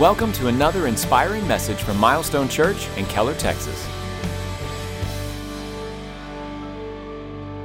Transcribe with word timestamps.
Welcome 0.00 0.32
to 0.32 0.48
another 0.48 0.86
inspiring 0.86 1.46
message 1.46 1.76
from 1.76 1.98
Milestone 1.98 2.48
Church 2.48 2.88
in 2.96 3.04
Keller, 3.04 3.34
Texas. 3.34 3.86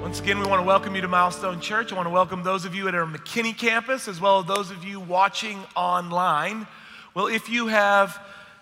Once 0.02 0.20
again, 0.20 0.38
we 0.38 0.46
want 0.46 0.60
to 0.60 0.68
welcome 0.68 0.94
you 0.94 1.00
to 1.02 1.08
Milestone 1.08 1.62
Church. 1.62 1.94
I 1.94 1.96
want 1.96 2.06
to 2.06 2.12
welcome 2.12 2.44
those 2.44 2.66
of 2.66 2.76
you 2.76 2.90
at 2.90 2.96
our 2.96 3.06
McKinney 3.06 3.58
campus 3.58 4.10
as 4.10 4.20
well 4.20 4.40
as 4.40 4.46
those 4.46 4.72
of 4.72 4.84
you 4.84 5.00
watching 5.00 5.58
online. 5.74 6.68
Well, 7.16 7.28
if 7.28 7.50
you 7.50 7.68
have 7.68 8.20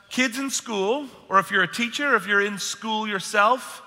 kids 0.10 0.38
in 0.38 0.52
school, 0.52 1.08
or 1.28 1.40
if 1.40 1.50
you're 1.50 1.64
a 1.64 1.68
teacher, 1.68 2.14
or 2.14 2.16
if 2.18 2.28
you're 2.28 2.46
in 2.46 2.60
school 2.60 3.08
yourself, 3.08 3.82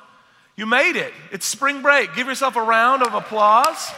you 0.56 0.66
made 0.66 0.96
it. 0.96 1.14
It's 1.30 1.46
spring 1.46 1.82
break. 1.82 2.16
Give 2.16 2.26
yourself 2.26 2.56
a 2.56 2.62
round 2.62 3.04
of 3.04 3.14
applause. 3.14 3.92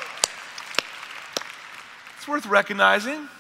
It's 2.19 2.29
worth 2.29 2.45
recognizing. 2.45 3.31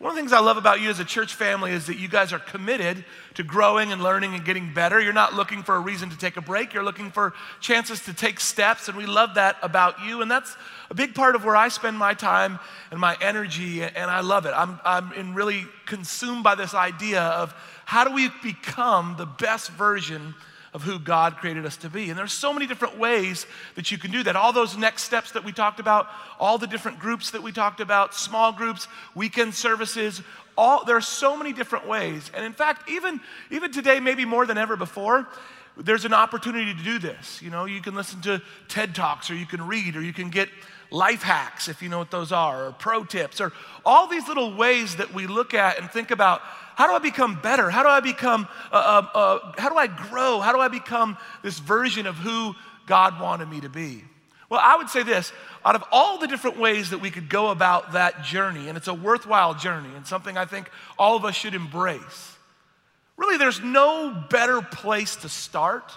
One 0.00 0.12
of 0.12 0.16
the 0.16 0.22
things 0.22 0.32
I 0.32 0.40
love 0.40 0.56
about 0.56 0.80
you 0.80 0.88
as 0.88 0.98
a 0.98 1.04
church 1.04 1.34
family 1.34 1.72
is 1.72 1.84
that 1.88 1.98
you 1.98 2.08
guys 2.08 2.32
are 2.32 2.38
committed 2.38 3.04
to 3.34 3.42
growing 3.42 3.92
and 3.92 4.02
learning 4.02 4.34
and 4.34 4.42
getting 4.42 4.72
better. 4.72 4.98
You're 4.98 5.12
not 5.12 5.34
looking 5.34 5.62
for 5.62 5.76
a 5.76 5.78
reason 5.78 6.08
to 6.08 6.16
take 6.16 6.38
a 6.38 6.40
break, 6.40 6.72
you're 6.72 6.82
looking 6.82 7.10
for 7.10 7.34
chances 7.60 8.00
to 8.04 8.14
take 8.14 8.40
steps, 8.40 8.88
and 8.88 8.96
we 8.96 9.04
love 9.04 9.34
that 9.34 9.58
about 9.60 10.02
you. 10.02 10.22
And 10.22 10.30
that's 10.30 10.56
a 10.88 10.94
big 10.94 11.14
part 11.14 11.34
of 11.34 11.44
where 11.44 11.54
I 11.54 11.68
spend 11.68 11.98
my 11.98 12.14
time 12.14 12.58
and 12.90 12.98
my 12.98 13.14
energy, 13.20 13.82
and 13.82 14.10
I 14.10 14.20
love 14.20 14.46
it. 14.46 14.54
I'm, 14.56 14.80
I'm 14.86 15.12
in 15.12 15.34
really 15.34 15.66
consumed 15.84 16.44
by 16.44 16.54
this 16.54 16.72
idea 16.72 17.20
of 17.20 17.54
how 17.84 18.04
do 18.04 18.14
we 18.14 18.30
become 18.42 19.16
the 19.18 19.26
best 19.26 19.68
version 19.72 20.34
of 20.72 20.82
who 20.82 20.98
God 20.98 21.36
created 21.36 21.66
us 21.66 21.76
to 21.78 21.90
be. 21.90 22.10
And 22.10 22.18
there's 22.18 22.32
so 22.32 22.52
many 22.52 22.66
different 22.66 22.98
ways 22.98 23.46
that 23.74 23.90
you 23.90 23.98
can 23.98 24.10
do 24.10 24.22
that. 24.22 24.36
All 24.36 24.52
those 24.52 24.76
next 24.76 25.02
steps 25.02 25.32
that 25.32 25.44
we 25.44 25.52
talked 25.52 25.80
about, 25.80 26.08
all 26.38 26.58
the 26.58 26.66
different 26.66 26.98
groups 26.98 27.32
that 27.32 27.42
we 27.42 27.50
talked 27.50 27.80
about, 27.80 28.14
small 28.14 28.52
groups, 28.52 28.86
weekend 29.14 29.54
services, 29.54 30.22
all 30.56 30.84
there 30.84 30.96
are 30.96 31.00
so 31.00 31.36
many 31.36 31.52
different 31.52 31.88
ways. 31.88 32.30
And 32.34 32.44
in 32.44 32.52
fact, 32.52 32.88
even 32.88 33.20
even 33.50 33.72
today 33.72 33.98
maybe 33.98 34.24
more 34.24 34.46
than 34.46 34.58
ever 34.58 34.76
before, 34.76 35.26
there's 35.76 36.04
an 36.04 36.14
opportunity 36.14 36.74
to 36.74 36.82
do 36.82 36.98
this. 36.98 37.40
You 37.42 37.50
know, 37.50 37.64
you 37.64 37.80
can 37.80 37.94
listen 37.94 38.20
to 38.22 38.42
TED 38.68 38.94
Talks 38.94 39.30
or 39.30 39.34
you 39.34 39.46
can 39.46 39.66
read 39.66 39.96
or 39.96 40.02
you 40.02 40.12
can 40.12 40.30
get 40.30 40.48
life 40.90 41.22
hacks 41.22 41.68
if 41.68 41.82
you 41.82 41.88
know 41.88 41.98
what 41.98 42.10
those 42.10 42.32
are 42.32 42.66
or 42.66 42.72
pro 42.72 43.04
tips 43.04 43.40
or 43.40 43.52
all 43.84 44.08
these 44.08 44.26
little 44.28 44.56
ways 44.56 44.96
that 44.96 45.14
we 45.14 45.26
look 45.26 45.54
at 45.54 45.78
and 45.78 45.90
think 45.90 46.10
about 46.10 46.40
how 46.74 46.86
do 46.86 46.94
I 46.94 46.98
become 46.98 47.38
better? 47.40 47.68
How 47.68 47.82
do 47.82 47.88
I 47.88 48.00
become, 48.00 48.48
uh, 48.72 49.02
uh, 49.14 49.18
uh, 49.18 49.52
how 49.58 49.68
do 49.68 49.76
I 49.76 49.86
grow? 49.86 50.40
How 50.40 50.52
do 50.52 50.60
I 50.60 50.68
become 50.68 51.18
this 51.42 51.58
version 51.58 52.06
of 52.06 52.16
who 52.16 52.54
God 52.86 53.20
wanted 53.20 53.48
me 53.50 53.60
to 53.60 53.68
be? 53.68 54.02
Well, 54.48 54.60
I 54.62 54.76
would 54.76 54.88
say 54.88 55.02
this 55.02 55.32
out 55.64 55.76
of 55.76 55.84
all 55.92 56.18
the 56.18 56.26
different 56.26 56.58
ways 56.58 56.90
that 56.90 56.98
we 56.98 57.10
could 57.10 57.28
go 57.28 57.50
about 57.50 57.92
that 57.92 58.24
journey, 58.24 58.68
and 58.68 58.76
it's 58.76 58.88
a 58.88 58.94
worthwhile 58.94 59.54
journey 59.54 59.90
and 59.94 60.06
something 60.06 60.36
I 60.36 60.44
think 60.44 60.70
all 60.98 61.16
of 61.16 61.24
us 61.24 61.36
should 61.36 61.54
embrace, 61.54 62.36
really, 63.20 63.36
there's 63.36 63.60
no 63.60 64.10
better 64.30 64.62
place 64.62 65.16
to 65.16 65.28
start 65.28 65.92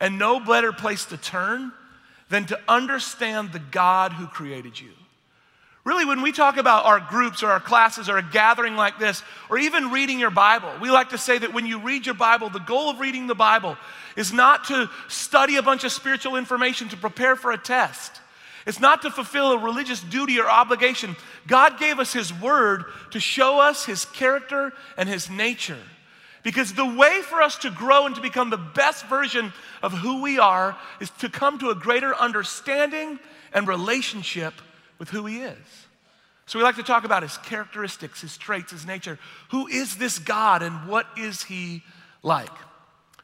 and 0.00 0.18
no 0.18 0.40
better 0.40 0.72
place 0.72 1.06
to 1.06 1.16
turn 1.16 1.72
than 2.28 2.44
to 2.46 2.58
understand 2.68 3.52
the 3.52 3.58
God 3.58 4.12
who 4.12 4.26
created 4.26 4.78
you. 4.78 4.90
Really, 5.84 6.04
when 6.04 6.20
we 6.20 6.32
talk 6.32 6.56
about 6.56 6.84
our 6.84 6.98
groups 6.98 7.44
or 7.44 7.46
our 7.46 7.60
classes 7.60 8.08
or 8.08 8.18
a 8.18 8.22
gathering 8.22 8.74
like 8.74 8.98
this, 8.98 9.22
or 9.48 9.56
even 9.56 9.92
reading 9.92 10.18
your 10.18 10.32
Bible, 10.32 10.72
we 10.80 10.90
like 10.90 11.10
to 11.10 11.18
say 11.18 11.38
that 11.38 11.54
when 11.54 11.64
you 11.64 11.78
read 11.78 12.04
your 12.04 12.16
Bible, 12.16 12.50
the 12.50 12.58
goal 12.58 12.90
of 12.90 12.98
reading 12.98 13.28
the 13.28 13.36
Bible 13.36 13.76
is 14.16 14.32
not 14.32 14.64
to 14.64 14.90
study 15.06 15.56
a 15.56 15.62
bunch 15.62 15.84
of 15.84 15.92
spiritual 15.92 16.34
information 16.34 16.88
to 16.88 16.96
prepare 16.96 17.36
for 17.36 17.52
a 17.52 17.58
test. 17.58 18.20
It's 18.66 18.80
not 18.80 19.02
to 19.02 19.12
fulfill 19.12 19.52
a 19.52 19.58
religious 19.58 20.00
duty 20.00 20.40
or 20.40 20.50
obligation. 20.50 21.14
God 21.46 21.78
gave 21.78 22.00
us 22.00 22.12
His 22.12 22.34
Word 22.34 22.86
to 23.12 23.20
show 23.20 23.60
us 23.60 23.84
His 23.84 24.06
character 24.06 24.72
and 24.96 25.08
His 25.08 25.30
nature. 25.30 25.78
Because 26.46 26.72
the 26.72 26.86
way 26.86 27.22
for 27.22 27.42
us 27.42 27.58
to 27.58 27.72
grow 27.72 28.06
and 28.06 28.14
to 28.14 28.20
become 28.20 28.50
the 28.50 28.56
best 28.56 29.06
version 29.06 29.52
of 29.82 29.92
who 29.92 30.22
we 30.22 30.38
are 30.38 30.78
is 31.00 31.10
to 31.18 31.28
come 31.28 31.58
to 31.58 31.70
a 31.70 31.74
greater 31.74 32.14
understanding 32.14 33.18
and 33.52 33.66
relationship 33.66 34.54
with 35.00 35.08
who 35.08 35.26
he 35.26 35.40
is. 35.40 35.58
So 36.46 36.60
we 36.60 36.62
like 36.62 36.76
to 36.76 36.84
talk 36.84 37.02
about 37.02 37.24
his 37.24 37.36
characteristics, 37.38 38.20
his 38.20 38.36
traits, 38.36 38.70
his 38.70 38.86
nature. 38.86 39.18
Who 39.48 39.66
is 39.66 39.96
this 39.96 40.20
God 40.20 40.62
and 40.62 40.86
what 40.86 41.08
is 41.18 41.42
he 41.42 41.82
like? 42.22 42.48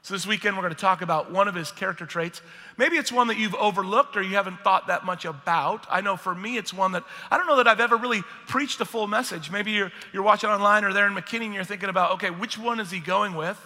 So 0.05 0.15
this 0.15 0.27
weekend 0.27 0.57
we're 0.57 0.63
going 0.63 0.75
to 0.75 0.81
talk 0.81 1.01
about 1.01 1.31
one 1.31 1.47
of 1.47 1.55
his 1.55 1.71
character 1.71 2.05
traits. 2.07 2.43
Maybe 2.77 2.97
it's 2.97 3.13
one 3.13 3.29
that 3.29 3.39
you've 3.39 3.55
overlooked 3.55 4.17
or 4.17 4.23
you 4.23 4.35
haven't 4.35 4.59
thought 4.65 4.89
that 4.89 5.05
much 5.05 5.25
about. 5.25 5.87
I 5.89 6.01
know 6.01 6.17
for 6.17 6.35
me 6.35 6.57
it's 6.57 6.75
one 6.75 6.93
that 6.93 7.05
I 7.31 7.37
don't 7.39 7.47
know 7.47 7.59
that 7.59 7.69
I've 7.69 7.79
ever 7.79 7.97
really 7.97 8.23
preached 8.49 8.81
a 8.81 8.85
full 8.85 9.07
message. 9.07 9.53
Maybe 9.53 9.71
you're, 9.71 9.93
you're 10.13 10.25
watching 10.25 10.51
online 10.51 10.85
or 10.85 10.93
there 10.93 11.07
in 11.07 11.15
McKinney 11.15 11.45
and 11.45 11.55
you're 11.55 11.63
thinking 11.63 11.89
about, 11.89 12.15
okay, 12.15 12.31
which 12.31 12.59
one 12.59 12.81
is 12.81 12.91
he 12.91 12.99
going 12.99 13.35
with? 13.35 13.59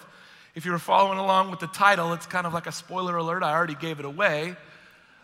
If 0.55 0.67
you 0.67 0.73
were 0.73 0.79
following 0.79 1.19
along 1.19 1.51
with 1.51 1.61
the 1.61 1.69
title, 1.69 2.13
it's 2.13 2.27
kind 2.27 2.47
of 2.47 2.53
like 2.53 2.67
a 2.67 2.73
spoiler 2.73 3.17
alert. 3.17 3.43
I 3.43 3.55
already 3.55 3.75
gave 3.75 3.99
it 3.99 4.05
away. 4.05 4.57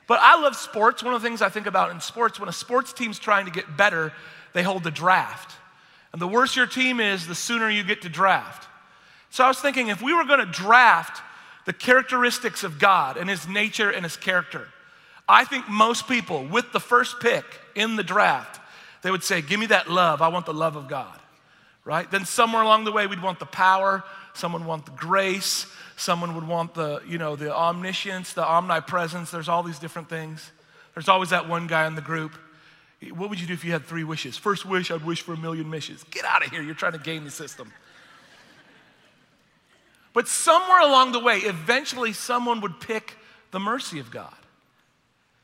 But 0.06 0.18
I 0.22 0.40
love 0.40 0.56
sports. 0.56 1.02
One 1.02 1.12
of 1.12 1.20
the 1.20 1.28
things 1.28 1.42
I 1.42 1.50
think 1.50 1.66
about 1.66 1.90
in 1.90 2.00
sports, 2.00 2.40
when 2.40 2.48
a 2.48 2.52
sports 2.52 2.94
team's 2.94 3.18
trying 3.18 3.44
to 3.44 3.52
get 3.52 3.76
better, 3.76 4.14
they 4.54 4.62
hold 4.62 4.82
the 4.82 4.90
draft. 4.90 5.56
And 6.12 6.22
the 6.22 6.26
worse 6.26 6.56
your 6.56 6.66
team 6.66 7.00
is, 7.00 7.26
the 7.26 7.34
sooner 7.34 7.68
you 7.68 7.84
get 7.84 8.02
to 8.02 8.08
draft. 8.08 8.68
So 9.32 9.42
I 9.42 9.48
was 9.48 9.58
thinking 9.58 9.88
if 9.88 10.00
we 10.00 10.14
were 10.14 10.24
going 10.24 10.38
to 10.38 10.46
draft 10.46 11.20
the 11.64 11.72
characteristics 11.72 12.62
of 12.62 12.78
God 12.78 13.16
and 13.16 13.28
his 13.28 13.48
nature 13.48 13.90
and 13.90 14.04
his 14.04 14.16
character, 14.16 14.68
I 15.28 15.44
think 15.44 15.68
most 15.68 16.06
people 16.06 16.46
with 16.46 16.70
the 16.72 16.80
first 16.80 17.18
pick 17.18 17.44
in 17.74 17.96
the 17.96 18.04
draft, 18.04 18.60
they 19.02 19.10
would 19.10 19.24
say, 19.24 19.42
Give 19.42 19.58
me 19.58 19.66
that 19.66 19.90
love. 19.90 20.22
I 20.22 20.28
want 20.28 20.46
the 20.46 20.54
love 20.54 20.76
of 20.76 20.86
God. 20.86 21.18
Right? 21.84 22.08
Then 22.08 22.24
somewhere 22.24 22.62
along 22.62 22.84
the 22.84 22.92
way, 22.92 23.08
we'd 23.08 23.20
want 23.20 23.40
the 23.40 23.46
power, 23.46 24.04
someone 24.34 24.62
would 24.62 24.68
want 24.68 24.86
the 24.86 24.92
grace, 24.92 25.66
Someone 26.02 26.34
would 26.34 26.48
want 26.48 26.74
the, 26.74 27.00
you 27.06 27.16
know, 27.16 27.36
the 27.36 27.54
omniscience, 27.54 28.32
the 28.32 28.44
omnipresence. 28.44 29.30
There's 29.30 29.48
all 29.48 29.62
these 29.62 29.78
different 29.78 30.08
things. 30.08 30.50
There's 30.94 31.08
always 31.08 31.30
that 31.30 31.48
one 31.48 31.68
guy 31.68 31.86
in 31.86 31.94
the 31.94 32.02
group. 32.02 32.32
What 33.14 33.30
would 33.30 33.40
you 33.40 33.46
do 33.46 33.52
if 33.52 33.64
you 33.64 33.70
had 33.70 33.84
three 33.84 34.02
wishes? 34.02 34.36
First 34.36 34.66
wish, 34.66 34.90
I'd 34.90 35.04
wish 35.04 35.22
for 35.22 35.34
a 35.34 35.36
million 35.36 35.70
wishes. 35.70 36.04
Get 36.10 36.24
out 36.24 36.44
of 36.44 36.50
here. 36.50 36.60
You're 36.60 36.74
trying 36.74 36.92
to 36.92 36.98
game 36.98 37.24
the 37.24 37.30
system. 37.30 37.72
But 40.12 40.28
somewhere 40.28 40.80
along 40.80 41.12
the 41.12 41.20
way, 41.20 41.38
eventually 41.38 42.12
someone 42.12 42.60
would 42.60 42.80
pick 42.80 43.16
the 43.50 43.60
mercy 43.60 43.98
of 43.98 44.10
God. 44.10 44.34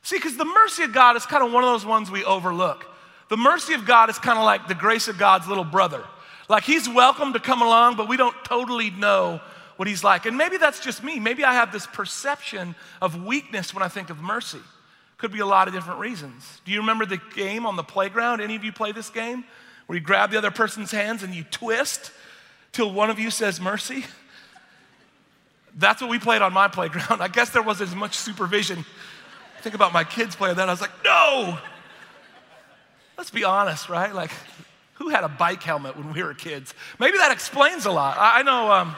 See, 0.02 0.16
because 0.16 0.36
the 0.36 0.44
mercy 0.44 0.84
of 0.84 0.92
God 0.92 1.16
is 1.16 1.26
kind 1.26 1.44
of 1.44 1.52
one 1.52 1.64
of 1.64 1.70
those 1.70 1.86
ones 1.86 2.10
we 2.10 2.24
overlook. 2.24 2.86
The 3.28 3.36
mercy 3.36 3.74
of 3.74 3.86
God 3.86 4.10
is 4.10 4.18
kind 4.18 4.38
of 4.38 4.44
like 4.44 4.68
the 4.68 4.74
grace 4.74 5.08
of 5.08 5.18
God's 5.18 5.46
little 5.46 5.64
brother. 5.64 6.02
Like 6.48 6.64
he's 6.64 6.88
welcome 6.88 7.34
to 7.34 7.40
come 7.40 7.60
along, 7.60 7.96
but 7.96 8.08
we 8.08 8.16
don't 8.16 8.34
totally 8.44 8.90
know 8.90 9.40
what 9.76 9.86
he's 9.86 10.02
like. 10.02 10.26
And 10.26 10.36
maybe 10.36 10.56
that's 10.56 10.80
just 10.80 11.04
me. 11.04 11.20
Maybe 11.20 11.44
I 11.44 11.54
have 11.54 11.72
this 11.72 11.86
perception 11.86 12.74
of 13.00 13.24
weakness 13.24 13.74
when 13.74 13.82
I 13.82 13.88
think 13.88 14.10
of 14.10 14.20
mercy. 14.20 14.60
Could 15.18 15.32
be 15.32 15.40
a 15.40 15.46
lot 15.46 15.68
of 15.68 15.74
different 15.74 16.00
reasons. 16.00 16.60
Do 16.64 16.72
you 16.72 16.80
remember 16.80 17.04
the 17.04 17.20
game 17.34 17.66
on 17.66 17.76
the 17.76 17.82
playground? 17.82 18.40
Any 18.40 18.56
of 18.56 18.64
you 18.64 18.72
play 18.72 18.92
this 18.92 19.10
game? 19.10 19.44
Where 19.86 19.98
you 19.98 20.04
grab 20.04 20.30
the 20.30 20.38
other 20.38 20.50
person's 20.50 20.90
hands 20.90 21.22
and 21.22 21.34
you 21.34 21.44
twist 21.44 22.12
till 22.72 22.92
one 22.92 23.10
of 23.10 23.18
you 23.18 23.30
says 23.30 23.60
mercy? 23.60 24.04
That's 25.78 26.00
what 26.00 26.10
we 26.10 26.18
played 26.18 26.42
on 26.42 26.52
my 26.52 26.68
playground. 26.68 27.20
I 27.22 27.28
guess 27.28 27.50
there 27.50 27.62
wasn't 27.62 27.90
as 27.90 27.96
much 27.96 28.16
supervision. 28.16 28.84
Think 29.62 29.74
about 29.74 29.92
my 29.92 30.04
kids 30.04 30.36
playing 30.36 30.56
that. 30.56 30.68
I 30.68 30.72
was 30.72 30.80
like, 30.80 31.04
no. 31.04 31.58
Let's 33.16 33.30
be 33.30 33.44
honest, 33.44 33.88
right? 33.88 34.14
Like, 34.14 34.30
who 34.94 35.08
had 35.08 35.24
a 35.24 35.28
bike 35.28 35.62
helmet 35.62 35.96
when 35.96 36.12
we 36.12 36.22
were 36.22 36.34
kids? 36.34 36.74
Maybe 36.98 37.18
that 37.18 37.32
explains 37.32 37.86
a 37.86 37.90
lot. 37.90 38.16
I, 38.18 38.42
know. 38.42 38.70
Um, 38.70 38.96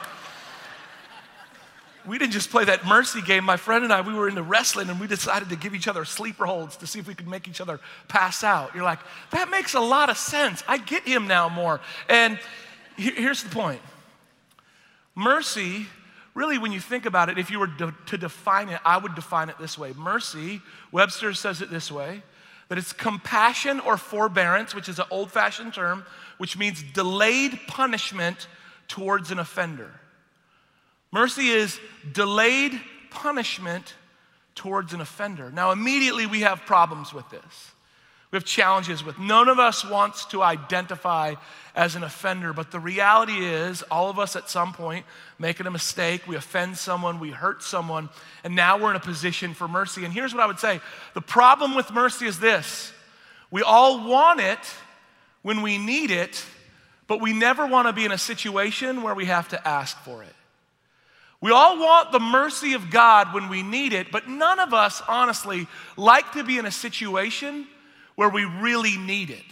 we 2.06 2.18
didn't 2.18 2.32
just 2.32 2.50
play 2.50 2.64
that 2.64 2.86
mercy 2.86 3.20
game. 3.20 3.44
My 3.44 3.58
friend 3.58 3.84
and 3.84 3.92
I, 3.92 4.00
we 4.00 4.14
were 4.14 4.28
into 4.28 4.42
wrestling 4.42 4.88
and 4.88 4.98
we 4.98 5.06
decided 5.06 5.50
to 5.50 5.56
give 5.56 5.74
each 5.74 5.88
other 5.88 6.04
sleeper 6.06 6.46
holds 6.46 6.76
to 6.78 6.86
see 6.86 6.98
if 6.98 7.06
we 7.06 7.14
could 7.14 7.28
make 7.28 7.48
each 7.48 7.60
other 7.60 7.80
pass 8.08 8.42
out. 8.42 8.74
You're 8.74 8.84
like, 8.84 9.00
that 9.30 9.50
makes 9.50 9.74
a 9.74 9.80
lot 9.80 10.08
of 10.08 10.16
sense. 10.16 10.62
I 10.66 10.78
get 10.78 11.04
him 11.06 11.26
now 11.26 11.48
more. 11.50 11.80
And 12.08 12.38
here's 12.96 13.42
the 13.42 13.50
point 13.50 13.80
mercy, 15.14 15.86
really, 16.34 16.58
when 16.58 16.72
you 16.72 16.80
think 16.80 17.06
about 17.06 17.28
it, 17.28 17.38
if 17.38 17.50
you 17.50 17.58
were 17.58 17.70
to 18.06 18.18
define 18.18 18.68
it, 18.68 18.80
I 18.84 18.98
would 18.98 19.14
define 19.14 19.48
it 19.48 19.56
this 19.58 19.76
way 19.76 19.92
mercy, 19.96 20.60
Webster 20.92 21.32
says 21.34 21.60
it 21.60 21.70
this 21.70 21.90
way 21.90 22.22
that 22.68 22.78
it's 22.78 22.92
compassion 22.92 23.80
or 23.80 23.96
forbearance, 23.96 24.76
which 24.76 24.88
is 24.88 25.00
an 25.00 25.04
old 25.10 25.32
fashioned 25.32 25.74
term, 25.74 26.04
which 26.38 26.56
means 26.56 26.84
delayed 26.94 27.58
punishment 27.66 28.46
towards 28.86 29.32
an 29.32 29.40
offender. 29.40 29.90
Mercy 31.10 31.48
is 31.48 31.80
delayed 32.12 32.80
punishment 33.10 33.94
towards 34.54 34.92
an 34.94 35.00
offender. 35.00 35.50
Now, 35.50 35.72
immediately 35.72 36.26
we 36.26 36.42
have 36.42 36.60
problems 36.60 37.12
with 37.12 37.28
this. 37.30 37.72
We 38.30 38.36
have 38.36 38.44
challenges 38.44 39.02
with. 39.02 39.18
None 39.18 39.48
of 39.48 39.58
us 39.58 39.84
wants 39.84 40.24
to 40.26 40.42
identify 40.42 41.34
as 41.74 41.96
an 41.96 42.04
offender, 42.04 42.52
but 42.52 42.70
the 42.70 42.78
reality 42.78 43.44
is, 43.44 43.82
all 43.90 44.08
of 44.08 44.20
us 44.20 44.36
at 44.36 44.48
some 44.48 44.72
point 44.72 45.04
making 45.38 45.66
a 45.66 45.70
mistake, 45.70 46.26
we 46.28 46.36
offend 46.36 46.76
someone, 46.76 47.18
we 47.18 47.30
hurt 47.30 47.62
someone, 47.62 48.08
and 48.44 48.54
now 48.54 48.78
we're 48.78 48.90
in 48.90 48.96
a 48.96 49.00
position 49.00 49.52
for 49.52 49.66
mercy. 49.66 50.04
And 50.04 50.14
here's 50.14 50.32
what 50.32 50.42
I 50.42 50.46
would 50.46 50.60
say 50.60 50.80
the 51.14 51.20
problem 51.20 51.74
with 51.74 51.90
mercy 51.92 52.26
is 52.26 52.38
this 52.38 52.92
we 53.50 53.62
all 53.62 54.08
want 54.08 54.40
it 54.40 54.58
when 55.42 55.62
we 55.62 55.78
need 55.78 56.12
it, 56.12 56.44
but 57.08 57.20
we 57.20 57.32
never 57.32 57.66
want 57.66 57.88
to 57.88 57.92
be 57.92 58.04
in 58.04 58.12
a 58.12 58.18
situation 58.18 59.02
where 59.02 59.14
we 59.14 59.24
have 59.24 59.48
to 59.48 59.68
ask 59.68 59.96
for 60.04 60.22
it. 60.22 60.34
We 61.40 61.50
all 61.50 61.78
want 61.78 62.12
the 62.12 62.20
mercy 62.20 62.74
of 62.74 62.90
God 62.90 63.32
when 63.34 63.48
we 63.48 63.62
need 63.62 63.92
it, 63.92 64.12
but 64.12 64.28
none 64.28 64.60
of 64.60 64.74
us, 64.74 65.02
honestly, 65.08 65.66
like 65.96 66.32
to 66.32 66.44
be 66.44 66.58
in 66.58 66.66
a 66.66 66.70
situation 66.70 67.66
where 68.14 68.28
we 68.28 68.44
really 68.44 68.96
need 68.96 69.30
it. 69.30 69.44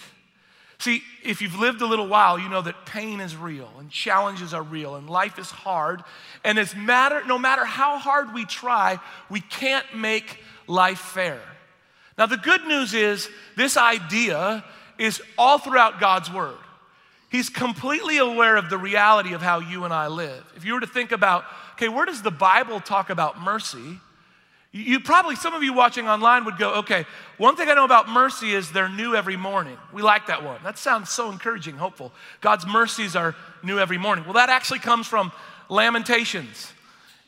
See, 0.80 1.02
if 1.24 1.42
you've 1.42 1.58
lived 1.58 1.82
a 1.82 1.86
little 1.86 2.06
while, 2.06 2.38
you 2.38 2.48
know 2.48 2.62
that 2.62 2.86
pain 2.86 3.20
is 3.20 3.34
real 3.34 3.70
and 3.80 3.90
challenges 3.90 4.54
are 4.54 4.62
real 4.62 4.94
and 4.94 5.10
life 5.10 5.38
is 5.38 5.50
hard. 5.50 6.04
And 6.44 6.56
it's 6.56 6.74
matter, 6.76 7.24
no 7.26 7.36
matter 7.36 7.64
how 7.64 7.98
hard 7.98 8.32
we 8.32 8.44
try, 8.44 9.00
we 9.28 9.40
can't 9.40 9.86
make 9.96 10.38
life 10.68 11.00
fair. 11.00 11.40
Now, 12.16 12.26
the 12.26 12.36
good 12.36 12.64
news 12.64 12.94
is 12.94 13.28
this 13.56 13.76
idea 13.76 14.64
is 14.98 15.20
all 15.36 15.58
throughout 15.58 16.00
God's 16.00 16.32
Word. 16.32 16.56
He's 17.30 17.48
completely 17.50 18.18
aware 18.18 18.56
of 18.56 18.70
the 18.70 18.78
reality 18.78 19.34
of 19.34 19.42
how 19.42 19.58
you 19.58 19.84
and 19.84 19.92
I 19.92 20.06
live. 20.06 20.44
If 20.56 20.64
you 20.64 20.74
were 20.74 20.80
to 20.80 20.86
think 20.86 21.12
about, 21.12 21.44
okay, 21.74 21.88
where 21.88 22.06
does 22.06 22.22
the 22.22 22.30
Bible 22.30 22.80
talk 22.80 23.10
about 23.10 23.40
mercy? 23.40 24.00
You 24.70 25.00
probably, 25.00 25.34
some 25.34 25.54
of 25.54 25.62
you 25.62 25.72
watching 25.72 26.08
online 26.08 26.44
would 26.44 26.58
go, 26.58 26.74
okay, 26.80 27.06
one 27.38 27.56
thing 27.56 27.70
I 27.70 27.74
know 27.74 27.86
about 27.86 28.06
mercy 28.06 28.52
is 28.52 28.70
they're 28.70 28.90
new 28.90 29.14
every 29.14 29.36
morning. 29.36 29.78
We 29.94 30.02
like 30.02 30.26
that 30.26 30.44
one. 30.44 30.62
That 30.62 30.76
sounds 30.76 31.08
so 31.08 31.30
encouraging, 31.30 31.76
hopeful. 31.76 32.12
God's 32.42 32.66
mercies 32.66 33.16
are 33.16 33.34
new 33.62 33.78
every 33.78 33.96
morning. 33.96 34.24
Well, 34.24 34.34
that 34.34 34.50
actually 34.50 34.80
comes 34.80 35.06
from 35.06 35.32
Lamentations. 35.70 36.70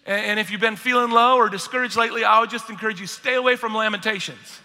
And 0.04 0.38
if 0.38 0.50
you've 0.50 0.60
been 0.60 0.76
feeling 0.76 1.10
low 1.10 1.36
or 1.36 1.48
discouraged 1.48 1.96
lately, 1.96 2.24
I 2.24 2.40
would 2.40 2.50
just 2.50 2.68
encourage 2.68 3.00
you 3.00 3.06
stay 3.06 3.36
away 3.36 3.56
from 3.56 3.74
Lamentations. 3.74 4.60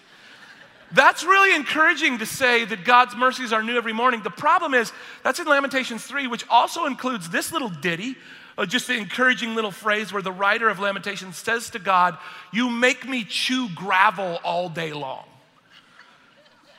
That's 0.92 1.24
really 1.24 1.56
encouraging 1.56 2.18
to 2.20 2.26
say 2.26 2.66
that 2.66 2.84
God's 2.84 3.16
mercies 3.16 3.54
are 3.54 3.64
new 3.64 3.78
every 3.78 3.94
morning. 3.94 4.22
The 4.22 4.30
problem 4.30 4.74
is, 4.74 4.92
that's 5.24 5.40
in 5.40 5.48
Lamentations 5.48 6.06
3, 6.06 6.28
which 6.28 6.46
also 6.50 6.86
includes 6.86 7.30
this 7.30 7.52
little 7.52 7.70
ditty, 7.70 8.16
Uh, 8.58 8.66
just 8.66 8.90
an 8.90 8.98
encouraging 8.98 9.54
little 9.54 9.72
phrase 9.72 10.14
where 10.14 10.22
the 10.22 10.32
writer 10.32 10.70
of 10.70 10.80
Lamentations 10.80 11.38
says 11.38 11.70
to 11.72 11.80
God, 11.80 12.18
You 12.54 12.70
make 12.70 13.08
me 13.08 13.24
chew 13.24 13.68
gravel 13.76 14.40
all 14.44 14.70
day 14.70 14.94
long. 14.94 15.26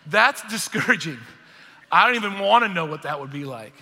That's 0.07 0.43
discouraging. 0.49 1.19
I 1.91 2.07
don't 2.07 2.17
even 2.17 2.39
want 2.39 2.65
to 2.65 2.69
know 2.69 2.87
what 2.87 3.03
that 3.03 3.21
would 3.21 3.33
be 3.33 3.45
like. 3.45 3.75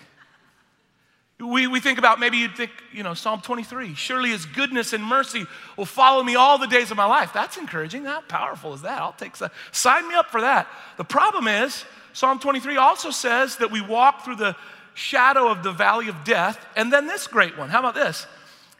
We, 1.40 1.66
we 1.66 1.80
think 1.80 1.98
about 1.98 2.20
maybe 2.20 2.38
you'd 2.38 2.56
think, 2.56 2.70
you 2.92 3.02
know, 3.02 3.12
Psalm 3.12 3.40
23 3.40 3.94
surely 3.94 4.30
his 4.30 4.46
goodness 4.46 4.92
and 4.92 5.02
mercy 5.02 5.44
will 5.76 5.84
follow 5.84 6.22
me 6.22 6.36
all 6.36 6.58
the 6.58 6.66
days 6.66 6.90
of 6.90 6.96
my 6.96 7.06
life. 7.06 7.32
That's 7.32 7.56
encouraging. 7.56 8.04
How 8.04 8.20
powerful 8.22 8.72
is 8.72 8.82
that? 8.82 9.00
I'll 9.02 9.12
take. 9.12 9.34
Sign 9.72 10.08
me 10.08 10.14
up 10.14 10.30
for 10.30 10.40
that. 10.40 10.68
The 10.96 11.04
problem 11.04 11.48
is, 11.48 11.84
Psalm 12.12 12.38
23 12.38 12.76
also 12.76 13.10
says 13.10 13.56
that 13.56 13.72
we 13.72 13.80
walk 13.80 14.24
through 14.24 14.36
the 14.36 14.56
shadow 14.94 15.48
of 15.48 15.62
the 15.62 15.72
valley 15.72 16.08
of 16.08 16.24
death. 16.24 16.64
And 16.76 16.92
then 16.92 17.06
this 17.06 17.26
great 17.26 17.58
one. 17.58 17.68
How 17.68 17.80
about 17.80 17.94
this? 17.94 18.26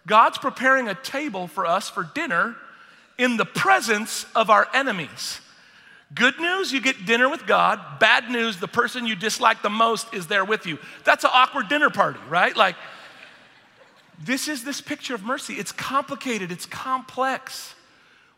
God's 0.06 0.38
preparing 0.38 0.88
a 0.88 0.94
table 0.94 1.46
for 1.46 1.66
us 1.66 1.88
for 1.88 2.05
dinner 2.14 2.56
in 3.19 3.37
the 3.37 3.44
presence 3.44 4.26
of 4.34 4.50
our 4.50 4.69
enemies. 4.75 5.40
Good 6.14 6.38
news, 6.38 6.72
you 6.72 6.81
get 6.81 7.06
dinner 7.06 7.28
with 7.28 7.46
God. 7.46 7.81
Bad 7.99 8.31
news, 8.31 8.58
the 8.58 8.69
person 8.69 9.06
you 9.06 9.16
dislike 9.16 9.62
the 9.62 9.70
most 9.70 10.12
is 10.14 10.26
there 10.26 10.44
with 10.44 10.66
you. 10.66 10.78
That's 11.05 11.25
an 11.25 11.31
awkward 11.32 11.69
dinner 11.69 11.90
party, 11.90 12.20
right? 12.28 12.56
Like, 12.56 12.76
this 14.22 14.46
is 14.46 14.64
this 14.64 14.81
picture 14.81 15.14
of 15.14 15.25
mercy. 15.25 15.55
It's 15.55 15.72
complicated, 15.72 16.52
it's 16.52 16.67
complex. 16.67 17.75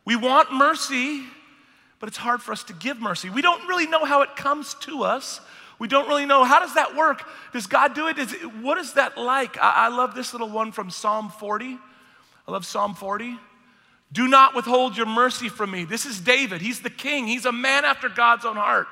We 0.05 0.17
want 0.17 0.53
mercy, 0.53 1.25
but 1.99 2.09
it's 2.09 2.17
hard 2.17 2.41
for 2.41 2.53
us 2.53 2.63
to 2.65 2.73
give 2.73 3.01
mercy. 3.01 3.29
We 3.29 3.43
don't 3.43 3.67
really 3.67 3.87
know 3.87 4.05
how 4.05 4.23
it 4.23 4.37
comes 4.37 4.75
to 4.83 5.03
us. 5.03 5.41
We 5.79 5.89
don't 5.89 6.09
really 6.09 6.27
know 6.27 6.45
how 6.45 6.61
does 6.61 6.75
that 6.75 6.97
work? 6.97 7.23
Does 7.53 7.67
God 7.67 7.95
do 7.95 8.09
it? 8.09 8.19
Is 8.19 8.33
it 8.33 8.55
what 8.57 8.79
is 8.79 8.95
that 8.95 9.19
like? 9.19 9.59
I, 9.59 9.87
I 9.87 9.89
love 9.89 10.15
this 10.15 10.33
little 10.33 10.49
one 10.49 10.73
from 10.73 10.91
Psalm 10.91 11.29
40. 11.29 11.79
I 12.49 12.51
love 12.51 12.65
Psalm 12.65 12.95
40. 12.95 13.39
Do 14.13 14.29
not 14.29 14.55
withhold 14.55 14.97
your 14.97 15.07
mercy 15.07 15.49
from 15.49 15.71
me. 15.71 15.85
This 15.85 16.07
is 16.07 16.21
David. 16.21 16.61
He's 16.61 16.81
the 16.81 16.91
king. 16.91 17.27
He's 17.27 17.45
a 17.45 17.53
man 17.53 17.85
after 17.85 18.09
God's 18.09 18.45
own 18.45 18.57
heart. 18.57 18.87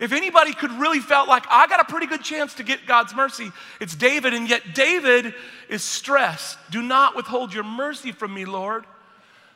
If 0.00 0.12
anybody 0.12 0.52
could 0.52 0.72
really 0.72 0.98
felt 0.98 1.28
like 1.28 1.44
I 1.48 1.68
got 1.68 1.80
a 1.80 1.84
pretty 1.84 2.06
good 2.06 2.22
chance 2.22 2.54
to 2.54 2.64
get 2.64 2.86
God's 2.86 3.14
mercy, 3.14 3.52
it's 3.80 3.94
David. 3.94 4.34
And 4.34 4.48
yet 4.48 4.74
David 4.74 5.34
is 5.68 5.82
stressed. 5.82 6.58
Do 6.70 6.82
not 6.82 7.14
withhold 7.14 7.54
your 7.54 7.62
mercy 7.62 8.10
from 8.10 8.34
me, 8.34 8.44
Lord. 8.44 8.84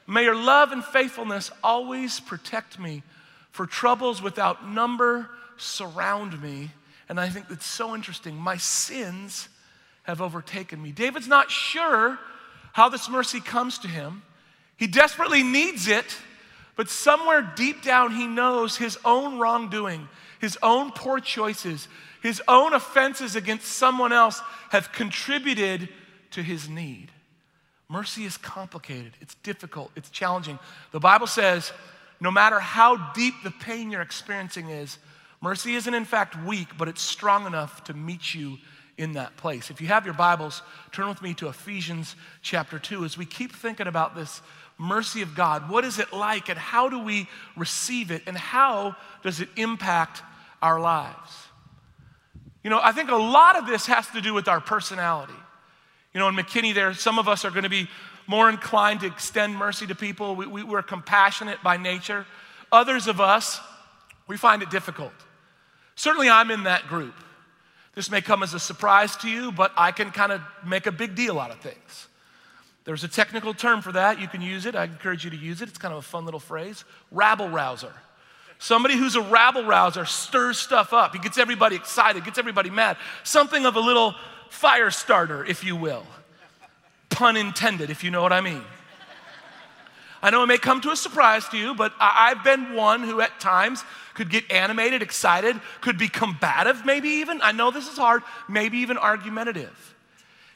May 0.06 0.24
your 0.24 0.36
love 0.36 0.72
and 0.72 0.84
faithfulness 0.84 1.50
always 1.62 2.20
protect 2.20 2.78
me, 2.78 3.02
for 3.50 3.66
troubles 3.66 4.22
without 4.22 4.66
number 4.66 5.28
surround 5.62 6.40
me. 6.42 6.70
And 7.08 7.18
I 7.18 7.28
think 7.28 7.48
that's 7.48 7.66
so 7.66 7.94
interesting. 7.94 8.36
My 8.36 8.56
sins 8.56 9.48
have 10.02 10.20
overtaken 10.20 10.82
me. 10.82 10.92
David's 10.92 11.28
not 11.28 11.50
sure 11.50 12.18
how 12.72 12.88
this 12.88 13.08
mercy 13.08 13.40
comes 13.40 13.78
to 13.78 13.88
him. 13.88 14.22
He 14.76 14.86
desperately 14.86 15.42
needs 15.42 15.88
it, 15.88 16.16
but 16.76 16.88
somewhere 16.88 17.42
deep 17.56 17.82
down, 17.82 18.14
he 18.14 18.26
knows 18.26 18.76
his 18.76 18.96
own 19.04 19.38
wrongdoing, 19.38 20.08
his 20.40 20.56
own 20.62 20.92
poor 20.92 21.18
choices, 21.18 21.88
his 22.22 22.40
own 22.46 22.72
offenses 22.72 23.36
against 23.36 23.66
someone 23.66 24.12
else 24.12 24.40
have 24.70 24.92
contributed 24.92 25.88
to 26.30 26.42
his 26.42 26.68
need. 26.68 27.10
Mercy 27.88 28.24
is 28.24 28.36
complicated, 28.36 29.12
it's 29.20 29.34
difficult, 29.36 29.90
it's 29.96 30.10
challenging. 30.10 30.58
The 30.92 31.00
Bible 31.00 31.26
says 31.26 31.72
no 32.20 32.30
matter 32.30 32.60
how 32.60 33.12
deep 33.12 33.34
the 33.42 33.50
pain 33.50 33.90
you're 33.90 34.02
experiencing 34.02 34.68
is, 34.68 34.98
mercy 35.40 35.74
isn't 35.74 35.94
in 35.94 36.04
fact 36.04 36.36
weak, 36.44 36.68
but 36.76 36.88
it's 36.88 37.02
strong 37.02 37.46
enough 37.46 37.84
to 37.84 37.94
meet 37.94 38.34
you 38.34 38.58
in 38.96 39.12
that 39.12 39.36
place. 39.36 39.70
If 39.70 39.80
you 39.80 39.86
have 39.86 40.04
your 40.04 40.14
Bibles, 40.14 40.62
turn 40.90 41.08
with 41.08 41.22
me 41.22 41.32
to 41.34 41.48
Ephesians 41.48 42.16
chapter 42.42 42.78
2 42.78 43.04
as 43.04 43.16
we 43.16 43.24
keep 43.24 43.52
thinking 43.54 43.86
about 43.86 44.16
this 44.16 44.42
mercy 44.76 45.22
of 45.22 45.34
God. 45.34 45.70
What 45.70 45.84
is 45.84 45.98
it 45.98 46.12
like, 46.12 46.48
and 46.48 46.58
how 46.58 46.88
do 46.88 46.98
we 47.02 47.28
receive 47.56 48.10
it, 48.10 48.22
and 48.26 48.36
how 48.36 48.96
does 49.22 49.40
it 49.40 49.48
impact 49.56 50.22
our 50.60 50.80
lives? 50.80 51.32
You 52.64 52.70
know, 52.70 52.80
I 52.82 52.92
think 52.92 53.10
a 53.10 53.16
lot 53.16 53.56
of 53.56 53.66
this 53.66 53.86
has 53.86 54.06
to 54.08 54.20
do 54.20 54.34
with 54.34 54.48
our 54.48 54.60
personality. 54.60 55.32
You 56.12 56.20
know, 56.20 56.28
in 56.28 56.34
McKinney, 56.34 56.74
there, 56.74 56.92
some 56.94 57.18
of 57.18 57.28
us 57.28 57.44
are 57.44 57.50
going 57.50 57.62
to 57.62 57.70
be 57.70 57.88
more 58.26 58.48
inclined 58.50 59.00
to 59.00 59.06
extend 59.06 59.56
mercy 59.56 59.86
to 59.86 59.94
people. 59.94 60.34
We, 60.34 60.46
we, 60.46 60.62
we're 60.64 60.82
compassionate 60.82 61.62
by 61.62 61.76
nature. 61.76 62.26
Others 62.72 63.06
of 63.06 63.20
us, 63.20 63.60
we 64.26 64.36
find 64.36 64.62
it 64.62 64.70
difficult. 64.70 65.12
Certainly, 65.98 66.30
I'm 66.30 66.52
in 66.52 66.62
that 66.62 66.86
group. 66.86 67.14
This 67.96 68.08
may 68.08 68.20
come 68.20 68.44
as 68.44 68.54
a 68.54 68.60
surprise 68.60 69.16
to 69.16 69.28
you, 69.28 69.50
but 69.50 69.72
I 69.76 69.90
can 69.90 70.12
kind 70.12 70.30
of 70.30 70.40
make 70.64 70.86
a 70.86 70.92
big 70.92 71.16
deal 71.16 71.40
out 71.40 71.50
of 71.50 71.58
things. 71.58 72.06
There's 72.84 73.02
a 73.02 73.08
technical 73.08 73.52
term 73.52 73.82
for 73.82 73.90
that. 73.90 74.20
You 74.20 74.28
can 74.28 74.40
use 74.40 74.64
it. 74.64 74.76
I 74.76 74.84
encourage 74.84 75.24
you 75.24 75.30
to 75.30 75.36
use 75.36 75.60
it. 75.60 75.68
It's 75.68 75.76
kind 75.76 75.92
of 75.92 75.98
a 75.98 76.02
fun 76.02 76.24
little 76.24 76.38
phrase 76.38 76.84
rabble 77.10 77.48
rouser. 77.48 77.92
Somebody 78.60 78.96
who's 78.96 79.16
a 79.16 79.20
rabble 79.20 79.64
rouser 79.64 80.04
stirs 80.04 80.56
stuff 80.56 80.92
up. 80.92 81.14
He 81.14 81.18
gets 81.18 81.36
everybody 81.36 81.74
excited, 81.74 82.24
gets 82.24 82.38
everybody 82.38 82.70
mad. 82.70 82.96
Something 83.24 83.66
of 83.66 83.74
a 83.74 83.80
little 83.80 84.14
fire 84.50 84.92
starter, 84.92 85.44
if 85.44 85.64
you 85.64 85.74
will. 85.74 86.06
Pun 87.10 87.36
intended, 87.36 87.90
if 87.90 88.04
you 88.04 88.12
know 88.12 88.22
what 88.22 88.32
I 88.32 88.40
mean. 88.40 88.62
I 90.22 90.30
know 90.30 90.42
it 90.42 90.46
may 90.46 90.58
come 90.58 90.80
to 90.82 90.90
a 90.90 90.96
surprise 90.96 91.48
to 91.48 91.58
you, 91.58 91.74
but 91.74 91.92
I've 91.98 92.42
been 92.44 92.74
one 92.74 93.02
who 93.02 93.20
at 93.20 93.40
times 93.40 93.84
could 94.18 94.30
get 94.30 94.50
animated, 94.50 95.00
excited, 95.00 95.54
could 95.80 95.96
be 95.96 96.08
combative, 96.08 96.84
maybe 96.84 97.08
even. 97.08 97.40
I 97.40 97.52
know 97.52 97.70
this 97.70 97.86
is 97.86 97.96
hard, 97.96 98.24
maybe 98.48 98.78
even 98.78 98.98
argumentative. 98.98 99.94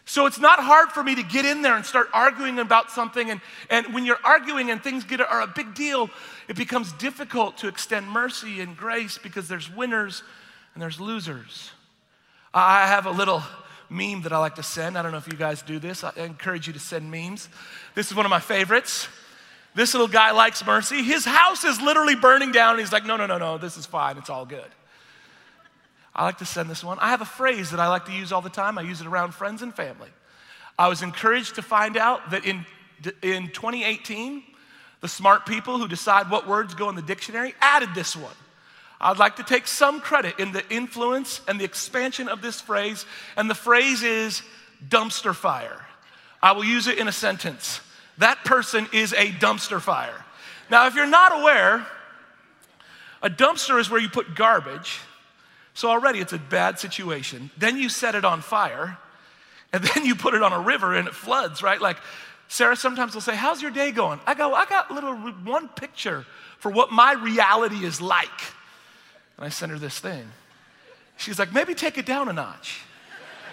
So 0.05 0.27
it's 0.27 0.41
not 0.41 0.59
hard 0.59 0.91
for 0.91 1.01
me 1.01 1.15
to 1.15 1.23
get 1.23 1.45
in 1.45 1.63
there 1.63 1.77
and 1.77 1.87
start 1.87 2.09
arguing 2.13 2.59
about 2.59 2.91
something. 2.91 3.31
And, 3.31 3.41
and 3.71 3.95
when 3.95 4.05
you're 4.05 4.19
arguing 4.25 4.73
and 4.73 4.83
things 4.83 5.05
get 5.05 5.21
are 5.21 5.43
a 5.43 5.47
big 5.47 5.75
deal, 5.75 6.11
it 6.49 6.57
becomes 6.57 6.93
difficult 6.95 7.59
to 7.59 7.69
extend 7.69 8.11
mercy 8.11 8.61
and 8.61 8.77
grace 8.77 9.17
because 9.17 9.47
there's 9.47 9.71
winners 9.71 10.25
and 10.75 10.83
there's 10.83 11.01
losers. 11.01 11.71
I 12.53 12.89
have 12.89 13.07
a 13.07 13.13
little 13.13 13.45
meme 13.89 14.23
that 14.23 14.33
I 14.33 14.39
like 14.39 14.57
to 14.57 14.65
send. 14.65 14.99
I 14.99 15.03
don't 15.03 15.13
know 15.13 15.19
if 15.19 15.29
you 15.29 15.39
guys 15.39 15.63
do 15.63 15.79
this. 15.79 16.03
I 16.03 16.11
encourage 16.17 16.67
you 16.67 16.73
to 16.73 16.81
send 16.81 17.13
memes. 17.13 17.49
This 17.95 18.11
is 18.11 18.17
one 18.17 18.27
of 18.27 18.31
my 18.31 18.41
favorites. 18.41 19.07
This 19.75 19.95
little 19.95 20.09
guy 20.09 20.33
likes 20.33 20.65
mercy. 20.65 21.03
His 21.03 21.25
house 21.25 21.65
is 21.65 21.81
literally 21.81 22.15
burning 22.15 22.53
down, 22.53 22.73
and 22.73 22.81
he's 22.81 22.93
like, 22.93 23.07
no, 23.07 23.17
no, 23.17 23.27
no, 23.27 23.39
no, 23.39 23.59
this 23.59 23.77
is 23.77 23.87
fine. 23.87 24.19
It's 24.19 24.29
all 24.29 24.45
good. 24.45 24.69
I 26.15 26.25
like 26.25 26.39
to 26.39 26.45
send 26.45 26.69
this 26.69 26.85
one. 26.85 26.99
I 27.01 27.09
have 27.09 27.23
a 27.23 27.27
phrase 27.27 27.71
that 27.71 27.81
I 27.81 27.89
like 27.89 28.05
to 28.07 28.13
use 28.13 28.33
all 28.33 28.43
the 28.43 28.51
time. 28.51 28.77
I 28.77 28.83
use 28.83 29.01
it 29.01 29.07
around 29.07 29.33
friends 29.33 29.63
and 29.63 29.75
family. 29.75 30.11
I 30.79 30.89
was 30.89 31.03
encouraged 31.03 31.55
to 31.55 31.63
find 31.63 31.97
out 31.97 32.31
that 32.31 32.45
in, 32.45 32.67
in 33.23 33.49
2018, 33.49 34.43
the 35.01 35.09
smart 35.09 35.47
people 35.47 35.79
who 35.79 35.89
decide 35.89 36.31
what 36.31 36.47
words 36.47 36.75
go 36.75 36.91
in 36.91 36.97
the 36.97 37.03
dictionary 37.03 37.55
added 37.61 37.91
this 37.95 38.15
one. 38.15 38.35
I'd 39.01 39.19
like 39.19 39.37
to 39.37 39.43
take 39.43 39.67
some 39.67 40.01
credit 40.01 40.39
in 40.39 40.53
the 40.53 40.69
influence 40.71 41.41
and 41.49 41.59
the 41.59 41.65
expansion 41.65 42.29
of 42.29 42.41
this 42.41 42.61
phrase, 42.61 43.05
and 43.37 43.51
the 43.51 43.55
phrase 43.55 44.03
is 44.03 44.43
dumpster 44.87 45.35
fire. 45.35 45.85
I 46.43 46.53
will 46.53 46.65
use 46.65 46.87
it 46.87 46.99
in 46.99 47.09
a 47.09 47.13
sentence. 47.13 47.81
That 48.19 48.45
person 48.45 48.89
is 48.93 49.13
a 49.13 49.29
dumpster 49.29 49.81
fire. 49.81 50.25
Now, 50.71 50.87
if 50.87 50.95
you're 50.95 51.07
not 51.07 51.39
aware, 51.41 51.87
a 53.23 53.31
dumpster 53.31 53.79
is 53.79 53.89
where 53.89 54.01
you 54.01 54.09
put 54.09 54.35
garbage 54.35 55.01
So 55.75 55.89
already 55.89 56.19
it's 56.19 56.35
a 56.35 56.39
bad 56.39 56.79
situation. 56.79 57.51
Then 57.57 57.79
you 57.79 57.89
set 57.89 58.15
it 58.15 58.25
on 58.27 58.43
fire, 58.43 58.99
and 59.73 59.83
then 59.95 60.05
you 60.05 60.15
put 60.15 60.35
it 60.35 60.43
on 60.43 60.53
a 60.53 60.61
river 60.61 60.95
and 60.95 61.09
it 61.09 61.15
floods, 61.15 61.63
right? 61.63 61.81
Like 61.81 61.97
Sarah 62.49 62.77
sometimes 62.77 63.15
will 63.15 63.23
say, 63.23 63.35
How's 63.35 63.63
your 63.63 63.71
day 63.71 63.91
going? 63.93 64.21
I 64.27 64.35
go, 64.35 64.53
I 64.53 64.67
got 64.67 64.91
little 64.91 65.15
one 65.15 65.69
picture 65.69 66.27
for 66.59 66.71
what 66.71 66.93
my 66.93 67.15
reality 67.15 67.85
is 67.85 68.01
like. 68.01 68.29
And 69.37 69.47
I 69.47 69.49
send 69.49 69.73
her 69.73 69.79
this 69.79 69.99
thing. 69.99 70.27
She's 71.17 71.39
like, 71.39 71.55
Maybe 71.55 71.75
take 71.75 71.97
it 71.97 72.05
down 72.05 72.29
a 72.29 72.33
notch. 72.35 72.81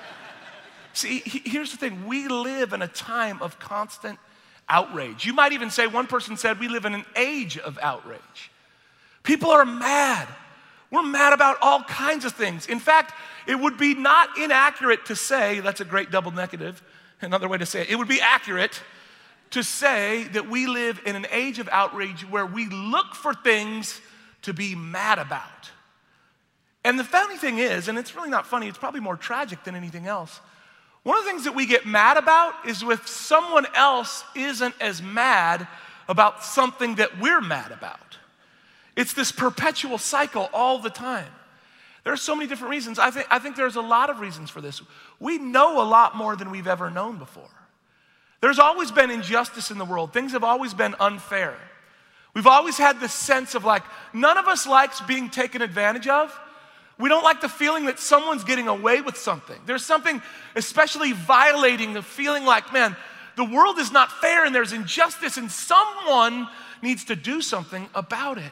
See, 0.93 1.21
here's 1.23 1.71
the 1.71 1.77
thing 1.77 2.07
we 2.07 2.27
live 2.27 2.73
in 2.73 2.81
a 2.81 2.87
time 2.89 3.41
of 3.41 3.57
constant 3.59 4.19
outrage. 4.69 5.25
You 5.25 5.33
might 5.33 5.51
even 5.51 5.69
say, 5.69 5.87
one 5.87 6.07
person 6.07 6.37
said, 6.37 6.59
we 6.59 6.67
live 6.67 6.85
in 6.85 6.93
an 6.93 7.05
age 7.15 7.57
of 7.57 7.77
outrage. 7.81 8.51
People 9.23 9.51
are 9.51 9.65
mad. 9.65 10.27
We're 10.91 11.03
mad 11.03 11.33
about 11.33 11.57
all 11.61 11.83
kinds 11.83 12.25
of 12.25 12.33
things. 12.33 12.65
In 12.67 12.79
fact, 12.79 13.13
it 13.47 13.55
would 13.55 13.77
be 13.77 13.93
not 13.93 14.37
inaccurate 14.37 15.05
to 15.05 15.15
say, 15.15 15.59
that's 15.59 15.81
a 15.81 15.85
great 15.85 16.11
double 16.11 16.31
negative, 16.31 16.81
another 17.21 17.47
way 17.47 17.57
to 17.57 17.65
say 17.65 17.81
it, 17.81 17.89
it 17.89 17.95
would 17.95 18.07
be 18.07 18.21
accurate 18.21 18.81
to 19.51 19.63
say 19.63 20.25
that 20.33 20.49
we 20.49 20.67
live 20.67 21.01
in 21.05 21.15
an 21.15 21.25
age 21.31 21.59
of 21.59 21.67
outrage 21.71 22.21
where 22.29 22.45
we 22.45 22.67
look 22.67 23.15
for 23.15 23.33
things 23.33 23.99
to 24.43 24.53
be 24.53 24.75
mad 24.75 25.19
about. 25.19 25.71
And 26.83 26.97
the 26.97 27.03
funny 27.03 27.37
thing 27.37 27.57
is, 27.57 27.87
and 27.87 27.97
it's 27.97 28.15
really 28.15 28.29
not 28.29 28.47
funny, 28.47 28.67
it's 28.67 28.77
probably 28.77 29.01
more 29.01 29.17
tragic 29.17 29.63
than 29.63 29.75
anything 29.75 30.07
else. 30.07 30.39
One 31.03 31.17
of 31.17 31.23
the 31.23 31.29
things 31.29 31.45
that 31.45 31.55
we 31.55 31.65
get 31.65 31.85
mad 31.85 32.17
about 32.17 32.53
is 32.67 32.83
if 32.83 33.07
someone 33.07 33.65
else 33.73 34.23
isn't 34.35 34.75
as 34.81 35.01
mad 35.01 35.67
about 36.07 36.43
something 36.43 36.95
that 36.95 37.19
we're 37.19 37.41
mad 37.41 37.71
about. 37.71 38.17
It's 38.95 39.13
this 39.13 39.31
perpetual 39.31 39.97
cycle 39.97 40.49
all 40.53 40.79
the 40.79 40.89
time. 40.89 41.31
There 42.03 42.11
are 42.11 42.17
so 42.17 42.35
many 42.35 42.47
different 42.49 42.71
reasons. 42.71 42.99
I 42.99 43.11
think, 43.11 43.27
I 43.29 43.39
think 43.39 43.55
there's 43.55 43.75
a 43.75 43.81
lot 43.81 44.09
of 44.09 44.19
reasons 44.19 44.49
for 44.49 44.61
this. 44.61 44.81
We 45.19 45.37
know 45.37 45.81
a 45.81 45.87
lot 45.87 46.17
more 46.17 46.35
than 46.35 46.49
we've 46.51 46.67
ever 46.67 46.89
known 46.89 47.17
before. 47.17 47.49
There's 48.41 48.59
always 48.59 48.91
been 48.91 49.11
injustice 49.11 49.69
in 49.69 49.77
the 49.77 49.85
world, 49.85 50.13
things 50.13 50.31
have 50.31 50.43
always 50.43 50.73
been 50.73 50.95
unfair. 50.99 51.55
We've 52.33 52.47
always 52.47 52.77
had 52.77 52.99
this 52.99 53.13
sense 53.13 53.55
of 53.55 53.65
like, 53.65 53.83
none 54.13 54.37
of 54.37 54.47
us 54.47 54.67
likes 54.67 55.01
being 55.01 55.29
taken 55.29 55.61
advantage 55.61 56.07
of. 56.07 56.37
We 56.99 57.07
don't 57.07 57.23
like 57.23 57.39
the 57.39 57.49
feeling 57.49 57.85
that 57.85 57.97
someone's 57.97 58.43
getting 58.43 58.67
away 58.67 58.99
with 58.99 59.15
something. 59.15 59.57
There's 59.65 59.85
something 59.85 60.21
especially 60.55 61.13
violating 61.13 61.93
the 61.93 62.01
feeling 62.01 62.43
like, 62.43 62.73
man, 62.73 62.95
the 63.37 63.45
world 63.45 63.79
is 63.79 63.89
not 63.89 64.11
fair 64.11 64.45
and 64.45 64.53
there's 64.53 64.73
injustice 64.73 65.37
and 65.37 65.49
someone 65.49 66.49
needs 66.81 67.05
to 67.05 67.15
do 67.15 67.41
something 67.41 67.87
about 67.95 68.37
it. 68.37 68.51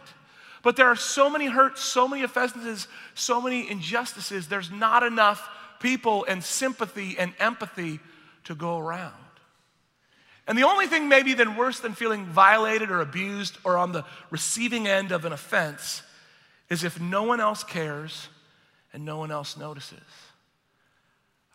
But 0.63 0.77
there 0.77 0.87
are 0.87 0.95
so 0.95 1.29
many 1.29 1.47
hurts, 1.47 1.83
so 1.83 2.07
many 2.07 2.23
offenses, 2.23 2.87
so 3.15 3.41
many 3.41 3.69
injustices. 3.69 4.47
There's 4.47 4.71
not 4.71 5.03
enough 5.03 5.47
people 5.81 6.25
and 6.25 6.41
sympathy 6.41 7.17
and 7.19 7.33
empathy 7.39 7.99
to 8.45 8.55
go 8.55 8.77
around. 8.77 9.13
And 10.47 10.57
the 10.57 10.63
only 10.63 10.87
thing 10.87 11.09
maybe 11.09 11.33
then 11.33 11.57
worse 11.57 11.81
than 11.81 11.93
feeling 11.93 12.25
violated 12.25 12.91
or 12.91 13.01
abused 13.01 13.57
or 13.65 13.77
on 13.77 13.91
the 13.91 14.05
receiving 14.31 14.87
end 14.87 15.11
of 15.11 15.25
an 15.25 15.33
offense 15.33 16.01
is 16.69 16.85
if 16.85 16.99
no 17.01 17.23
one 17.23 17.41
else 17.41 17.65
cares 17.65 18.29
and 18.97 19.05
no 19.05 19.17
one 19.17 19.29
else 19.29 19.57
notices. 19.57 19.99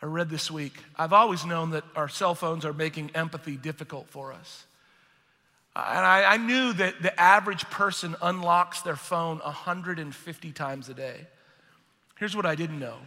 I 0.01 0.07
read 0.07 0.31
this 0.31 0.49
week, 0.49 0.75
I've 0.95 1.13
always 1.13 1.45
known 1.45 1.71
that 1.71 1.83
our 1.97 2.09
cell 2.09 2.37
phones 2.37 2.65
are 2.65 2.73
making 2.73 3.11
empathy 3.17 3.57
difficult 3.57 4.09
for 4.09 4.33
us. 4.33 4.65
And 5.75 6.07
I, 6.07 6.35
I, 6.35 6.37
knew 6.37 6.73
that 6.75 7.03
the 7.03 7.19
average 7.21 7.65
person 7.65 8.15
unlocks 8.23 8.83
their 8.83 8.95
phone 8.95 9.41
150 9.41 10.53
times 10.53 10.89
a 10.89 10.95
day. 10.95 11.27
Here's 12.17 12.37
what 12.37 12.47
I 12.47 12.55
didn't 12.55 12.79
know 12.79 12.99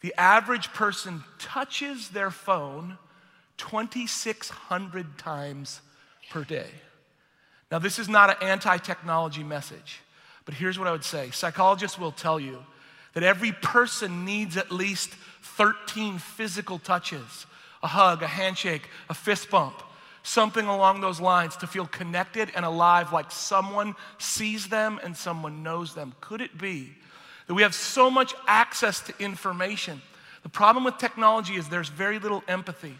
the 0.00 0.14
average 0.16 0.72
person 0.72 1.24
touches 1.40 2.10
their 2.10 2.30
phone 2.30 2.98
2,600 3.56 5.18
times 5.18 5.80
per 6.30 6.44
day. 6.44 6.70
Now, 7.72 7.80
this 7.80 7.98
is 7.98 8.08
not 8.08 8.30
an 8.30 8.48
anti 8.48 8.76
technology 8.76 9.42
message, 9.42 10.02
but 10.44 10.54
here's 10.54 10.78
what 10.78 10.86
I 10.86 10.92
would 10.92 11.02
say 11.02 11.30
psychologists 11.30 11.98
will 11.98 12.12
tell 12.12 12.38
you 12.38 12.64
that 13.14 13.22
every 13.22 13.52
person 13.52 14.24
needs 14.24 14.56
at 14.56 14.70
least 14.70 15.10
13 15.42 16.18
physical 16.18 16.78
touches 16.78 17.46
a 17.82 17.86
hug, 17.86 18.22
a 18.22 18.26
handshake, 18.26 18.82
a 19.08 19.14
fist 19.14 19.48
bump 19.50 19.82
something 20.22 20.66
along 20.66 21.00
those 21.00 21.20
lines 21.20 21.56
to 21.56 21.66
feel 21.66 21.86
connected 21.86 22.50
and 22.54 22.64
alive 22.64 23.12
like 23.12 23.30
someone 23.30 23.94
sees 24.18 24.68
them 24.68 25.00
and 25.02 25.16
someone 25.16 25.62
knows 25.62 25.94
them. 25.94 26.14
Could 26.20 26.40
it 26.40 26.58
be 26.58 26.94
that 27.46 27.54
we 27.54 27.62
have 27.62 27.74
so 27.74 28.10
much 28.10 28.34
access 28.46 29.00
to 29.00 29.14
information? 29.18 30.00
The 30.42 30.48
problem 30.48 30.84
with 30.84 30.98
technology 30.98 31.56
is 31.56 31.68
there's 31.68 31.88
very 31.88 32.18
little 32.18 32.44
empathy. 32.48 32.96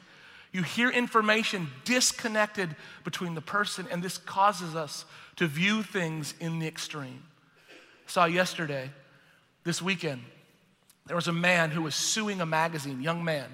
You 0.52 0.62
hear 0.62 0.90
information 0.90 1.68
disconnected 1.84 2.74
between 3.04 3.34
the 3.34 3.40
person, 3.40 3.86
and 3.90 4.02
this 4.02 4.18
causes 4.18 4.74
us 4.74 5.04
to 5.36 5.46
view 5.46 5.82
things 5.82 6.34
in 6.40 6.58
the 6.58 6.66
extreme. 6.66 7.22
I 7.70 8.10
saw 8.10 8.24
yesterday, 8.24 8.90
this 9.64 9.80
weekend, 9.82 10.22
there 11.06 11.16
was 11.16 11.28
a 11.28 11.32
man 11.32 11.70
who 11.70 11.82
was 11.82 11.94
suing 11.94 12.40
a 12.40 12.46
magazine, 12.46 13.02
young 13.02 13.24
man 13.24 13.48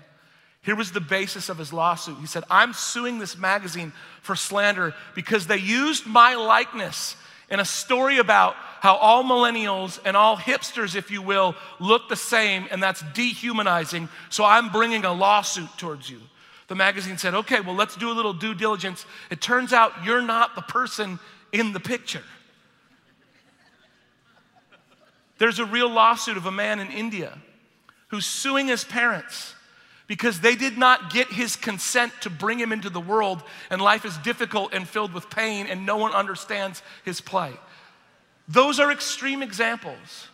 here 0.67 0.75
was 0.75 0.91
the 0.91 1.01
basis 1.01 1.49
of 1.49 1.59
his 1.59 1.73
lawsuit. 1.73 2.19
He 2.19 2.27
said, 2.27 2.43
I'm 2.51 2.73
suing 2.73 3.21
this 3.21 3.39
magazine 3.39 3.93
for 4.21 4.35
slander 4.35 4.95
because 5.15 5.47
they 5.47 5.59
used 5.59 6.07
my 6.07 6.35
likeness 6.35 7.15
in 7.49 7.61
a 7.61 7.65
story 7.65 8.19
about 8.19 8.57
how 8.81 8.97
all 8.97 9.23
millennials 9.23 10.01
and 10.05 10.17
all 10.17 10.37
hipsters, 10.37 10.97
if 10.97 11.13
you 11.13 11.23
will, 11.23 11.55
look 11.79 12.09
the 12.09 12.17
same, 12.17 12.67
and 12.73 12.83
that's 12.83 13.01
dehumanizing. 13.15 14.09
So 14.29 14.45
I'm 14.45 14.71
bringing 14.71 15.05
a 15.05 15.13
lawsuit 15.13 15.69
towards 15.79 16.11
you. 16.11 16.21
The 16.67 16.75
magazine 16.75 17.17
said, 17.17 17.35
okay, 17.35 17.61
well, 17.61 17.77
let's 17.77 17.95
do 17.95 18.11
a 18.11 18.15
little 18.15 18.33
due 18.33 18.53
diligence. 18.53 19.07
It 19.31 19.41
turns 19.41 19.73
out 19.73 19.93
you're 20.05 20.21
not 20.21 20.57
the 20.57 20.63
person 20.63 21.21
in 21.53 21.75
the 21.75 21.81
picture. 21.81 22.25
There's 25.38 25.59
a 25.59 25.64
real 25.64 25.88
lawsuit 25.88 26.37
of 26.37 26.47
a 26.47 26.52
man 26.52 26.81
in 26.81 26.90
India 26.90 27.38
who's 28.09 28.26
suing 28.26 28.69
his 28.69 28.85
parents 28.85 29.55
because 30.07 30.40
they 30.40 30.55
did 30.55 30.78
not 30.78 31.11
get 31.12 31.28
his 31.28 31.57
consent 31.57 32.12
to 32.21 32.31
bring 32.31 32.59
him 32.59 32.73
into 32.73 32.88
the 32.88 33.00
world, 33.00 33.43
and 33.71 33.83
life 33.83 34.05
is 34.05 34.16
difficult 34.19 34.73
and 34.73 34.87
filled 34.87 35.12
with 35.12 35.28
pain, 35.31 35.66
and 35.66 35.85
no 35.85 35.97
one 35.97 36.12
understands 36.12 36.83
his 37.05 37.21
plight. 37.21 37.59
Those 38.47 38.78
are 38.78 38.93
extreme 38.93 39.43
examples. 39.43 40.28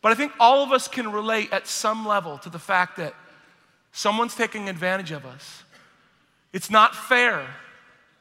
But 0.00 0.12
I 0.12 0.14
think 0.14 0.32
all 0.40 0.62
of 0.62 0.72
us 0.72 0.88
can 0.88 1.12
relate 1.12 1.52
at 1.52 1.66
some 1.66 2.06
level 2.06 2.38
to 2.38 2.48
the 2.48 2.58
fact 2.58 2.96
that 2.96 3.14
someone's 3.92 4.34
taking 4.34 4.68
advantage 4.70 5.10
of 5.10 5.26
us. 5.26 5.62
It's 6.52 6.70
not 6.70 6.96
fair. 6.96 7.46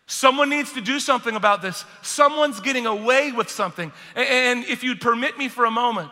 Someone 0.10 0.50
needs 0.50 0.74
to 0.74 0.82
do 0.82 1.00
something 1.00 1.36
about 1.36 1.62
this. 1.62 1.86
Someone's 2.02 2.60
getting 2.60 2.88
away 2.88 3.32
with 3.32 3.48
something. 3.48 3.92
And 4.16 4.66
if 4.66 4.84
you'd 4.84 5.00
permit 5.00 5.38
me 5.38 5.50
for 5.50 5.66
a 5.66 5.72
moment, 5.72 6.10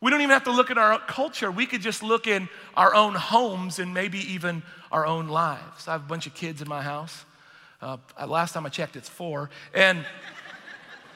we 0.00 0.10
don't 0.10 0.22
even 0.22 0.32
have 0.32 0.44
to 0.44 0.50
look 0.50 0.70
at 0.70 0.78
our 0.78 0.98
culture. 0.98 1.50
We 1.50 1.66
could 1.66 1.82
just 1.82 2.02
look 2.02 2.26
in 2.26 2.48
our 2.74 2.94
own 2.94 3.14
homes 3.14 3.78
and 3.78 3.92
maybe 3.92 4.18
even 4.32 4.62
our 4.90 5.04
own 5.04 5.28
lives. 5.28 5.86
I 5.86 5.92
have 5.92 6.00
a 6.00 6.08
bunch 6.08 6.26
of 6.26 6.32
kids 6.32 6.62
in 6.62 6.68
my 6.70 6.80
house. 6.80 7.26
Uh, 7.82 7.98
last 8.26 8.54
time 8.54 8.64
I 8.64 8.70
checked, 8.70 8.96
it's 8.96 9.10
four. 9.10 9.50
And 9.74 10.06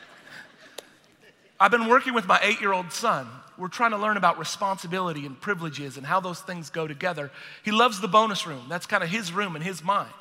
I've 1.59 1.71
been 1.71 1.89
working 1.89 2.13
with 2.13 2.27
my 2.27 2.39
eight 2.43 2.61
year 2.61 2.75
old 2.75 2.93
son. 2.93 3.27
We're 3.57 3.69
trying 3.69 3.93
to 3.93 3.97
learn 3.97 4.19
about 4.19 4.39
responsibility 4.39 5.25
and 5.25 5.41
privileges 5.41 5.97
and 5.97 6.05
how 6.05 6.21
those 6.21 6.43
things 6.43 6.69
go 6.69 6.87
together. 6.87 7.31
He 7.65 7.71
loves 7.71 8.03
the 8.03 8.09
bonus 8.09 8.47
room, 8.47 8.67
that's 8.69 8.85
kind 8.85 9.03
of 9.03 9.09
his 9.09 9.33
room 9.33 9.57
in 9.57 9.63
his 9.63 9.83
mind. 9.83 10.13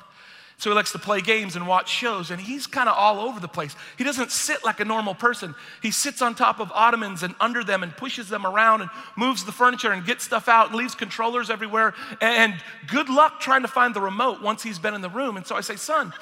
So 0.58 0.70
he 0.70 0.74
likes 0.74 0.92
to 0.92 0.98
play 0.98 1.20
games 1.20 1.54
and 1.54 1.66
watch 1.66 1.90
shows, 1.90 2.30
and 2.30 2.40
he's 2.40 2.66
kind 2.66 2.88
of 2.88 2.96
all 2.96 3.20
over 3.20 3.40
the 3.40 3.48
place. 3.48 3.76
He 3.98 4.04
doesn't 4.04 4.30
sit 4.30 4.64
like 4.64 4.80
a 4.80 4.86
normal 4.86 5.14
person. 5.14 5.54
He 5.82 5.90
sits 5.90 6.22
on 6.22 6.34
top 6.34 6.60
of 6.60 6.72
ottomans 6.72 7.22
and 7.22 7.34
under 7.40 7.62
them 7.62 7.82
and 7.82 7.94
pushes 7.94 8.30
them 8.30 8.46
around 8.46 8.80
and 8.80 8.90
moves 9.16 9.44
the 9.44 9.52
furniture 9.52 9.92
and 9.92 10.04
gets 10.06 10.24
stuff 10.24 10.48
out 10.48 10.68
and 10.68 10.76
leaves 10.76 10.94
controllers 10.94 11.50
everywhere. 11.50 11.92
And 12.22 12.54
good 12.86 13.10
luck 13.10 13.38
trying 13.38 13.62
to 13.62 13.68
find 13.68 13.94
the 13.94 14.00
remote 14.00 14.40
once 14.40 14.62
he's 14.62 14.78
been 14.78 14.94
in 14.94 15.02
the 15.02 15.10
room. 15.10 15.36
And 15.36 15.46
so 15.46 15.56
I 15.56 15.60
say, 15.60 15.76
son, 15.76 16.14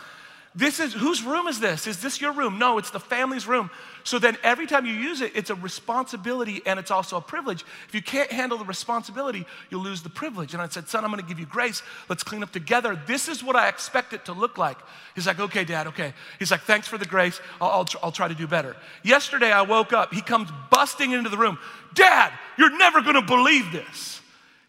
this 0.57 0.79
is 0.79 0.93
whose 0.93 1.25
room 1.25 1.49
is 1.49 1.59
this? 1.59 1.89
Is 1.89 2.01
this 2.01 2.21
your 2.21 2.33
room? 2.33 2.61
No, 2.61 2.79
it's 2.79 2.91
the 2.91 3.01
family's 3.01 3.45
room. 3.45 3.71
So 4.05 4.21
then 4.21 4.37
every 4.45 4.67
time 4.69 4.87
you 4.87 4.93
use 4.93 5.21
it, 5.21 5.33
it's 5.35 5.51
a 5.51 5.57
responsibility 5.57 6.63
and 6.65 6.79
it's 6.79 6.93
also 6.93 7.17
a 7.17 7.21
privilege. 7.21 7.65
If 7.89 7.95
you 7.95 8.01
can't 8.01 8.31
handle 8.31 8.57
the 8.57 8.65
responsibility, 8.65 9.47
you'll 9.69 9.83
lose 9.83 10.03
the 10.03 10.11
privilege. 10.11 10.53
And 10.53 10.63
I 10.63 10.69
said, 10.69 10.89
Son, 10.89 11.05
I'm 11.05 11.11
gonna 11.11 11.23
give 11.23 11.41
you 11.41 11.47
grace. 11.47 11.83
Let's 12.09 12.23
clean 12.23 12.45
up 12.45 12.53
together. 12.53 13.01
This 13.05 13.27
is 13.27 13.43
what 13.43 13.57
I 13.57 13.69
expect 13.69 14.13
it 14.13 14.27
to 14.27 14.33
look 14.33 14.57
like. 14.57 14.79
He's 15.17 15.27
like, 15.27 15.41
Okay, 15.41 15.65
Dad, 15.65 15.89
okay. 15.89 16.15
He's 16.39 16.53
like, 16.53 16.61
Thanks 16.61 16.87
for 16.87 16.99
the 16.99 17.07
grace. 17.07 17.41
I'll, 17.61 17.71
I'll, 17.71 17.85
tr- 17.85 17.99
I'll 18.01 18.13
try 18.13 18.29
to 18.29 18.35
do 18.35 18.47
better. 18.47 18.77
Yesterday, 19.03 19.51
I 19.51 19.63
woke 19.63 19.93
up. 19.93 20.15
He 20.15 20.21
comes 20.21 20.51
busting 20.71 21.11
into 21.11 21.31
the 21.31 21.39
room. 21.39 21.59
Dad, 21.95 22.33
you're 22.59 22.77
never 22.79 23.03
gonna 23.03 23.23
believe 23.23 23.73
this. 23.73 24.21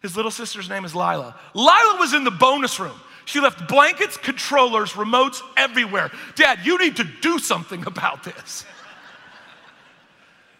His 0.01 0.15
little 0.15 0.31
sister's 0.31 0.67
name 0.67 0.83
is 0.83 0.95
Lila. 0.95 1.35
Lila 1.53 1.97
was 1.99 2.15
in 2.15 2.23
the 2.23 2.31
bonus 2.31 2.79
room. 2.79 2.99
She 3.25 3.39
left 3.39 3.67
blankets, 3.67 4.17
controllers, 4.17 4.93
remotes 4.93 5.41
everywhere. 5.57 6.11
Dad, 6.35 6.59
you 6.63 6.77
need 6.77 6.97
to 6.97 7.03
do 7.03 7.39
something 7.39 7.85
about 7.85 8.23
this. 8.23 8.65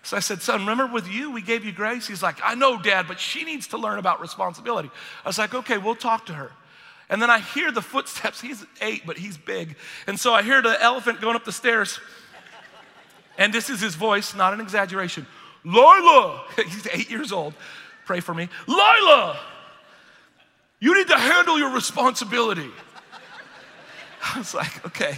So 0.01 0.17
I 0.17 0.19
said, 0.19 0.41
Son, 0.41 0.59
remember 0.59 0.85
with 0.85 1.07
you, 1.07 1.31
we 1.31 1.41
gave 1.41 1.65
you 1.65 1.71
grace? 1.71 2.07
He's 2.07 2.21
like, 2.21 2.37
I 2.43 2.53
know, 2.53 2.79
Dad, 2.79 3.07
but 3.07 3.19
she 3.19 3.43
needs 3.43 3.67
to 3.67 3.77
learn 3.77 3.97
about 3.97 4.21
responsibility. 4.21 4.89
I 5.23 5.29
was 5.29 5.37
like, 5.37 5.53
Okay, 5.53 5.77
we'll 5.77 5.95
talk 5.95 6.27
to 6.27 6.33
her. 6.33 6.51
And 7.09 7.21
then 7.21 7.29
I 7.29 7.39
hear 7.39 7.71
the 7.71 7.81
footsteps. 7.81 8.41
He's 8.41 8.65
eight, 8.81 9.03
but 9.05 9.17
he's 9.17 9.37
big. 9.37 9.75
And 10.07 10.19
so 10.19 10.33
I 10.33 10.41
hear 10.41 10.61
the 10.61 10.81
elephant 10.81 11.21
going 11.21 11.35
up 11.35 11.45
the 11.45 11.51
stairs. 11.51 11.99
And 13.37 13.53
this 13.53 13.69
is 13.69 13.81
his 13.81 13.95
voice, 13.95 14.33
not 14.33 14.53
an 14.53 14.61
exaggeration. 14.61 15.27
Lila, 15.63 16.43
he's 16.55 16.87
eight 16.91 17.09
years 17.09 17.31
old. 17.31 17.53
Pray 18.05 18.19
for 18.19 18.33
me. 18.33 18.49
Lila, 18.67 19.39
you 20.79 20.95
need 20.95 21.07
to 21.07 21.17
handle 21.17 21.57
your 21.57 21.71
responsibility. 21.71 22.69
I 24.33 24.37
was 24.37 24.53
like, 24.53 24.85
okay, 24.85 25.17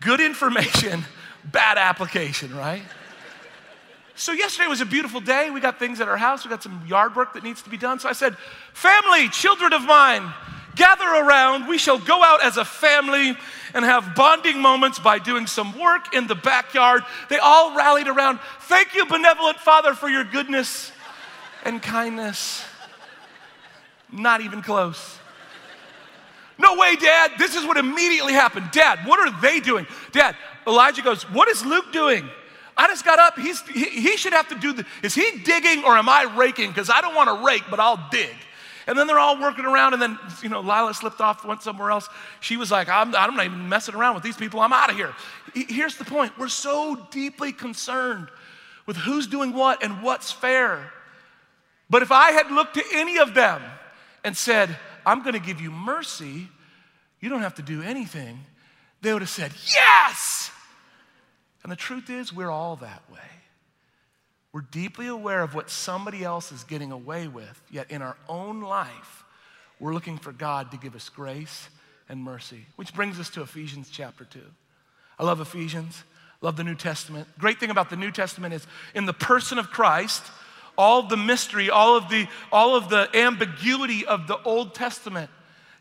good 0.00 0.20
information, 0.20 1.04
bad 1.44 1.78
application, 1.78 2.54
right? 2.54 2.82
So, 4.18 4.32
yesterday 4.32 4.68
was 4.68 4.80
a 4.80 4.86
beautiful 4.86 5.20
day. 5.20 5.50
We 5.50 5.60
got 5.60 5.78
things 5.78 6.00
at 6.00 6.08
our 6.08 6.16
house. 6.16 6.42
We 6.42 6.48
got 6.48 6.62
some 6.62 6.82
yard 6.86 7.14
work 7.14 7.34
that 7.34 7.44
needs 7.44 7.60
to 7.62 7.70
be 7.70 7.76
done. 7.76 7.98
So, 7.98 8.08
I 8.08 8.12
said, 8.12 8.34
Family, 8.72 9.28
children 9.28 9.74
of 9.74 9.82
mine, 9.82 10.32
gather 10.74 11.04
around. 11.04 11.68
We 11.68 11.76
shall 11.76 11.98
go 11.98 12.24
out 12.24 12.42
as 12.42 12.56
a 12.56 12.64
family 12.64 13.36
and 13.74 13.84
have 13.84 14.14
bonding 14.14 14.60
moments 14.60 14.98
by 14.98 15.18
doing 15.18 15.46
some 15.46 15.78
work 15.78 16.14
in 16.14 16.26
the 16.28 16.34
backyard. 16.34 17.02
They 17.28 17.38
all 17.38 17.76
rallied 17.76 18.08
around. 18.08 18.40
Thank 18.60 18.94
you, 18.94 19.04
benevolent 19.04 19.58
Father, 19.58 19.92
for 19.92 20.08
your 20.08 20.24
goodness 20.24 20.92
and 21.62 21.82
kindness. 21.82 22.64
Not 24.12 24.40
even 24.40 24.62
close. 24.62 25.18
No 26.58 26.76
way, 26.76 26.96
Dad. 26.96 27.32
This 27.38 27.54
is 27.54 27.64
what 27.66 27.76
immediately 27.76 28.32
happened. 28.32 28.70
Dad, 28.72 29.00
what 29.06 29.20
are 29.20 29.40
they 29.40 29.60
doing? 29.60 29.86
Dad, 30.12 30.36
Elijah 30.66 31.02
goes, 31.02 31.24
What 31.30 31.48
is 31.48 31.64
Luke 31.64 31.92
doing? 31.92 32.28
I 32.76 32.88
just 32.88 33.04
got 33.04 33.18
up. 33.18 33.38
He's, 33.38 33.60
he, 33.68 33.84
he 33.84 34.16
should 34.16 34.32
have 34.32 34.48
to 34.48 34.54
do 34.54 34.72
the, 34.72 34.86
is 35.02 35.14
he 35.14 35.38
digging 35.44 35.84
or 35.84 35.96
am 35.96 36.08
I 36.08 36.24
raking? 36.36 36.68
Because 36.68 36.90
I 36.90 37.00
don't 37.00 37.14
want 37.14 37.28
to 37.28 37.46
rake, 37.46 37.62
but 37.70 37.80
I'll 37.80 38.08
dig. 38.10 38.34
And 38.86 38.96
then 38.96 39.06
they're 39.06 39.18
all 39.18 39.40
working 39.40 39.64
around, 39.64 39.94
and 39.94 40.02
then, 40.02 40.16
you 40.42 40.48
know, 40.48 40.60
Lila 40.60 40.94
slipped 40.94 41.20
off, 41.20 41.44
went 41.44 41.60
somewhere 41.62 41.90
else. 41.90 42.08
She 42.40 42.56
was 42.56 42.70
like, 42.70 42.88
I'm, 42.88 43.16
I'm 43.16 43.34
not 43.34 43.46
even 43.46 43.68
messing 43.68 43.96
around 43.96 44.14
with 44.14 44.22
these 44.22 44.36
people. 44.36 44.60
I'm 44.60 44.72
out 44.72 44.90
of 44.90 44.96
here. 44.96 45.12
Here's 45.54 45.96
the 45.96 46.04
point 46.04 46.38
we're 46.38 46.48
so 46.48 47.08
deeply 47.10 47.52
concerned 47.52 48.28
with 48.84 48.96
who's 48.96 49.26
doing 49.26 49.52
what 49.52 49.82
and 49.82 50.02
what's 50.02 50.30
fair. 50.30 50.92
But 51.90 52.02
if 52.02 52.12
I 52.12 52.30
had 52.30 52.52
looked 52.52 52.74
to 52.74 52.84
any 52.92 53.18
of 53.18 53.34
them 53.34 53.62
and 54.26 54.36
said, 54.36 54.76
I'm 55.06 55.22
going 55.22 55.34
to 55.34 55.40
give 55.40 55.60
you 55.60 55.70
mercy, 55.70 56.48
you 57.20 57.28
don't 57.28 57.42
have 57.42 57.54
to 57.54 57.62
do 57.62 57.80
anything, 57.80 58.40
they 59.00 59.12
would 59.12 59.22
have 59.22 59.30
said, 59.30 59.52
Yes! 59.72 60.50
And 61.62 61.70
the 61.70 61.76
truth 61.76 62.10
is, 62.10 62.32
we're 62.32 62.50
all 62.50 62.74
that 62.76 63.02
way. 63.10 63.20
We're 64.52 64.62
deeply 64.62 65.06
aware 65.06 65.42
of 65.42 65.54
what 65.54 65.70
somebody 65.70 66.24
else 66.24 66.50
is 66.50 66.64
getting 66.64 66.90
away 66.90 67.28
with, 67.28 67.62
yet 67.70 67.90
in 67.90 68.02
our 68.02 68.16
own 68.28 68.62
life, 68.62 69.24
we're 69.78 69.94
looking 69.94 70.18
for 70.18 70.32
God 70.32 70.72
to 70.72 70.76
give 70.76 70.96
us 70.96 71.08
grace 71.08 71.68
and 72.08 72.20
mercy. 72.20 72.66
Which 72.74 72.94
brings 72.94 73.20
us 73.20 73.30
to 73.30 73.42
Ephesians 73.42 73.90
chapter 73.92 74.24
2. 74.24 74.40
I 75.20 75.24
love 75.24 75.40
Ephesians, 75.40 76.02
love 76.40 76.56
the 76.56 76.64
New 76.64 76.74
Testament. 76.74 77.28
Great 77.38 77.60
thing 77.60 77.70
about 77.70 77.90
the 77.90 77.96
New 77.96 78.10
Testament 78.10 78.54
is 78.54 78.66
in 78.92 79.06
the 79.06 79.12
person 79.12 79.58
of 79.58 79.70
Christ, 79.70 80.24
all 80.76 81.04
the 81.04 81.16
mystery, 81.16 81.70
all 81.70 81.96
of 81.96 82.08
the, 82.08 82.26
all 82.52 82.76
of 82.76 82.88
the 82.88 83.08
ambiguity 83.14 84.04
of 84.06 84.26
the 84.26 84.40
Old 84.42 84.74
Testament 84.74 85.30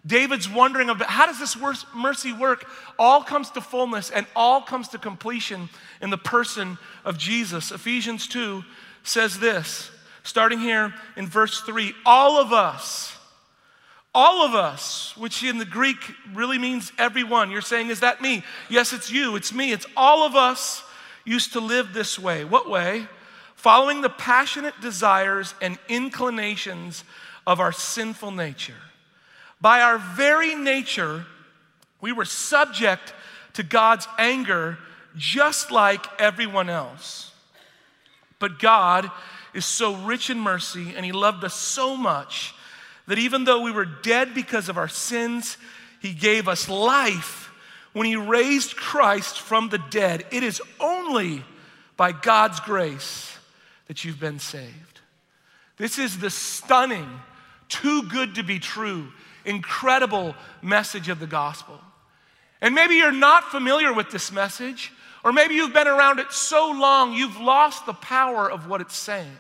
David's 0.06 0.48
wondering 0.48 0.90
about 0.90 1.10
how 1.10 1.26
does 1.26 1.40
this 1.40 1.58
mercy 1.96 2.32
work? 2.32 2.68
All 3.00 3.24
comes 3.24 3.50
to 3.52 3.62
fullness 3.62 4.12
and 4.12 4.28
all 4.36 4.62
comes 4.62 4.90
to 4.90 5.00
completion 5.00 5.70
in 6.02 6.12
the 6.12 6.18
person 6.18 6.78
of 7.04 7.18
Jesus. 7.18 7.72
Ephesians 7.72 8.28
2 8.28 8.64
says 9.04 9.40
this, 9.40 9.90
starting 10.24 10.60
here 10.60 10.94
in 11.16 11.26
verse 11.26 11.62
3 11.62 11.94
All 12.06 12.40
of 12.40 12.54
us, 12.54 13.18
all 14.14 14.46
of 14.46 14.54
us, 14.54 15.18
which 15.18 15.44
in 15.44 15.58
the 15.58 15.66
Greek 15.66 15.98
really 16.34 16.60
means 16.60 16.92
everyone. 17.00 17.50
You're 17.50 17.62
saying, 17.62 17.90
Is 17.90 18.02
that 18.02 18.22
me? 18.22 18.44
Yes, 18.70 18.94
it's 18.94 19.12
you, 19.12 19.36
it's 19.36 19.54
me, 19.54 19.72
it's 19.72 19.88
all 19.98 20.24
of 20.24 20.36
us 20.36 20.84
used 21.26 21.54
to 21.54 21.60
live 21.60 21.94
this 21.94 22.20
way. 22.20 22.46
What 22.46 22.70
way? 22.70 23.08
Following 23.56 24.02
the 24.02 24.10
passionate 24.10 24.80
desires 24.82 25.56
and 25.62 25.80
inclinations 25.90 27.04
of 27.48 27.60
our 27.60 27.72
sinful 27.72 28.32
nature. 28.32 28.76
By 29.62 29.82
our 29.82 29.98
very 29.98 30.56
nature, 30.56 31.26
we 32.02 32.12
were 32.12 32.26
subject 32.26 33.14
to 33.54 33.64
God's 33.64 34.08
anger 34.18 34.78
just 35.18 35.72
like 35.72 36.06
everyone 36.20 36.70
else. 36.70 37.32
But 38.40 38.60
God 38.60 39.10
is 39.54 39.66
so 39.66 39.96
rich 39.96 40.30
in 40.30 40.40
mercy 40.40 40.94
and 40.96 41.06
He 41.06 41.12
loved 41.12 41.44
us 41.44 41.56
so 41.56 41.96
much 41.96 42.54
that 43.08 43.18
even 43.18 43.46
though 43.46 43.62
we 43.62 43.72
were 43.72 43.86
dead 43.86 44.34
because 44.34 44.68
of 44.68 44.78
our 44.78 44.88
sins, 44.88 45.58
He 46.02 46.14
gave 46.14 46.48
us 46.48 46.70
life 46.70 47.52
when 47.94 48.06
He 48.06 48.18
raised 48.18 48.76
Christ 48.76 49.40
from 49.40 49.70
the 49.70 49.82
dead. 49.90 50.26
It 50.32 50.44
is 50.44 50.62
only 50.80 51.44
by 51.96 52.12
God's 52.12 52.60
grace 52.60 53.35
that 53.88 54.04
you've 54.04 54.20
been 54.20 54.40
saved. 54.40 55.02
This 55.78 56.00
is 56.00 56.20
the 56.20 56.30
stunning, 56.30 57.10
too 57.68 58.04
good 58.04 58.36
to 58.36 58.44
be 58.44 58.60
true 58.60 59.12
incredible 59.46 60.36
message 60.62 61.10
of 61.10 61.20
the 61.20 61.28
gospel. 61.28 61.80
And 62.62 62.74
maybe 62.74 62.96
you're 62.96 63.12
not 63.12 63.52
familiar 63.52 63.94
with 63.94 64.10
this 64.12 64.32
message, 64.32 64.92
or 65.24 65.32
maybe 65.32 65.56
you've 65.56 65.74
been 65.74 65.88
around 65.88 66.20
it 66.20 66.32
so 66.32 66.72
long 66.72 67.14
you've 67.14 67.40
lost 67.40 67.86
the 67.86 67.94
power 67.94 68.50
of 68.50 68.68
what 68.68 68.82
it's 68.82 68.96
saying. 68.96 69.38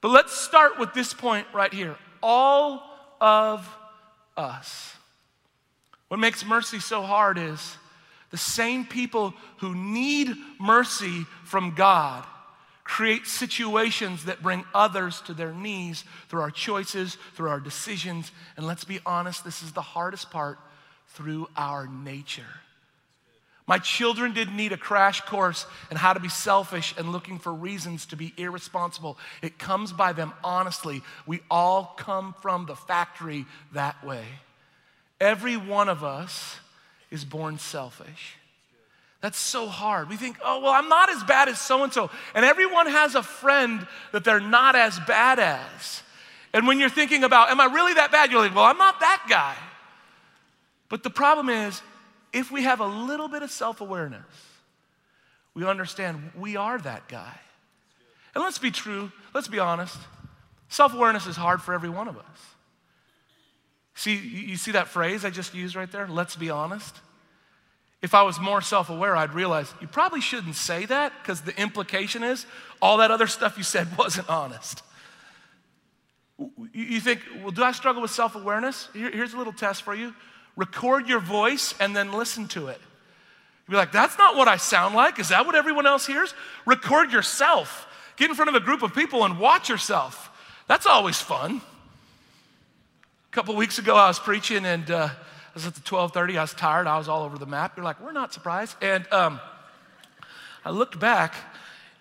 But 0.00 0.08
let's 0.10 0.36
start 0.36 0.78
with 0.78 0.92
this 0.94 1.14
point 1.14 1.46
right 1.54 1.72
here 1.72 1.96
all 2.22 2.82
of 3.20 3.68
us. 4.36 4.94
What 6.08 6.20
makes 6.20 6.44
mercy 6.44 6.80
so 6.80 7.02
hard 7.02 7.38
is 7.38 7.76
the 8.30 8.36
same 8.36 8.84
people 8.84 9.34
who 9.58 9.74
need 9.74 10.34
mercy 10.58 11.24
from 11.44 11.74
God 11.74 12.24
create 12.84 13.26
situations 13.26 14.26
that 14.26 14.42
bring 14.42 14.64
others 14.74 15.22
to 15.22 15.34
their 15.34 15.52
knees 15.52 16.04
through 16.28 16.42
our 16.42 16.50
choices, 16.50 17.16
through 17.34 17.48
our 17.48 17.60
decisions. 17.60 18.30
And 18.56 18.66
let's 18.66 18.84
be 18.84 19.00
honest, 19.06 19.42
this 19.42 19.62
is 19.62 19.72
the 19.72 19.82
hardest 19.82 20.30
part 20.30 20.58
through 21.08 21.48
our 21.56 21.86
nature. 21.86 22.42
My 23.66 23.78
children 23.78 24.34
didn't 24.34 24.56
need 24.56 24.72
a 24.72 24.76
crash 24.76 25.22
course 25.22 25.64
in 25.90 25.96
how 25.96 26.12
to 26.12 26.20
be 26.20 26.28
selfish 26.28 26.94
and 26.98 27.12
looking 27.12 27.38
for 27.38 27.52
reasons 27.52 28.04
to 28.06 28.16
be 28.16 28.34
irresponsible. 28.36 29.16
It 29.40 29.58
comes 29.58 29.90
by 29.90 30.12
them 30.12 30.34
honestly. 30.44 31.02
We 31.26 31.40
all 31.50 31.94
come 31.96 32.34
from 32.42 32.66
the 32.66 32.76
factory 32.76 33.46
that 33.72 34.04
way. 34.04 34.24
Every 35.18 35.56
one 35.56 35.88
of 35.88 36.04
us 36.04 36.56
is 37.10 37.24
born 37.24 37.58
selfish. 37.58 38.36
That's 39.24 39.38
so 39.38 39.68
hard. 39.68 40.10
We 40.10 40.16
think, 40.16 40.36
oh, 40.44 40.60
well, 40.60 40.72
I'm 40.72 40.90
not 40.90 41.08
as 41.08 41.24
bad 41.24 41.48
as 41.48 41.58
so 41.58 41.82
and 41.82 41.90
so. 41.90 42.10
And 42.34 42.44
everyone 42.44 42.86
has 42.88 43.14
a 43.14 43.22
friend 43.22 43.86
that 44.12 44.22
they're 44.22 44.38
not 44.38 44.76
as 44.76 45.00
bad 45.06 45.38
as. 45.38 46.02
And 46.52 46.66
when 46.66 46.78
you're 46.78 46.90
thinking 46.90 47.24
about, 47.24 47.48
am 47.48 47.58
I 47.58 47.64
really 47.64 47.94
that 47.94 48.12
bad? 48.12 48.30
You're 48.30 48.42
like, 48.42 48.54
well, 48.54 48.66
I'm 48.66 48.76
not 48.76 49.00
that 49.00 49.24
guy. 49.26 49.56
But 50.90 51.04
the 51.04 51.08
problem 51.08 51.48
is, 51.48 51.80
if 52.34 52.50
we 52.50 52.64
have 52.64 52.80
a 52.80 52.86
little 52.86 53.28
bit 53.28 53.42
of 53.42 53.50
self 53.50 53.80
awareness, 53.80 54.26
we 55.54 55.64
understand 55.64 56.32
we 56.36 56.56
are 56.56 56.76
that 56.80 57.08
guy. 57.08 57.40
And 58.34 58.44
let's 58.44 58.58
be 58.58 58.70
true, 58.70 59.10
let's 59.32 59.48
be 59.48 59.58
honest. 59.58 59.96
Self 60.68 60.92
awareness 60.92 61.26
is 61.26 61.36
hard 61.36 61.62
for 61.62 61.72
every 61.72 61.88
one 61.88 62.08
of 62.08 62.18
us. 62.18 62.24
See, 63.94 64.16
you 64.16 64.56
see 64.56 64.72
that 64.72 64.88
phrase 64.88 65.24
I 65.24 65.30
just 65.30 65.54
used 65.54 65.76
right 65.76 65.90
there? 65.90 66.06
Let's 66.06 66.36
be 66.36 66.50
honest. 66.50 67.00
If 68.04 68.12
I 68.12 68.22
was 68.22 68.38
more 68.38 68.60
self 68.60 68.90
aware, 68.90 69.16
I'd 69.16 69.32
realize 69.32 69.72
you 69.80 69.86
probably 69.86 70.20
shouldn't 70.20 70.56
say 70.56 70.84
that 70.84 71.14
because 71.22 71.40
the 71.40 71.58
implication 71.58 72.22
is 72.22 72.44
all 72.82 72.98
that 72.98 73.10
other 73.10 73.26
stuff 73.26 73.56
you 73.56 73.64
said 73.64 73.96
wasn't 73.98 74.28
honest. 74.28 74.82
You 76.74 77.00
think, 77.00 77.20
well, 77.40 77.50
do 77.50 77.64
I 77.64 77.72
struggle 77.72 78.02
with 78.02 78.10
self 78.10 78.34
awareness? 78.34 78.90
here's 78.92 79.32
a 79.32 79.38
little 79.38 79.54
test 79.54 79.84
for 79.84 79.94
you 79.94 80.14
record 80.54 81.08
your 81.08 81.18
voice 81.18 81.74
and 81.80 81.96
then 81.96 82.12
listen 82.12 82.46
to 82.48 82.68
it. 82.68 82.78
You'd 83.66 83.72
be 83.72 83.76
like, 83.76 83.90
that's 83.90 84.18
not 84.18 84.36
what 84.36 84.48
I 84.48 84.58
sound 84.58 84.94
like. 84.94 85.18
Is 85.18 85.30
that 85.30 85.46
what 85.46 85.54
everyone 85.54 85.86
else 85.86 86.06
hears? 86.06 86.34
Record 86.66 87.10
yourself. 87.10 87.88
Get 88.16 88.28
in 88.28 88.36
front 88.36 88.50
of 88.50 88.54
a 88.54 88.60
group 88.60 88.82
of 88.82 88.94
people 88.94 89.24
and 89.24 89.38
watch 89.38 89.70
yourself. 89.70 90.30
That's 90.68 90.84
always 90.84 91.18
fun. 91.18 91.62
A 93.32 93.34
couple 93.34 93.56
weeks 93.56 93.78
ago, 93.78 93.96
I 93.96 94.08
was 94.08 94.18
preaching 94.18 94.66
and 94.66 94.90
uh, 94.90 95.08
was 95.54 95.66
at 95.66 95.74
the 95.74 95.80
12:30. 95.80 96.36
I 96.36 96.42
was 96.42 96.52
tired. 96.52 96.86
I 96.86 96.98
was 96.98 97.08
all 97.08 97.22
over 97.22 97.38
the 97.38 97.46
map. 97.46 97.76
You're 97.76 97.84
like, 97.84 98.00
we're 98.00 98.12
not 98.12 98.32
surprised. 98.32 98.76
And 98.82 99.10
um, 99.12 99.40
I 100.64 100.70
looked 100.70 100.98
back, 100.98 101.34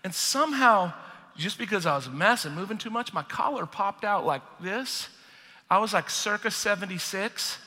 and 0.04 0.14
somehow, 0.14 0.94
just 1.38 1.58
because 1.58 1.86
I 1.86 1.96
was 1.96 2.08
a 2.08 2.12
mess 2.12 2.46
and 2.46 2.56
moving 2.56 2.78
too 2.78 2.90
much, 2.90 3.14
my 3.14 3.24
collar 3.24 3.66
popped 3.66 4.04
out 4.04 4.26
like 4.26 4.42
this. 4.60 5.10
I 5.70 5.78
was 5.80 5.94
like 5.94 6.10
circa 6.10 6.52
76. 6.52 7.58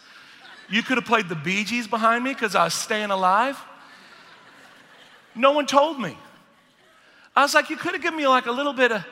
You 0.68 0.82
could 0.82 0.96
have 0.96 1.06
played 1.06 1.28
the 1.28 1.34
Bee 1.34 1.64
Gees 1.64 1.86
behind 1.86 2.24
me 2.24 2.32
because 2.32 2.54
I 2.54 2.64
was 2.64 2.74
staying 2.74 3.10
alive. 3.10 3.58
No 5.34 5.52
one 5.52 5.66
told 5.66 6.00
me. 6.00 6.16
I 7.34 7.42
was 7.42 7.54
like, 7.54 7.70
you 7.70 7.76
could 7.76 7.92
have 7.92 8.02
given 8.02 8.16
me 8.16 8.26
like 8.26 8.46
a 8.46 8.52
little 8.52 8.72
bit 8.72 8.90
of, 8.90 9.04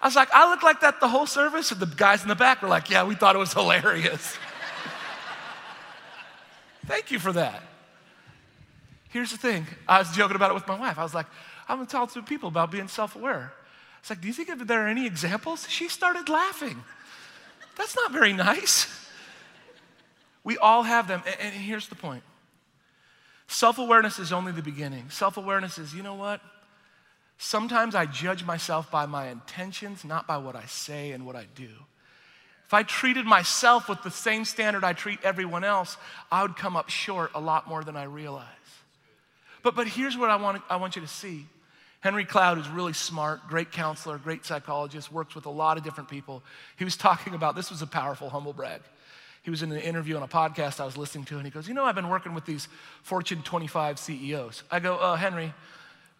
I 0.00 0.06
was 0.06 0.14
like, 0.14 0.28
I 0.32 0.48
looked 0.48 0.62
like 0.62 0.80
that 0.80 1.00
the 1.00 1.08
whole 1.08 1.26
service. 1.26 1.72
And 1.72 1.80
the 1.80 1.86
guys 1.86 2.22
in 2.22 2.28
the 2.28 2.34
back 2.34 2.62
were 2.62 2.68
like, 2.68 2.88
yeah, 2.88 3.04
we 3.04 3.14
thought 3.14 3.34
it 3.34 3.38
was 3.38 3.52
hilarious. 3.52 4.36
Thank 6.86 7.10
you 7.10 7.18
for 7.18 7.32
that. 7.32 7.62
Here's 9.10 9.30
the 9.30 9.38
thing 9.38 9.66
I 9.86 10.00
was 10.00 10.10
joking 10.10 10.36
about 10.36 10.50
it 10.50 10.54
with 10.54 10.66
my 10.66 10.78
wife. 10.78 10.98
I 10.98 11.02
was 11.02 11.14
like, 11.14 11.26
I'm 11.68 11.78
gonna 11.78 11.88
talk 11.88 12.12
to 12.12 12.22
people 12.22 12.48
about 12.48 12.70
being 12.70 12.88
self 12.88 13.16
aware. 13.16 13.52
It's 14.00 14.10
like, 14.10 14.20
do 14.20 14.26
you 14.26 14.34
think 14.34 14.50
there 14.66 14.84
are 14.84 14.88
any 14.88 15.06
examples? 15.06 15.66
She 15.68 15.88
started 15.88 16.28
laughing. 16.28 16.82
That's 17.76 17.96
not 17.96 18.12
very 18.12 18.32
nice. 18.32 18.86
We 20.42 20.58
all 20.58 20.82
have 20.82 21.08
them. 21.08 21.22
And, 21.40 21.54
here's 21.54 21.88
the 21.88 21.94
point 21.94 22.22
self 23.46 23.78
awareness 23.78 24.18
is 24.18 24.32
only 24.32 24.52
the 24.52 24.62
beginning. 24.62 25.10
Self 25.10 25.36
awareness 25.36 25.78
is, 25.78 25.94
you 25.94 26.02
know 26.02 26.14
what? 26.14 26.40
Sometimes 27.38 27.94
I 27.94 28.06
judge 28.06 28.44
myself 28.44 28.90
by 28.90 29.06
my 29.06 29.28
intentions, 29.28 30.04
not 30.04 30.26
by 30.26 30.36
what 30.36 30.54
I 30.54 30.66
say 30.66 31.12
and 31.12 31.26
what 31.26 31.34
I 31.34 31.46
do. 31.54 31.68
If 32.74 32.78
I 32.78 32.82
treated 32.82 33.24
myself 33.24 33.88
with 33.88 34.02
the 34.02 34.10
same 34.10 34.44
standard 34.44 34.82
I 34.82 34.94
treat 34.94 35.20
everyone 35.22 35.62
else, 35.62 35.96
I 36.32 36.42
would 36.42 36.56
come 36.56 36.74
up 36.74 36.90
short 36.90 37.30
a 37.32 37.40
lot 37.40 37.68
more 37.68 37.84
than 37.84 37.96
I 37.96 38.02
realize. 38.02 38.48
But, 39.62 39.76
but 39.76 39.86
here's 39.86 40.18
what 40.18 40.28
I 40.28 40.34
want, 40.34 40.60
I 40.68 40.74
want 40.74 40.96
you 40.96 41.02
to 41.02 41.06
see. 41.06 41.46
Henry 42.00 42.24
Cloud 42.24 42.58
is 42.58 42.66
really 42.68 42.92
smart, 42.92 43.46
great 43.46 43.70
counselor, 43.70 44.18
great 44.18 44.44
psychologist, 44.44 45.12
works 45.12 45.36
with 45.36 45.46
a 45.46 45.50
lot 45.50 45.78
of 45.78 45.84
different 45.84 46.10
people. 46.10 46.42
He 46.76 46.84
was 46.84 46.96
talking 47.06 47.34
about 47.34 47.54
this 47.54 47.70
was 47.70 47.80
a 47.80 47.86
powerful 47.86 48.28
humble 48.28 48.52
brag. 48.52 48.80
He 49.44 49.50
was 49.50 49.62
in 49.62 49.70
an 49.70 49.78
interview 49.78 50.16
on 50.16 50.24
a 50.24 50.28
podcast 50.28 50.80
I 50.80 50.84
was 50.84 50.96
listening 50.96 51.26
to, 51.26 51.36
and 51.36 51.44
he 51.44 51.52
goes, 51.52 51.68
You 51.68 51.74
know, 51.74 51.84
I've 51.84 51.94
been 51.94 52.08
working 52.08 52.34
with 52.34 52.44
these 52.44 52.66
Fortune 53.04 53.42
25 53.42 54.00
CEOs. 54.00 54.64
I 54.68 54.80
go, 54.80 54.96
uh, 54.96 55.14
Henry, 55.14 55.54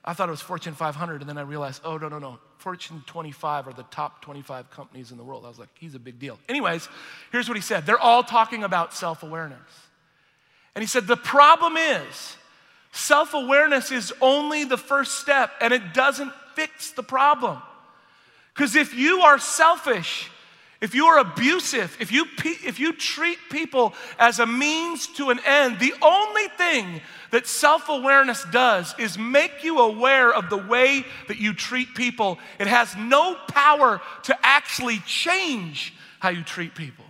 I 0.05 0.13
thought 0.13 0.29
it 0.29 0.33
was 0.33 0.43
Fortune 0.43 0.75
500, 0.75 1.23
and 1.23 1.29
then 1.29 1.39
I 1.39 1.43
realized, 1.43 1.81
oh, 1.83 1.97
no, 1.97 2.09
no, 2.09 2.19
no. 2.19 2.39
Fortune 2.59 3.03
25 3.07 3.69
are 3.69 3.73
the 3.73 3.85
top 3.85 4.21
25 4.21 4.71
companies 4.71 5.11
in 5.11 5.17
the 5.17 5.25
world. 5.25 5.47
I 5.47 5.49
was 5.49 5.59
like, 5.59 5.71
he's 5.75 5.95
a 5.95 5.99
big 5.99 6.19
deal. 6.19 6.39
Anyways, 6.49 6.89
here's 7.33 7.49
what 7.49 7.57
he 7.57 7.63
said 7.63 7.87
they're 7.87 7.99
all 7.99 8.23
talking 8.23 8.65
about 8.65 8.93
self 8.93 9.23
awareness. 9.23 9.59
And 10.75 10.83
he 10.83 10.87
said, 10.87 11.07
the 11.07 11.17
problem 11.17 11.77
is, 11.77 12.37
self 12.93 13.33
awareness 13.33 13.91
is 13.93 14.13
only 14.21 14.65
the 14.65 14.77
first 14.77 15.21
step, 15.21 15.53
and 15.61 15.73
it 15.73 15.95
doesn't 15.95 16.33
fix 16.55 16.91
the 16.91 17.03
problem. 17.03 17.63
Because 18.55 18.77
if 18.77 18.95
you 18.95 19.21
are 19.21 19.39
selfish, 19.39 20.31
if 20.81 20.95
you 20.95 21.07
are 21.07 21.19
abusive, 21.19 21.97
if 22.01 22.13
you, 22.13 22.27
if 22.45 22.79
you 22.79 22.93
treat 22.93 23.39
people 23.51 23.95
as 24.19 24.39
a 24.39 24.47
means 24.47 25.07
to 25.15 25.31
an 25.31 25.41
end, 25.47 25.79
the 25.79 25.95
only 26.03 26.49
thing 26.59 27.01
that 27.31 27.47
self 27.47 27.89
awareness 27.89 28.45
does 28.53 28.95
is 28.99 29.19
make 29.19 29.65
you 29.65 29.79
aware 29.79 30.33
of 30.33 30.51
the 30.51 30.59
way 30.59 31.05
that 31.29 31.39
you 31.39 31.55
treat 31.55 31.95
people. 31.95 32.39
It 32.59 32.67
has 32.67 32.95
no 32.97 33.37
power 33.49 34.01
to 34.25 34.39
actually 34.43 34.99
change 35.01 35.95
how 36.21 36.29
you 36.31 36.43
treat 36.43 36.75
people. 36.75 37.05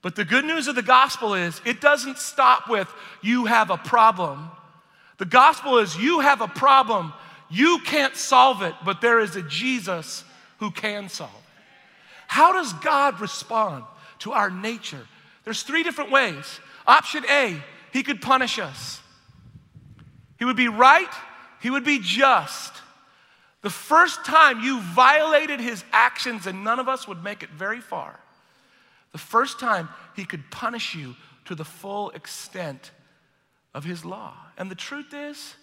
But 0.00 0.14
the 0.14 0.24
good 0.24 0.44
news 0.44 0.68
of 0.68 0.76
the 0.76 0.82
gospel 0.82 1.34
is 1.34 1.60
it 1.64 1.80
doesn't 1.80 2.18
stop 2.18 2.68
with 2.68 2.88
you 3.22 3.46
have 3.46 3.70
a 3.70 3.76
problem. 3.76 4.50
The 5.18 5.24
gospel 5.24 5.78
is 5.78 5.96
you 5.96 6.20
have 6.20 6.40
a 6.40 6.48
problem, 6.48 7.12
you 7.50 7.80
can't 7.84 8.14
solve 8.14 8.62
it, 8.62 8.74
but 8.84 9.00
there 9.00 9.18
is 9.18 9.34
a 9.36 9.42
Jesus 9.42 10.24
who 10.58 10.70
can 10.70 11.08
solve 11.08 11.30
it. 11.34 11.47
How 12.28 12.52
does 12.52 12.72
God 12.74 13.20
respond 13.20 13.84
to 14.20 14.32
our 14.32 14.50
nature? 14.50 15.04
There's 15.44 15.62
three 15.62 15.82
different 15.82 16.12
ways. 16.12 16.60
Option 16.86 17.24
A, 17.28 17.60
He 17.92 18.02
could 18.02 18.20
punish 18.20 18.58
us. 18.58 19.00
He 20.38 20.44
would 20.44 20.56
be 20.56 20.68
right, 20.68 21.12
He 21.60 21.70
would 21.70 21.84
be 21.84 21.98
just. 21.98 22.74
The 23.62 23.70
first 23.70 24.24
time 24.24 24.60
you 24.60 24.80
violated 24.80 25.58
His 25.58 25.82
actions, 25.90 26.46
and 26.46 26.62
none 26.62 26.78
of 26.78 26.86
us 26.86 27.08
would 27.08 27.24
make 27.24 27.42
it 27.42 27.50
very 27.50 27.80
far, 27.80 28.20
the 29.12 29.18
first 29.18 29.58
time 29.58 29.88
He 30.14 30.26
could 30.26 30.50
punish 30.50 30.94
you 30.94 31.16
to 31.46 31.54
the 31.54 31.64
full 31.64 32.10
extent 32.10 32.90
of 33.74 33.84
His 33.84 34.04
law. 34.04 34.34
And 34.58 34.70
the 34.70 34.74
truth 34.76 35.14
is, 35.14 35.54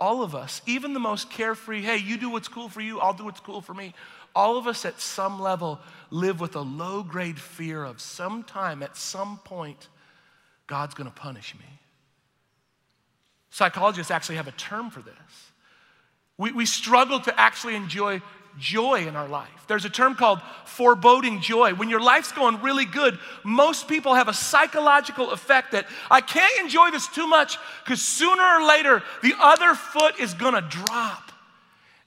all 0.00 0.22
of 0.22 0.34
us, 0.34 0.62
even 0.66 0.94
the 0.94 1.00
most 1.00 1.30
carefree, 1.30 1.82
hey, 1.82 1.98
you 1.98 2.16
do 2.16 2.30
what's 2.30 2.48
cool 2.48 2.68
for 2.68 2.80
you, 2.80 2.98
I'll 3.00 3.12
do 3.12 3.24
what's 3.24 3.40
cool 3.40 3.60
for 3.60 3.74
me, 3.74 3.94
all 4.34 4.56
of 4.56 4.66
us 4.66 4.84
at 4.84 5.00
some 5.00 5.40
level 5.40 5.78
live 6.10 6.40
with 6.40 6.56
a 6.56 6.60
low 6.60 7.02
grade 7.02 7.38
fear 7.38 7.84
of 7.84 8.00
sometime, 8.00 8.82
at 8.82 8.96
some 8.96 9.38
point, 9.44 9.88
God's 10.66 10.94
gonna 10.94 11.10
punish 11.10 11.54
me. 11.54 11.66
Psychologists 13.50 14.10
actually 14.10 14.36
have 14.36 14.48
a 14.48 14.52
term 14.52 14.90
for 14.90 15.02
this. 15.02 15.52
We, 16.38 16.52
we 16.52 16.64
struggle 16.64 17.20
to 17.20 17.38
actually 17.38 17.74
enjoy 17.74 18.22
joy 18.58 19.06
in 19.06 19.16
our 19.16 19.28
life. 19.28 19.48
There's 19.68 19.84
a 19.84 19.90
term 19.90 20.14
called 20.14 20.40
foreboding 20.64 21.40
joy. 21.40 21.74
When 21.74 21.90
your 21.90 22.00
life's 22.00 22.32
going 22.32 22.60
really 22.62 22.84
good, 22.84 23.18
most 23.44 23.88
people 23.88 24.14
have 24.14 24.28
a 24.28 24.34
psychological 24.34 25.30
effect 25.30 25.72
that 25.72 25.86
I 26.10 26.20
can't 26.20 26.60
enjoy 26.60 26.90
this 26.90 27.06
too 27.08 27.26
much 27.26 27.58
because 27.84 28.02
sooner 28.02 28.42
or 28.42 28.66
later 28.66 29.02
the 29.22 29.34
other 29.38 29.74
foot 29.74 30.18
is 30.18 30.34
gonna 30.34 30.62
drop. 30.62 31.29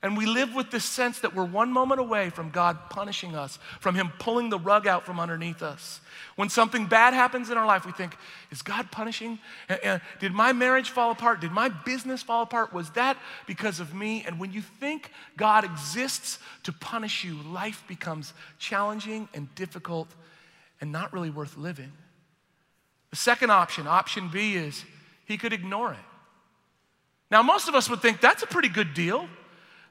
And 0.03 0.17
we 0.17 0.25
live 0.25 0.53
with 0.53 0.69
this 0.69 0.83
sense 0.83 1.19
that 1.19 1.33
we're 1.33 1.45
one 1.45 1.71
moment 1.71 2.01
away 2.01 2.29
from 2.29 2.49
God 2.49 2.89
punishing 2.89 3.37
us, 3.37 3.57
from 3.79 3.95
Him 3.95 4.11
pulling 4.19 4.49
the 4.49 4.59
rug 4.59 4.85
out 4.85 5.05
from 5.05 5.17
underneath 5.17 5.63
us. 5.63 6.01
When 6.35 6.49
something 6.49 6.87
bad 6.87 7.13
happens 7.13 7.49
in 7.49 7.57
our 7.57 7.65
life, 7.65 7.85
we 7.85 7.93
think, 7.93 8.17
is 8.51 8.61
God 8.61 8.91
punishing? 8.91 9.39
did 10.19 10.33
my 10.33 10.51
marriage 10.51 10.89
fall 10.89 11.11
apart? 11.11 11.39
Did 11.39 11.53
my 11.53 11.69
business 11.69 12.21
fall 12.21 12.43
apart? 12.43 12.73
Was 12.73 12.89
that 12.91 13.17
because 13.47 13.79
of 13.79 13.95
me? 13.95 14.25
And 14.27 14.39
when 14.39 14.51
you 14.51 14.61
think 14.61 15.09
God 15.37 15.63
exists 15.63 16.37
to 16.63 16.73
punish 16.73 17.23
you, 17.23 17.35
life 17.35 17.85
becomes 17.87 18.33
challenging 18.59 19.29
and 19.33 19.55
difficult 19.55 20.09
and 20.81 20.91
not 20.91 21.13
really 21.13 21.29
worth 21.29 21.55
living. 21.55 21.93
The 23.11 23.15
second 23.15 23.51
option, 23.51 23.87
option 23.87 24.27
B, 24.27 24.55
is 24.55 24.83
He 25.23 25.37
could 25.37 25.53
ignore 25.53 25.93
it. 25.93 25.99
Now, 27.31 27.41
most 27.41 27.69
of 27.69 27.73
us 27.73 27.89
would 27.89 28.01
think 28.01 28.19
that's 28.19 28.43
a 28.43 28.47
pretty 28.47 28.67
good 28.67 28.93
deal. 28.93 29.29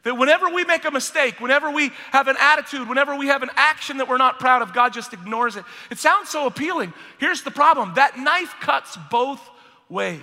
That 0.05 0.17
whenever 0.17 0.49
we 0.49 0.65
make 0.65 0.85
a 0.85 0.91
mistake, 0.91 1.41
whenever 1.41 1.71
we 1.71 1.91
have 2.11 2.27
an 2.27 2.37
attitude, 2.41 2.88
whenever 2.88 3.15
we 3.15 3.29
have 3.29 3.43
an 3.43 3.51
action 3.55 3.99
that 3.99 4.09
we're 4.09 4.17
not 4.17 4.41
proud 4.41 4.62
of, 4.62 4.73
God 4.73 4.93
just 4.93 5.12
ignores 5.12 5.57
it. 5.57 5.65
It 5.91 5.99
sounds 5.99 6.29
so 6.29 6.47
appealing. 6.47 6.93
Here's 7.19 7.43
the 7.43 7.53
problem 7.53 7.95
that 7.95 8.19
knife 8.19 8.55
cuts 8.61 8.99
both 9.11 9.41
ways. 9.88 10.21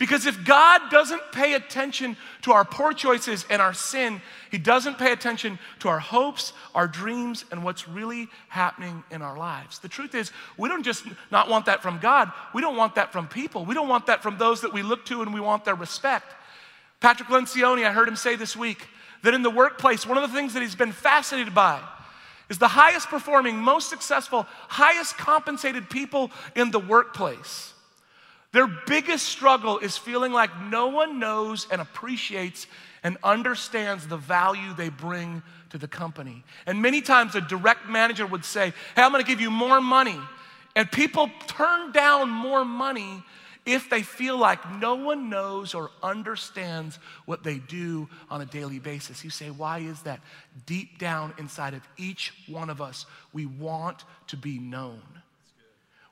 Because 0.00 0.24
if 0.24 0.46
God 0.46 0.90
doesn't 0.90 1.20
pay 1.30 1.52
attention 1.52 2.16
to 2.40 2.52
our 2.52 2.64
poor 2.64 2.94
choices 2.94 3.44
and 3.50 3.60
our 3.60 3.74
sin, 3.74 4.22
He 4.50 4.56
doesn't 4.56 4.96
pay 4.96 5.12
attention 5.12 5.58
to 5.80 5.88
our 5.88 5.98
hopes, 5.98 6.54
our 6.74 6.88
dreams, 6.88 7.44
and 7.52 7.62
what's 7.62 7.86
really 7.86 8.28
happening 8.48 9.04
in 9.10 9.20
our 9.20 9.36
lives. 9.36 9.78
The 9.78 9.90
truth 9.90 10.14
is, 10.14 10.32
we 10.56 10.70
don't 10.70 10.84
just 10.84 11.04
not 11.30 11.50
want 11.50 11.66
that 11.66 11.82
from 11.82 11.98
God, 11.98 12.32
we 12.54 12.62
don't 12.62 12.78
want 12.78 12.94
that 12.94 13.12
from 13.12 13.28
people. 13.28 13.66
We 13.66 13.74
don't 13.74 13.88
want 13.88 14.06
that 14.06 14.22
from 14.22 14.38
those 14.38 14.62
that 14.62 14.72
we 14.72 14.82
look 14.82 15.04
to 15.04 15.20
and 15.20 15.34
we 15.34 15.40
want 15.40 15.66
their 15.66 15.74
respect. 15.74 16.32
Patrick 17.00 17.28
Lencioni, 17.28 17.84
I 17.86 17.92
heard 17.92 18.08
him 18.08 18.16
say 18.16 18.36
this 18.36 18.54
week 18.54 18.86
that 19.22 19.34
in 19.34 19.42
the 19.42 19.50
workplace, 19.50 20.06
one 20.06 20.18
of 20.18 20.30
the 20.30 20.36
things 20.36 20.54
that 20.54 20.62
he's 20.62 20.74
been 20.74 20.92
fascinated 20.92 21.54
by 21.54 21.80
is 22.48 22.58
the 22.58 22.68
highest 22.68 23.08
performing, 23.08 23.56
most 23.56 23.88
successful, 23.88 24.46
highest 24.68 25.16
compensated 25.16 25.88
people 25.88 26.30
in 26.54 26.70
the 26.70 26.78
workplace. 26.78 27.72
Their 28.52 28.66
biggest 28.66 29.26
struggle 29.26 29.78
is 29.78 29.96
feeling 29.96 30.32
like 30.32 30.50
no 30.62 30.88
one 30.88 31.20
knows 31.20 31.68
and 31.70 31.80
appreciates 31.80 32.66
and 33.02 33.16
understands 33.22 34.08
the 34.08 34.16
value 34.16 34.74
they 34.74 34.88
bring 34.88 35.42
to 35.70 35.78
the 35.78 35.86
company. 35.86 36.42
And 36.66 36.82
many 36.82 37.00
times 37.00 37.36
a 37.36 37.40
direct 37.40 37.88
manager 37.88 38.26
would 38.26 38.44
say, 38.44 38.72
Hey, 38.96 39.02
I'm 39.02 39.12
gonna 39.12 39.22
give 39.22 39.40
you 39.40 39.50
more 39.50 39.80
money. 39.80 40.18
And 40.74 40.90
people 40.90 41.30
turn 41.46 41.92
down 41.92 42.28
more 42.28 42.64
money 42.64 43.22
if 43.72 43.90
they 43.90 44.02
feel 44.02 44.38
like 44.38 44.58
no 44.78 44.94
one 44.94 45.30
knows 45.30 45.74
or 45.74 45.90
understands 46.02 46.98
what 47.26 47.42
they 47.42 47.58
do 47.58 48.08
on 48.30 48.40
a 48.40 48.46
daily 48.46 48.78
basis. 48.78 49.22
You 49.24 49.30
say, 49.30 49.50
why 49.50 49.78
is 49.78 50.02
that? 50.02 50.20
Deep 50.66 50.98
down 50.98 51.34
inside 51.38 51.74
of 51.74 51.82
each 51.96 52.32
one 52.46 52.70
of 52.70 52.80
us, 52.80 53.06
we 53.32 53.46
want 53.46 54.04
to 54.28 54.36
be 54.36 54.58
known. 54.58 55.02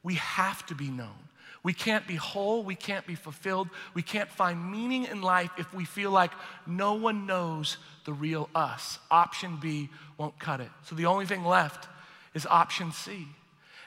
We 0.02 0.14
have 0.14 0.64
to 0.66 0.74
be 0.74 0.88
known. 0.88 1.28
We 1.62 1.72
can't 1.72 2.06
be 2.06 2.14
whole, 2.14 2.62
we 2.62 2.76
can't 2.76 3.06
be 3.06 3.16
fulfilled, 3.16 3.68
we 3.92 4.02
can't 4.02 4.30
find 4.30 4.70
meaning 4.70 5.04
in 5.04 5.22
life 5.22 5.50
if 5.58 5.74
we 5.74 5.84
feel 5.84 6.10
like 6.10 6.30
no 6.66 6.94
one 6.94 7.26
knows 7.26 7.78
the 8.04 8.12
real 8.12 8.48
us. 8.54 8.98
Option 9.10 9.58
B 9.60 9.90
won't 10.16 10.38
cut 10.38 10.60
it. 10.60 10.70
So 10.84 10.94
the 10.94 11.06
only 11.06 11.26
thing 11.26 11.44
left 11.44 11.88
is 12.32 12.46
option 12.46 12.92
C. 12.92 13.26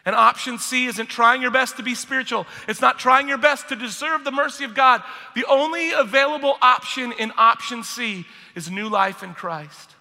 And 0.06 0.16
option 0.16 0.58
C 0.58 0.88
isn't 0.88 1.08
trying 1.08 1.42
your 1.42 1.52
best 1.52 1.78
to 1.78 1.84
be 1.84 1.94
spiritual. 1.94 2.48
It's 2.68 2.82
not 2.82 2.98
trying 2.98 3.28
your 3.28 3.38
best 3.38 3.70
to 3.70 3.76
deserve 3.76 4.24
the 4.24 4.32
mercy 4.32 4.64
of 4.64 4.74
God. 4.74 5.04
The 5.36 5.46
only 5.46 5.92
available 5.92 6.58
option 6.62 7.12
in 7.12 7.32
option 7.38 7.84
C 7.84 8.26
is 8.56 8.72
new 8.72 8.90
life 8.90 9.22
in 9.22 9.34
Christ. 9.34 9.92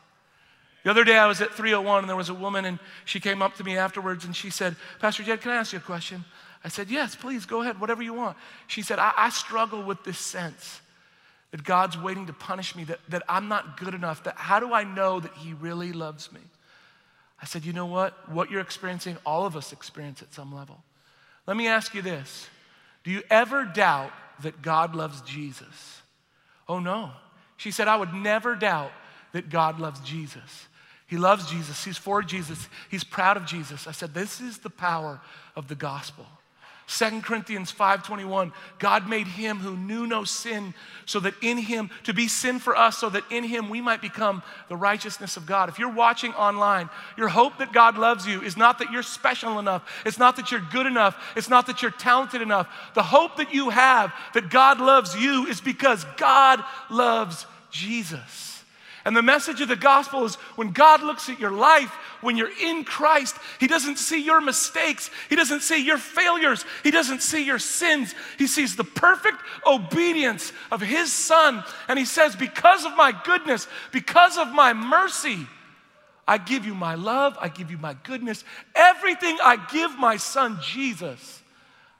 The 0.85 0.91
other 0.91 1.05
day 1.05 1.19
I 1.19 1.27
was 1.27 1.43
at 1.43 1.53
301 1.53 2.01
and 2.01 2.09
there 2.09 2.17
was 2.17 2.31
a 2.31 2.35
woman 2.35 2.65
and 2.65 2.79
she 3.05 3.21
came 3.21 3.43
up 3.43 3.57
to 3.57 3.65
me 3.65 3.77
afterwards 3.77 4.25
and 4.25 4.35
she 4.35 4.49
said, 4.49 4.77
Pastor 4.99 5.23
Jed, 5.23 5.43
can 5.43 5.51
I 5.51 5.57
ask 5.57 5.73
you 5.73 5.79
a 5.79 5.83
question? 5.83 6.25
I 6.65 6.69
said, 6.69 6.91
Yes, 6.91 7.15
please, 7.15 7.45
go 7.45 7.61
ahead, 7.61 7.79
whatever 7.81 8.03
you 8.03 8.15
want. 8.15 8.37
She 8.67 8.81
said, 8.81 8.99
I, 8.99 9.13
I 9.17 9.31
struggle 9.31 9.83
with 9.83 10.03
this 10.05 10.19
sense 10.19 10.81
that 11.51 11.65
God's 11.65 11.99
waiting 11.99 12.27
to 12.27 12.33
punish 12.33 12.75
me, 12.75 12.85
that, 12.85 13.01
that 13.09 13.23
I'm 13.29 13.49
not 13.49 13.79
good 13.79 13.95
enough, 13.95 14.25
that 14.25 14.37
how 14.37 14.61
do 14.61 14.73
I 14.73 14.85
know 14.85 15.21
that 15.21 15.35
He 15.35 15.53
really 15.53 15.93
loves 15.93 16.33
me? 16.33 16.41
I 17.43 17.47
said, 17.47 17.65
you 17.65 17.73
know 17.73 17.87
what? 17.87 18.31
What 18.31 18.51
you're 18.51 18.61
experiencing, 18.61 19.17
all 19.25 19.47
of 19.47 19.57
us 19.57 19.73
experience 19.73 20.23
at 20.23 20.35
some 20.35 20.55
level. 20.55 20.83
Let 21.47 21.57
me 21.57 21.69
ask 21.69 21.95
you 21.95 22.03
this 22.03 22.49
Do 23.03 23.11
you 23.11 23.23
ever 23.31 23.65
doubt 23.65 24.13
that 24.43 24.63
God 24.63 24.95
loves 24.95 25.21
Jesus? 25.23 26.03
Oh, 26.69 26.79
no. 26.79 27.11
She 27.57 27.71
said, 27.71 27.89
I 27.89 27.97
would 27.97 28.15
never 28.15 28.55
doubt 28.55 28.93
that 29.33 29.51
God 29.51 29.81
loves 29.81 30.01
Jesus. 30.01 30.69
He 31.07 31.17
loves 31.17 31.51
Jesus. 31.51 31.85
He's 31.85 31.99
for 31.99 32.23
Jesus. 32.23 32.69
He's 32.89 33.05
proud 33.05 33.37
of 33.37 33.45
Jesus. 33.45 33.87
I 33.87 33.93
said, 33.93 34.15
This 34.15 34.41
is 34.41 34.59
the 34.59 34.71
power 34.71 35.21
of 35.57 35.69
the 35.69 35.75
gospel. 35.75 36.27
2 36.91 37.23
Corinthians 37.23 37.71
5:21 37.71 38.53
God 38.81 39.09
made 39.09 39.29
him 39.29 39.59
who 39.59 39.77
knew 39.77 40.09
no 40.09 40.25
sin 40.25 40.75
so 41.07 41.21
that 41.21 41.35
in 41.41 41.57
him 41.57 41.89
to 42.03 42.13
be 42.13 42.27
sin 42.27 42.59
for 42.59 42.77
us 42.77 42.99
so 42.99 43.09
that 43.09 43.23
in 43.31 43.45
him 43.45 43.69
we 43.69 43.81
might 43.81 44.03
become 44.03 44.43
the 44.69 44.75
righteousness 44.75 45.37
of 45.37 45.47
God. 45.47 45.69
If 45.69 45.79
you're 45.79 45.89
watching 45.89 46.35
online, 46.35 46.91
your 47.17 47.29
hope 47.29 47.59
that 47.59 47.73
God 47.73 47.97
loves 47.97 48.27
you 48.27 48.43
is 48.43 48.57
not 48.57 48.81
that 48.81 48.91
you're 48.91 49.05
special 49.05 49.61
enough. 49.61 49.89
It's 50.05 50.19
not 50.19 50.35
that 50.35 50.51
you're 50.51 50.67
good 50.73 50.87
enough. 50.87 51.17
It's 51.37 51.49
not 51.49 51.67
that 51.69 51.81
you're 51.81 51.93
talented 51.93 52.43
enough. 52.43 52.67
The 52.95 53.05
hope 53.05 53.37
that 53.37 53.55
you 53.55 53.71
have 53.71 54.13
that 54.35 54.51
God 54.51 54.81
loves 54.81 55.15
you 55.15 55.47
is 55.47 55.61
because 55.61 56.05
God 56.17 56.65
loves 56.91 57.47
Jesus. 57.71 58.60
And 59.05 59.17
the 59.17 59.23
message 59.23 59.61
of 59.61 59.69
the 59.69 59.77
gospel 59.77 60.25
is 60.25 60.35
when 60.57 60.73
God 60.73 61.03
looks 61.03 61.29
at 61.29 61.41
your 61.41 61.51
life, 61.51 61.91
when 62.21 62.37
you're 62.37 62.53
in 62.61 62.85
Christ, 62.85 63.37
He 63.59 63.67
doesn't 63.67 63.97
see 63.97 64.23
your 64.23 64.41
mistakes, 64.41 65.11
He 65.29 65.37
doesn't 65.37 65.61
see 65.61 65.85
your 65.85 65.99
failures, 65.99 66.65
He 66.83 66.91
doesn't 66.91 67.23
see 67.23 67.45
your 67.45 67.59
sins. 67.59 68.15
He 68.39 68.47
sees 68.47 68.77
the 68.77 68.85
perfect 68.85 69.39
obedience 69.67 70.53
of 70.71 70.81
His 70.81 71.13
Son. 71.13 71.65
And 71.89 71.99
He 71.99 72.05
says, 72.05 72.37
Because 72.37 72.85
of 72.85 72.97
my 72.97 73.13
goodness, 73.25 73.67
because 73.91 74.37
of 74.37 74.49
my 74.49 74.75
mercy, 74.75 75.47
I 76.29 76.39
give 76.39 76.67
you 76.67 76.75
my 76.75 76.95
love, 76.95 77.39
I 77.41 77.49
give 77.49 77.71
you 77.71 77.79
my 77.79 77.97
goodness. 78.05 78.45
Everything 78.75 79.39
I 79.43 79.57
give 79.73 79.99
my 79.99 80.17
Son 80.19 80.59
Jesus, 80.63 81.43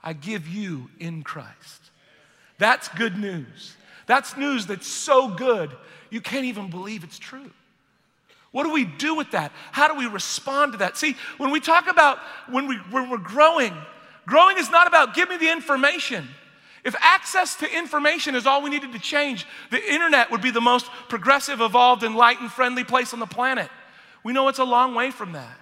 I 0.03 0.13
give 0.13 0.47
you 0.47 0.89
in 0.99 1.23
Christ. 1.23 1.81
That's 2.59 2.87
good 2.89 3.17
news. 3.17 3.75
That's 4.05 4.37
news 4.37 4.67
that's 4.67 4.87
so 4.87 5.29
good 5.29 5.71
you 6.11 6.21
can't 6.21 6.45
even 6.45 6.69
believe 6.69 7.03
it's 7.03 7.17
true. 7.17 7.49
What 8.51 8.63
do 8.63 8.71
we 8.71 8.85
do 8.85 9.15
with 9.15 9.31
that? 9.31 9.51
How 9.71 9.87
do 9.87 9.95
we 9.97 10.05
respond 10.05 10.73
to 10.73 10.77
that? 10.79 10.97
See, 10.97 11.15
when 11.37 11.51
we 11.51 11.59
talk 11.59 11.89
about 11.89 12.19
when, 12.49 12.67
we, 12.67 12.75
when 12.91 13.09
we're 13.09 13.17
growing, 13.17 13.73
growing 14.27 14.57
is 14.57 14.69
not 14.69 14.87
about 14.87 15.15
give 15.15 15.29
me 15.29 15.37
the 15.37 15.51
information. 15.51 16.27
If 16.83 16.95
access 16.99 17.55
to 17.57 17.77
information 17.77 18.35
is 18.35 18.45
all 18.45 18.61
we 18.61 18.69
needed 18.69 18.91
to 18.93 18.99
change, 18.99 19.45
the 19.69 19.81
internet 19.91 20.31
would 20.31 20.41
be 20.41 20.51
the 20.51 20.61
most 20.61 20.87
progressive, 21.09 21.61
evolved, 21.61 22.03
enlightened, 22.03 22.51
friendly 22.51 22.83
place 22.83 23.13
on 23.13 23.19
the 23.19 23.27
planet. 23.27 23.69
We 24.23 24.33
know 24.33 24.47
it's 24.47 24.59
a 24.59 24.63
long 24.63 24.95
way 24.95 25.11
from 25.11 25.31
that. 25.33 25.57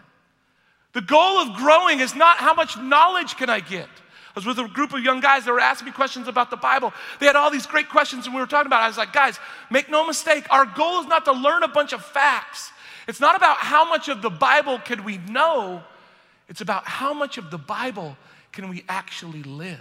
The 0.94 1.02
goal 1.02 1.38
of 1.38 1.58
growing 1.58 2.00
is 2.00 2.16
not 2.16 2.38
how 2.38 2.54
much 2.54 2.78
knowledge 2.78 3.38
can 3.38 3.50
I 3.50 3.60
get. 3.60 3.88
I 4.36 4.40
was 4.40 4.46
with 4.46 4.60
a 4.60 4.68
group 4.68 4.94
of 4.94 5.04
young 5.04 5.20
guys 5.20 5.46
that 5.46 5.52
were 5.52 5.60
asking 5.60 5.88
me 5.88 5.92
questions 5.92 6.28
about 6.28 6.50
the 6.50 6.58
Bible. 6.58 6.94
They 7.20 7.26
had 7.26 7.36
all 7.36 7.50
these 7.50 7.66
great 7.66 7.90
questions, 7.90 8.26
and 8.26 8.36
we 8.36 8.42
were 8.42 8.48
talking 8.48 8.68
about 8.68 8.82
it. 8.82 8.86
I 8.86 8.88
was 8.88 8.98
like, 8.98 9.12
guys, 9.12 9.40
make 9.72 9.90
no 9.90 10.06
mistake, 10.06 10.46
our 10.52 10.66
goal 10.66 11.02
is 11.02 11.08
not 11.08 11.26
to 11.26 11.32
learn 11.32 11.64
a 11.64 11.68
bunch 11.68 11.94
of 11.94 12.06
facts. 12.06 12.72
It's 13.08 13.20
not 13.20 13.36
about 13.36 13.58
how 13.58 13.90
much 13.90 14.08
of 14.08 14.22
the 14.22 14.30
Bible 14.30 14.78
can 14.80 15.04
we 15.04 15.18
know, 15.18 15.82
it's 16.48 16.62
about 16.62 16.86
how 16.86 17.14
much 17.14 17.38
of 17.38 17.52
the 17.52 17.58
Bible 17.58 18.18
can 18.52 18.70
we 18.70 18.84
actually 18.88 19.44
live. 19.44 19.80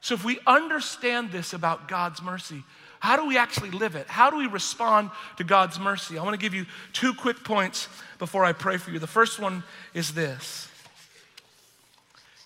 So 0.00 0.14
if 0.14 0.24
we 0.24 0.38
understand 0.46 1.32
this 1.32 1.52
about 1.52 1.88
God's 1.88 2.22
mercy, 2.22 2.62
how 3.00 3.16
do 3.16 3.26
we 3.26 3.38
actually 3.38 3.70
live 3.70 3.94
it? 3.94 4.08
How 4.08 4.30
do 4.30 4.36
we 4.36 4.46
respond 4.46 5.10
to 5.36 5.44
God's 5.44 5.78
mercy? 5.78 6.18
I 6.18 6.22
want 6.22 6.34
to 6.34 6.40
give 6.40 6.54
you 6.54 6.66
two 6.92 7.14
quick 7.14 7.44
points 7.44 7.88
before 8.18 8.44
I 8.44 8.52
pray 8.52 8.76
for 8.76 8.90
you. 8.90 8.98
The 8.98 9.06
first 9.06 9.38
one 9.38 9.62
is 9.94 10.14
this. 10.14 10.68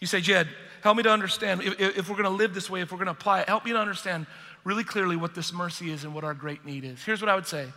You 0.01 0.07
say, 0.07 0.21
Jed, 0.21 0.49
help 0.83 0.97
me 0.97 1.03
to 1.05 1.11
understand 1.11 1.63
if, 1.63 1.81
if 1.81 2.09
we're 2.09 2.17
going 2.17 2.25
to 2.25 2.31
live 2.31 2.55
this 2.55 2.69
way, 2.69 2.81
if 2.81 2.93
we're 2.93 2.99
going 2.99 3.07
to 3.07 3.13
apply 3.13 3.41
it, 3.41 3.49
help 3.49 3.65
me 3.65 3.73
to 3.73 3.79
understand 3.79 4.27
really 4.65 4.85
clearly 4.85 5.17
what 5.17 5.35
this 5.35 5.53
mercy 5.53 5.91
is 5.91 6.05
and 6.05 6.15
what 6.15 6.25
our 6.25 6.35
great 6.35 6.65
need 6.65 6.85
is. 6.85 7.03
Here's 7.03 7.21
what 7.21 7.29
I 7.29 7.35
would 7.35 7.47
say 7.47 7.69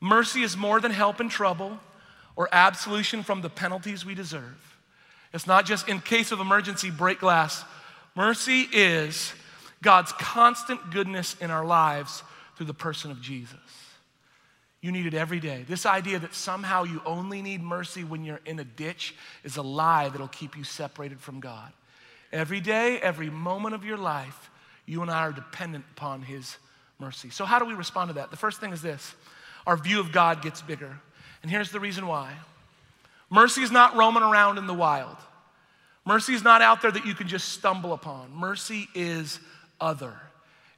mercy 0.00 0.42
is 0.42 0.56
more 0.56 0.80
than 0.80 0.92
help 0.92 1.20
in 1.20 1.28
trouble 1.28 1.78
or 2.36 2.48
absolution 2.52 3.22
from 3.22 3.40
the 3.40 3.50
penalties 3.50 4.04
we 4.04 4.14
deserve. 4.14 4.76
It's 5.32 5.46
not 5.46 5.66
just 5.66 5.88
in 5.88 6.00
case 6.00 6.32
of 6.32 6.40
emergency, 6.40 6.90
break 6.90 7.20
glass. 7.20 7.64
Mercy 8.14 8.66
is 8.72 9.32
God's 9.82 10.12
constant 10.12 10.90
goodness 10.90 11.36
in 11.40 11.50
our 11.50 11.64
lives 11.64 12.22
through 12.56 12.66
the 12.66 12.74
person 12.74 13.10
of 13.10 13.20
Jesus. 13.20 13.58
You 14.80 14.92
need 14.92 15.06
it 15.06 15.14
every 15.14 15.40
day. 15.40 15.64
This 15.68 15.86
idea 15.86 16.18
that 16.20 16.34
somehow 16.34 16.84
you 16.84 17.02
only 17.04 17.42
need 17.42 17.62
mercy 17.62 18.04
when 18.04 18.24
you're 18.24 18.40
in 18.46 18.58
a 18.60 18.64
ditch 18.64 19.14
is 19.42 19.56
a 19.56 19.62
lie 19.62 20.08
that'll 20.08 20.28
keep 20.28 20.56
you 20.56 20.64
separated 20.64 21.20
from 21.20 21.40
God. 21.40 21.72
Every 22.32 22.60
day, 22.60 22.98
every 22.98 23.30
moment 23.30 23.74
of 23.74 23.84
your 23.84 23.96
life, 23.96 24.50
you 24.86 25.02
and 25.02 25.10
I 25.10 25.20
are 25.20 25.32
dependent 25.32 25.84
upon 25.96 26.22
His 26.22 26.56
mercy. 26.98 27.30
So, 27.30 27.44
how 27.44 27.58
do 27.58 27.64
we 27.64 27.74
respond 27.74 28.08
to 28.08 28.14
that? 28.14 28.30
The 28.30 28.36
first 28.36 28.60
thing 28.60 28.72
is 28.72 28.82
this 28.82 29.14
our 29.66 29.76
view 29.76 30.00
of 30.00 30.12
God 30.12 30.42
gets 30.42 30.62
bigger. 30.62 30.98
And 31.42 31.50
here's 31.50 31.70
the 31.70 31.80
reason 31.80 32.06
why 32.06 32.32
mercy 33.30 33.62
is 33.62 33.70
not 33.70 33.96
roaming 33.96 34.22
around 34.22 34.58
in 34.58 34.66
the 34.66 34.74
wild, 34.74 35.16
mercy 36.04 36.34
is 36.34 36.42
not 36.42 36.62
out 36.62 36.82
there 36.82 36.90
that 36.90 37.06
you 37.06 37.14
can 37.14 37.28
just 37.28 37.50
stumble 37.50 37.92
upon. 37.92 38.34
Mercy 38.34 38.88
is 38.94 39.40
other. 39.80 40.14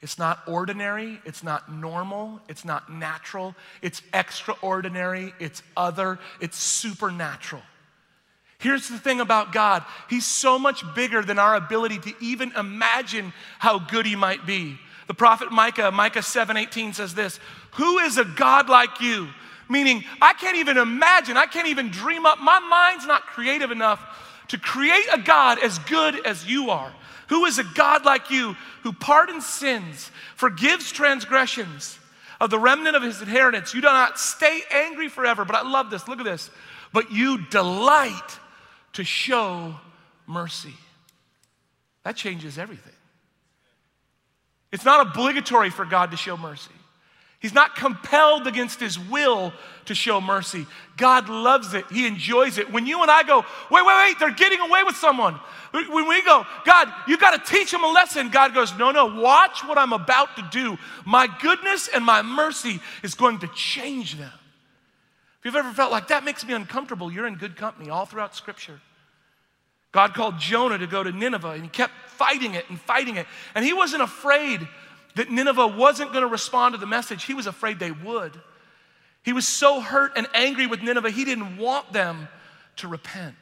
It's 0.03 0.19
not 0.19 0.41
ordinary, 0.47 1.21
it's 1.27 1.43
not 1.43 1.71
normal, 1.71 2.41
it's 2.49 2.65
not 2.65 2.91
natural, 2.91 3.55
it's 3.83 4.01
extraordinary, 4.15 5.35
it's 5.39 5.63
other, 5.77 6.19
it's 6.41 6.57
supernatural. 6.57 7.61
Here's 8.61 8.89
the 8.89 8.99
thing 8.99 9.21
about 9.21 9.53
God 9.53 9.85
He's 10.09 10.27
so 10.27 10.59
much 10.59 10.85
bigger 10.95 11.23
than 11.23 11.39
our 11.39 11.57
ability 11.57 11.99
to 11.99 12.15
even 12.21 12.53
imagine 12.53 13.33
how 13.59 13.79
good 13.79 14.07
He 14.07 14.17
might 14.17 14.47
be. 14.47 14.79
The 15.09 15.15
prophet 15.15 15.51
Micah, 15.51 15.91
Micah 15.91 16.23
7:18 16.23 16.95
says 16.95 17.15
this, 17.15 17.41
"Who 17.73 17.99
is 17.99 18.17
a 18.17 18.25
God 18.25 18.69
like 18.69 19.01
you?" 19.01 19.29
Meaning, 19.69 20.05
I 20.21 20.33
can't 20.35 20.57
even 20.57 20.79
imagine, 20.79 21.37
I 21.37 21.47
can't 21.47 21.69
even 21.69 21.91
dream 21.91 22.27
up. 22.27 22.41
My 22.41 22.59
mind's 22.59 23.07
not 23.07 23.27
creative 23.27 23.71
enough 23.71 24.01
to 24.49 24.59
create 24.59 25.07
a 25.13 25.19
God 25.19 25.61
as 25.61 25.79
good 25.79 26.27
as 26.27 26.45
you 26.45 26.71
are. 26.71 26.93
Who 27.29 27.45
is 27.45 27.59
a 27.59 27.65
God 27.65 28.05
like 28.05 28.31
you 28.31 28.57
who 28.83 28.93
pardons 28.93 29.47
sins, 29.47 30.11
forgives 30.35 30.91
transgressions 30.91 31.99
of 32.41 32.51
the 32.51 32.59
remnant 32.59 32.97
of 32.97 33.05
his 33.05 33.23
inheritance? 33.23 33.73
You 33.73 33.81
do 33.81 33.87
not 33.87 34.19
stay 34.19 34.63
angry 34.73 35.09
forever. 35.09 35.45
But 35.45 35.55
I 35.55 35.63
love 35.63 35.89
this. 35.91 36.09
Look 36.09 36.19
at 36.19 36.25
this. 36.25 36.51
But 36.93 37.13
you 37.13 37.39
delight 37.47 38.40
to 38.95 39.05
show 39.05 39.75
mercy. 40.27 40.75
That 42.05 42.17
changes 42.17 42.59
everything. 42.59 42.93
It's 44.73 44.85
not 44.85 45.07
obligatory 45.07 45.71
for 45.71 45.85
God 45.85 46.13
to 46.13 46.17
show 46.17 46.37
mercy. 46.37 46.71
He's 47.41 47.55
not 47.55 47.75
compelled 47.75 48.47
against 48.47 48.79
his 48.79 48.99
will 48.99 49.55
to 49.87 49.95
show 49.95 50.21
mercy. 50.21 50.67
God 50.99 51.31
loves 51.31 51.73
it. 51.73 51.87
He 51.91 52.07
enjoys 52.07 52.59
it. 52.59 52.71
When 52.71 52.87
you 52.87 53.01
and 53.01 53.11
I 53.11 53.23
go, 53.23 53.39
wait, 53.71 53.87
wait, 53.87 53.97
wait, 53.97 54.19
they're 54.19 54.31
getting 54.31 54.61
away 54.61 54.83
with 54.85 54.95
someone. 54.95 55.41
When 55.73 56.07
we 56.07 56.23
go, 56.23 56.45
God, 56.67 56.93
you 57.09 57.17
got 57.17 57.43
to 57.43 57.53
teach 57.53 57.71
them 57.71 57.83
a 57.83 57.91
lesson, 57.91 58.29
God 58.29 58.55
goes, 58.55 58.77
no, 58.77 58.91
no, 58.91 59.07
watch 59.07 59.65
what 59.65 59.79
I'm 59.79 59.95
about 59.95 60.37
to 60.37 60.47
do. 60.53 60.77
My 61.07 61.29
goodness 61.41 61.89
and 61.89 62.05
my 62.05 62.21
mercy 62.21 62.79
is 63.03 63.15
going 63.15 63.39
to 63.39 63.49
change 63.49 64.19
them. 64.19 64.33
If 65.41 65.47
you've 65.47 65.57
ever 65.57 65.73
felt 65.73 65.91
like 65.91 66.09
that 66.09 66.23
makes 66.23 66.47
me 66.47 66.53
uncomfortable, 66.53 67.11
you're 67.11 67.27
in 67.27 67.37
good 67.37 67.57
company 67.57 67.89
all 67.89 68.05
throughout 68.05 68.37
Scripture. 68.37 68.79
God 69.91 70.13
called 70.15 70.39
Jonah 70.39 70.79
to 70.79 70.87
go 70.87 71.03
to 71.03 71.11
Nineveh 71.11 71.51
and 71.51 71.63
he 71.63 71.69
kept 71.69 71.95
fighting 72.09 72.55
it 72.55 72.69
and 72.69 72.79
fighting 72.79 73.17
it. 73.17 73.27
And 73.55 73.65
he 73.65 73.73
wasn't 73.73 74.03
afraid 74.03 74.61
that 75.17 75.31
Nineveh 75.31 75.69
wasn't 75.69 76.13
going 76.13 76.23
to 76.23 76.29
respond 76.29 76.75
to 76.75 76.79
the 76.79 76.87
message, 76.87 77.25
he 77.25 77.35
was 77.35 77.47
afraid 77.47 77.79
they 77.79 77.91
would. 77.91 78.39
He 79.23 79.33
was 79.33 79.49
so 79.49 79.81
hurt 79.81 80.13
and 80.17 80.27
angry 80.35 80.67
with 80.67 80.83
Nineveh, 80.83 81.11
he 81.11 81.25
didn't 81.25 81.57
want 81.57 81.93
them 81.93 82.29
to 82.77 82.89
repent. 82.89 83.37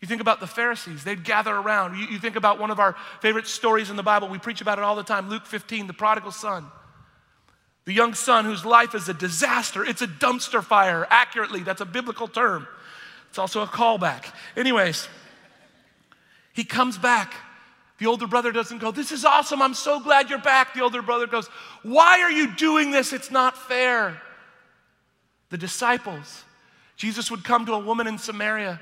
You 0.00 0.08
think 0.08 0.20
about 0.20 0.40
the 0.40 0.46
Pharisees, 0.46 1.04
they'd 1.04 1.24
gather 1.24 1.54
around. 1.54 1.98
You, 1.98 2.06
you, 2.06 2.18
think 2.18 2.36
about 2.36 2.58
one 2.58 2.70
of 2.70 2.78
our 2.78 2.94
favorite 3.20 3.46
stories 3.46 3.88
in 3.88 3.96
the 3.96 4.02
Bible, 4.02 4.28
we 4.28 4.38
preach 4.38 4.60
about 4.60 4.78
it 4.78 4.84
all 4.84 4.96
the 4.96 5.02
time 5.02 5.28
Luke 5.28 5.46
15, 5.46 5.86
the 5.86 5.92
prodigal 5.92 6.32
son. 6.32 6.66
The 7.84 7.92
young 7.92 8.14
son 8.14 8.44
whose 8.44 8.64
life 8.64 8.94
is 8.94 9.08
a 9.08 9.14
disaster. 9.14 9.84
It's 9.84 10.02
a 10.02 10.06
dumpster 10.06 10.62
fire, 10.62 11.06
accurately. 11.10 11.60
That's 11.60 11.80
a 11.80 11.86
biblical 11.86 12.28
term. 12.28 12.66
It's 13.28 13.38
also 13.38 13.62
a 13.62 13.66
callback. 13.66 14.32
Anyways, 14.56 15.08
he 16.52 16.64
comes 16.64 16.96
back. 16.96 17.34
The 17.98 18.06
older 18.06 18.26
brother 18.26 18.52
doesn't 18.52 18.78
go, 18.78 18.90
This 18.90 19.12
is 19.12 19.24
awesome. 19.24 19.60
I'm 19.60 19.74
so 19.74 20.00
glad 20.00 20.30
you're 20.30 20.38
back. 20.38 20.74
The 20.74 20.80
older 20.80 21.02
brother 21.02 21.26
goes, 21.26 21.46
Why 21.82 22.20
are 22.20 22.30
you 22.30 22.54
doing 22.54 22.90
this? 22.90 23.12
It's 23.12 23.30
not 23.30 23.56
fair. 23.56 24.20
The 25.50 25.58
disciples, 25.58 26.44
Jesus 26.96 27.30
would 27.30 27.44
come 27.44 27.66
to 27.66 27.74
a 27.74 27.78
woman 27.78 28.06
in 28.06 28.18
Samaria 28.18 28.80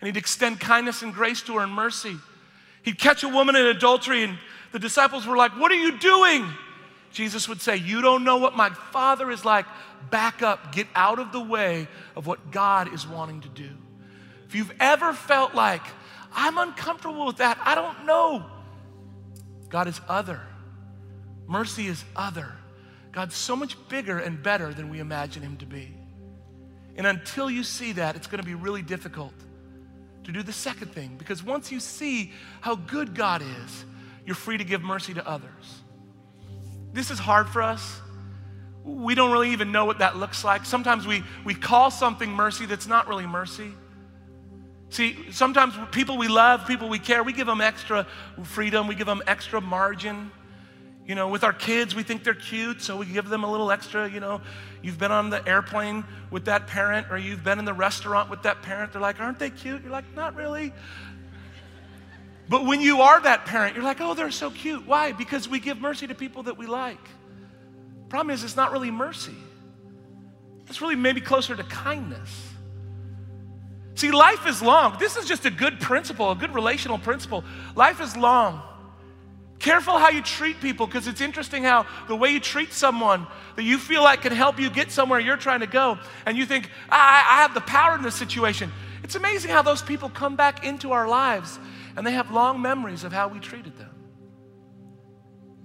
and 0.00 0.06
he'd 0.06 0.18
extend 0.18 0.60
kindness 0.60 1.02
and 1.02 1.14
grace 1.14 1.40
to 1.42 1.54
her 1.54 1.60
and 1.62 1.72
mercy. 1.72 2.16
He'd 2.82 2.98
catch 2.98 3.22
a 3.22 3.28
woman 3.28 3.56
in 3.56 3.64
adultery, 3.64 4.22
and 4.22 4.38
the 4.72 4.78
disciples 4.78 5.26
were 5.26 5.36
like, 5.36 5.58
What 5.58 5.72
are 5.72 5.76
you 5.76 5.98
doing? 5.98 6.46
Jesus 7.14 7.48
would 7.48 7.62
say, 7.62 7.76
You 7.76 8.02
don't 8.02 8.24
know 8.24 8.36
what 8.36 8.56
my 8.56 8.70
Father 8.70 9.30
is 9.30 9.44
like. 9.44 9.64
Back 10.10 10.42
up, 10.42 10.72
get 10.72 10.86
out 10.94 11.18
of 11.18 11.32
the 11.32 11.40
way 11.40 11.88
of 12.14 12.26
what 12.26 12.50
God 12.50 12.92
is 12.92 13.06
wanting 13.06 13.40
to 13.40 13.48
do. 13.48 13.70
If 14.46 14.54
you've 14.54 14.72
ever 14.78 15.14
felt 15.14 15.54
like, 15.54 15.82
I'm 16.32 16.58
uncomfortable 16.58 17.24
with 17.26 17.38
that, 17.38 17.58
I 17.64 17.74
don't 17.74 18.04
know. 18.04 18.44
God 19.70 19.88
is 19.88 20.00
other. 20.08 20.40
Mercy 21.46 21.86
is 21.86 22.04
other. 22.14 22.52
God's 23.12 23.36
so 23.36 23.56
much 23.56 23.76
bigger 23.88 24.18
and 24.18 24.42
better 24.42 24.74
than 24.74 24.90
we 24.90 24.98
imagine 24.98 25.42
Him 25.42 25.56
to 25.58 25.66
be. 25.66 25.94
And 26.96 27.06
until 27.06 27.48
you 27.48 27.62
see 27.62 27.92
that, 27.92 28.16
it's 28.16 28.26
going 28.26 28.40
to 28.40 28.46
be 28.46 28.54
really 28.54 28.82
difficult 28.82 29.34
to 30.24 30.32
do 30.32 30.42
the 30.42 30.52
second 30.52 30.92
thing 30.92 31.16
because 31.16 31.42
once 31.42 31.70
you 31.70 31.80
see 31.80 32.32
how 32.60 32.74
good 32.74 33.14
God 33.14 33.42
is, 33.42 33.84
you're 34.26 34.34
free 34.34 34.58
to 34.58 34.64
give 34.64 34.82
mercy 34.82 35.14
to 35.14 35.26
others. 35.26 35.82
This 36.94 37.10
is 37.10 37.18
hard 37.18 37.48
for 37.48 37.60
us. 37.60 38.00
We 38.84 39.16
don't 39.16 39.32
really 39.32 39.50
even 39.50 39.72
know 39.72 39.84
what 39.84 39.98
that 39.98 40.16
looks 40.16 40.44
like. 40.44 40.64
Sometimes 40.64 41.06
we, 41.08 41.24
we 41.44 41.52
call 41.52 41.90
something 41.90 42.30
mercy 42.30 42.66
that's 42.66 42.86
not 42.86 43.08
really 43.08 43.26
mercy. 43.26 43.72
See, 44.90 45.16
sometimes 45.32 45.74
people 45.90 46.18
we 46.18 46.28
love, 46.28 46.68
people 46.68 46.88
we 46.88 47.00
care, 47.00 47.24
we 47.24 47.32
give 47.32 47.48
them 47.48 47.60
extra 47.60 48.06
freedom, 48.44 48.86
we 48.86 48.94
give 48.94 49.08
them 49.08 49.22
extra 49.26 49.60
margin. 49.60 50.30
You 51.04 51.16
know, 51.16 51.28
with 51.28 51.42
our 51.42 51.52
kids, 51.52 51.96
we 51.96 52.04
think 52.04 52.22
they're 52.22 52.32
cute, 52.32 52.80
so 52.80 52.96
we 52.96 53.06
give 53.06 53.28
them 53.28 53.42
a 53.42 53.50
little 53.50 53.72
extra. 53.72 54.08
You 54.08 54.20
know, 54.20 54.40
you've 54.80 54.98
been 54.98 55.10
on 55.10 55.30
the 55.30 55.46
airplane 55.48 56.04
with 56.30 56.44
that 56.44 56.68
parent, 56.68 57.08
or 57.10 57.18
you've 57.18 57.42
been 57.42 57.58
in 57.58 57.64
the 57.64 57.74
restaurant 57.74 58.30
with 58.30 58.42
that 58.44 58.62
parent. 58.62 58.92
They're 58.92 59.02
like, 59.02 59.20
aren't 59.20 59.40
they 59.40 59.50
cute? 59.50 59.82
You're 59.82 59.90
like, 59.90 60.14
not 60.14 60.36
really. 60.36 60.72
But 62.48 62.66
when 62.66 62.80
you 62.80 63.00
are 63.00 63.20
that 63.20 63.46
parent, 63.46 63.74
you're 63.74 63.84
like, 63.84 64.00
oh, 64.00 64.14
they're 64.14 64.30
so 64.30 64.50
cute. 64.50 64.86
Why? 64.86 65.12
Because 65.12 65.48
we 65.48 65.60
give 65.60 65.80
mercy 65.80 66.06
to 66.06 66.14
people 66.14 66.42
that 66.44 66.58
we 66.58 66.66
like. 66.66 67.00
Problem 68.08 68.34
is, 68.34 68.44
it's 68.44 68.56
not 68.56 68.70
really 68.72 68.90
mercy, 68.90 69.34
it's 70.68 70.80
really 70.80 70.96
maybe 70.96 71.20
closer 71.20 71.56
to 71.56 71.64
kindness. 71.64 72.50
See, 73.96 74.10
life 74.10 74.46
is 74.46 74.60
long. 74.60 74.96
This 74.98 75.16
is 75.16 75.26
just 75.26 75.46
a 75.46 75.50
good 75.50 75.78
principle, 75.78 76.32
a 76.32 76.34
good 76.34 76.52
relational 76.52 76.98
principle. 76.98 77.44
Life 77.76 78.00
is 78.00 78.16
long. 78.16 78.60
Careful 79.60 79.98
how 79.98 80.10
you 80.10 80.20
treat 80.20 80.60
people 80.60 80.86
because 80.86 81.06
it's 81.06 81.20
interesting 81.20 81.62
how 81.62 81.86
the 82.08 82.16
way 82.16 82.30
you 82.30 82.40
treat 82.40 82.72
someone 82.72 83.26
that 83.54 83.62
you 83.62 83.78
feel 83.78 84.02
like 84.02 84.22
can 84.22 84.32
help 84.32 84.58
you 84.58 84.68
get 84.68 84.90
somewhere 84.90 85.20
you're 85.20 85.36
trying 85.36 85.60
to 85.60 85.66
go, 85.66 85.98
and 86.26 86.36
you 86.36 86.44
think, 86.44 86.68
I, 86.90 87.24
I 87.30 87.42
have 87.42 87.54
the 87.54 87.60
power 87.60 87.94
in 87.94 88.02
this 88.02 88.16
situation. 88.16 88.72
It's 89.04 89.14
amazing 89.14 89.52
how 89.52 89.62
those 89.62 89.80
people 89.80 90.08
come 90.08 90.34
back 90.34 90.66
into 90.66 90.92
our 90.92 91.06
lives 91.06 91.58
and 91.96 92.06
they 92.06 92.12
have 92.12 92.30
long 92.30 92.60
memories 92.60 93.04
of 93.04 93.12
how 93.12 93.28
we 93.28 93.38
treated 93.38 93.76
them. 93.76 93.90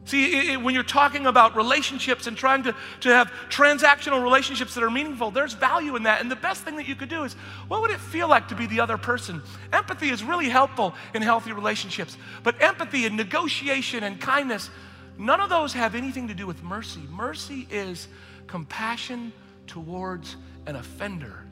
See, 0.10 0.54
it, 0.54 0.62
when 0.62 0.74
you're 0.74 0.84
talking 0.84 1.28
about 1.28 1.56
relationships 1.56 2.26
and 2.26 2.36
trying 2.36 2.64
to, 2.64 2.76
to 3.02 3.10
have 3.10 3.32
transactional 3.50 4.24
relationships 4.24 4.74
that 4.74 4.84
are 4.84 4.90
meaningful, 4.90 5.30
there's 5.30 5.54
value 5.54 5.96
in 5.96 6.04
that. 6.04 6.20
And 6.20 6.32
the 6.32 6.36
best 6.36 6.64
thing 6.64 6.78
that 6.78 6.88
you 6.88 6.96
could 6.96 7.10
do 7.10 7.26
is 7.26 7.34
what 7.68 7.82
would 7.82 7.92
it 7.92 8.00
feel 8.00 8.28
like 8.28 8.48
to 8.48 8.56
be 8.56 8.66
the 8.66 8.80
other 8.80 8.98
person? 8.98 9.44
Empathy 9.72 10.10
is 10.10 10.24
really 10.24 10.50
helpful 10.50 10.96
in 11.14 11.22
healthy 11.22 11.52
relationships. 11.52 12.18
But 12.42 12.60
empathy 12.60 13.06
and 13.06 13.18
negotiation 13.18 14.04
and 14.04 14.20
kindness, 14.20 14.72
none 15.20 15.42
of 15.42 15.50
those 15.50 15.74
have 15.74 15.94
anything 15.94 16.28
to 16.30 16.34
do 16.34 16.48
with 16.48 16.64
mercy. 16.64 17.02
Mercy 17.12 17.68
is 17.70 18.08
compassion 18.48 19.32
towards 19.68 20.38
an 20.66 20.76
offender 20.76 21.44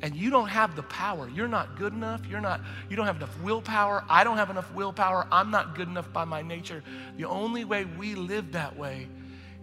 and 0.00 0.14
you 0.14 0.30
don't 0.30 0.48
have 0.48 0.76
the 0.76 0.82
power. 0.84 1.28
You're 1.28 1.48
not 1.48 1.76
good 1.76 1.92
enough. 1.92 2.24
You're 2.26 2.40
not, 2.40 2.60
you 2.88 2.96
don't 2.96 3.06
have 3.06 3.16
enough 3.16 3.40
willpower. 3.42 4.04
I 4.08 4.22
don't 4.22 4.36
have 4.36 4.50
enough 4.50 4.72
willpower. 4.72 5.26
I'm 5.32 5.50
not 5.50 5.74
good 5.74 5.88
enough 5.88 6.12
by 6.12 6.24
my 6.24 6.42
nature. 6.42 6.82
The 7.16 7.24
only 7.24 7.64
way 7.64 7.84
we 7.84 8.14
live 8.14 8.52
that 8.52 8.76
way 8.76 9.08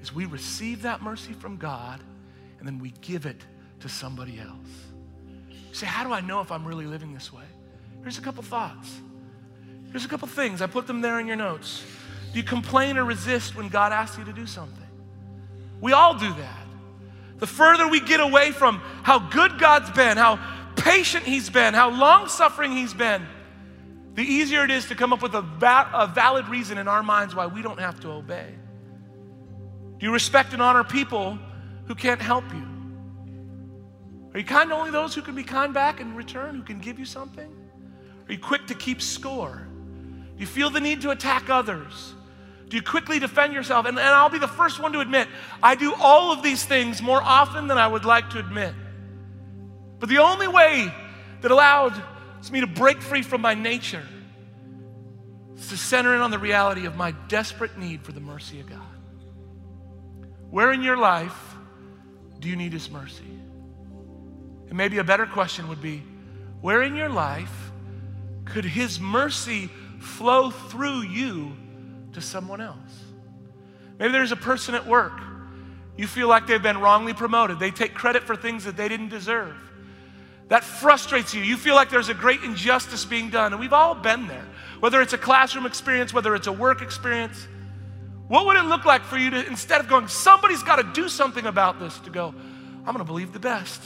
is 0.02 0.14
we 0.14 0.26
receive 0.26 0.82
that 0.82 1.02
mercy 1.02 1.34
from 1.34 1.58
God 1.58 2.02
and 2.60 2.68
then 2.68 2.80
we 2.80 2.92
give 3.02 3.26
it 3.26 3.42
to 3.80 3.90
somebody 3.90 4.40
else. 4.40 4.68
You 5.50 5.74
say, 5.74 5.86
how 5.86 6.04
do 6.04 6.12
I 6.12 6.22
know 6.22 6.42
if 6.42 6.52
I'm 6.52 6.66
really 6.66 6.86
living 6.86 7.14
this 7.14 7.32
way? 7.32 7.44
Here's 8.02 8.18
a 8.18 8.22
couple 8.22 8.44
thoughts. 8.44 9.00
Here's 9.92 10.06
a 10.06 10.10
couple 10.10 10.28
things. 10.28 10.62
I 10.62 10.68
put 10.68 10.88
them 10.88 11.00
there 11.00 11.20
in 11.20 11.28
your 11.28 11.38
notes. 11.38 11.84
Do 12.34 12.40
you 12.40 12.44
complain 12.44 12.98
or 12.98 13.06
resist 13.06 13.56
when 13.56 13.70
God 13.70 13.94
asks 13.94 14.18
you 14.18 14.26
to 14.26 14.34
do 14.34 14.46
something? 14.46 14.84
We 15.80 15.94
all 15.94 16.14
do 16.14 16.28
that. 16.34 16.65
The 17.38 17.48
further 17.48 17.88
we 17.88 18.00
get 18.00 18.20
away 18.20 18.52
from 18.52 18.78
how 19.04 19.20
good 19.20 19.60
God's 19.60 19.92
been, 19.92 20.18
how 20.18 20.40
patient 20.76 21.26
He's 21.26 21.50
been, 21.50 21.74
how 21.74 21.90
long 21.90 22.28
suffering 22.28 22.72
He's 22.72 22.94
been, 22.94 23.26
the 24.14 24.24
easier 24.24 24.64
it 24.64 24.72
is 24.72 24.86
to 24.88 24.96
come 24.96 25.12
up 25.12 25.22
with 25.22 25.36
a, 25.36 25.42
va- 25.42 25.90
a 25.94 26.08
valid 26.08 26.48
reason 26.48 26.78
in 26.78 26.88
our 26.88 27.04
minds 27.04 27.36
why 27.36 27.48
we 27.48 27.62
don't 27.62 27.80
have 27.80 28.00
to 28.02 28.12
obey. 28.12 28.54
Do 29.98 30.06
you 30.06 30.14
respect 30.14 30.54
and 30.54 30.62
honor 30.62 30.86
people 30.86 31.38
who 31.88 31.96
can't 31.96 32.22
help 32.22 32.46
you? 32.54 32.66
Are 34.34 34.40
you 34.40 34.46
kind 34.46 34.70
to 34.70 34.76
only 34.76 34.92
those 34.92 35.14
who 35.14 35.22
can 35.22 35.36
be 35.36 35.44
kind 35.44 35.74
back 35.74 36.00
in 36.00 36.16
return, 36.16 36.56
who 36.56 36.64
can 36.64 36.80
give 36.80 36.98
you 36.98 37.06
something? 37.06 37.54
Are 38.28 38.32
you 38.32 38.40
quick 38.40 38.68
to 38.68 38.74
keep 38.74 39.02
score? 39.02 39.68
Do 40.36 40.42
you 40.42 40.48
feel 40.48 40.70
the 40.70 40.80
need 40.82 41.02
to 41.02 41.12
attack 41.12 41.50
others? 41.50 42.15
Do 42.68 42.78
you 42.78 42.84
quickly 42.84 43.20
defend 43.20 43.54
yourself? 43.54 43.86
And, 43.86 43.98
and 43.98 44.08
I'll 44.08 44.30
be 44.30 44.40
the 44.40 44.48
first 44.48 44.80
one 44.80 44.94
to 44.94 45.00
admit, 45.00 45.28
I 45.62 45.76
do 45.76 45.94
all 45.94 46.32
of 46.32 46.42
these 46.42 46.66
things 46.66 47.02
more 47.02 47.22
often 47.22 47.68
than 47.68 47.78
I 47.78 47.88
would 47.88 48.06
like 48.06 48.32
to 48.32 48.40
admit. 48.40 48.74
But 50.00 50.10
the 50.10 50.18
only 50.18 50.48
way 50.48 50.92
that 51.42 51.52
allowed 51.52 51.94
me 52.52 52.62
to 52.62 52.68
break 52.68 53.02
free 53.02 53.24
from 53.24 53.42
my 53.42 53.54
nature 53.54 54.04
is 55.58 55.70
to 55.70 55.78
center 55.78 56.14
in 56.14 56.22
on 56.22 56.32
the 56.32 56.40
reality 56.40 56.86
of 56.86 56.96
my 56.96 57.12
desperate 57.28 57.78
need 57.78 58.04
for 58.04 58.12
the 58.12 58.20
mercy 58.20 58.60
of 58.60 58.70
God. 58.70 58.82
Where 60.52 60.72
in 60.72 60.84
your 60.84 60.98
life 60.98 61.56
do 62.40 62.48
you 62.48 62.56
need 62.56 62.74
His 62.74 62.90
mercy? 62.90 63.26
And 64.68 64.74
maybe 64.74 65.00
a 65.00 65.04
better 65.04 65.26
question 65.26 65.68
would 65.70 65.82
be 65.82 66.04
where 66.62 66.84
in 66.84 66.96
your 66.96 67.10
life 67.10 67.72
could 68.46 68.66
His 68.66 69.00
mercy 69.00 69.70
flow 70.00 70.52
through 70.52 71.02
you 71.02 71.56
to 72.16 72.22
someone 72.22 72.60
else. 72.60 73.04
Maybe 74.00 74.12
there's 74.12 74.32
a 74.32 74.38
person 74.38 74.76
at 74.76 74.86
work. 74.86 75.14
You 75.98 76.08
feel 76.08 76.28
like 76.28 76.48
they've 76.48 76.62
been 76.62 76.80
wrongly 76.80 77.14
promoted. 77.14 77.60
They 77.60 77.72
take 77.72 77.94
credit 77.94 78.24
for 78.24 78.36
things 78.36 78.66
that 78.66 78.76
they 78.76 78.90
didn't 78.90 79.10
deserve. 79.10 79.56
That 80.50 80.64
frustrates 80.64 81.34
you. 81.34 81.42
You 81.42 81.58
feel 81.58 81.76
like 81.76 81.90
there's 81.90 82.10
a 82.10 82.14
great 82.14 82.44
injustice 82.44 83.06
being 83.06 83.30
done. 83.30 83.54
And 83.54 83.60
we've 83.60 83.74
all 83.74 83.96
been 83.96 84.28
there. 84.28 84.46
Whether 84.80 85.02
it's 85.02 85.14
a 85.14 85.18
classroom 85.18 85.66
experience, 85.66 86.14
whether 86.14 86.36
it's 86.36 86.48
a 86.48 86.52
work 86.52 86.82
experience. 86.82 87.48
What 88.28 88.46
would 88.46 88.58
it 88.58 88.66
look 88.66 88.86
like 88.86 89.04
for 89.04 89.18
you 89.18 89.30
to, 89.30 89.48
instead 89.48 89.80
of 89.80 89.88
going, 89.88 90.08
somebody's 90.08 90.64
got 90.64 90.78
to 90.78 91.02
do 91.02 91.08
something 91.08 91.46
about 91.46 91.80
this, 91.80 91.98
to 92.00 92.10
go, 92.10 92.34
I'm 92.80 92.94
going 92.94 92.98
to 92.98 93.04
believe 93.04 93.34
the 93.34 93.40
best. 93.40 93.82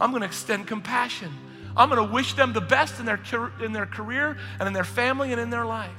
I'm 0.00 0.10
going 0.10 0.20
to 0.20 0.26
extend 0.26 0.66
compassion. 0.66 1.32
I'm 1.76 1.88
going 1.88 2.06
to 2.06 2.12
wish 2.12 2.34
them 2.34 2.52
the 2.52 2.60
best 2.60 2.98
in 3.00 3.06
their, 3.06 3.20
in 3.62 3.72
their 3.72 3.86
career 3.86 4.36
and 4.58 4.66
in 4.66 4.72
their 4.72 4.84
family 4.84 5.32
and 5.32 5.40
in 5.40 5.50
their 5.50 5.64
life. 5.64 5.90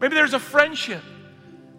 Maybe 0.00 0.14
there's 0.14 0.34
a 0.34 0.40
friendship. 0.40 1.02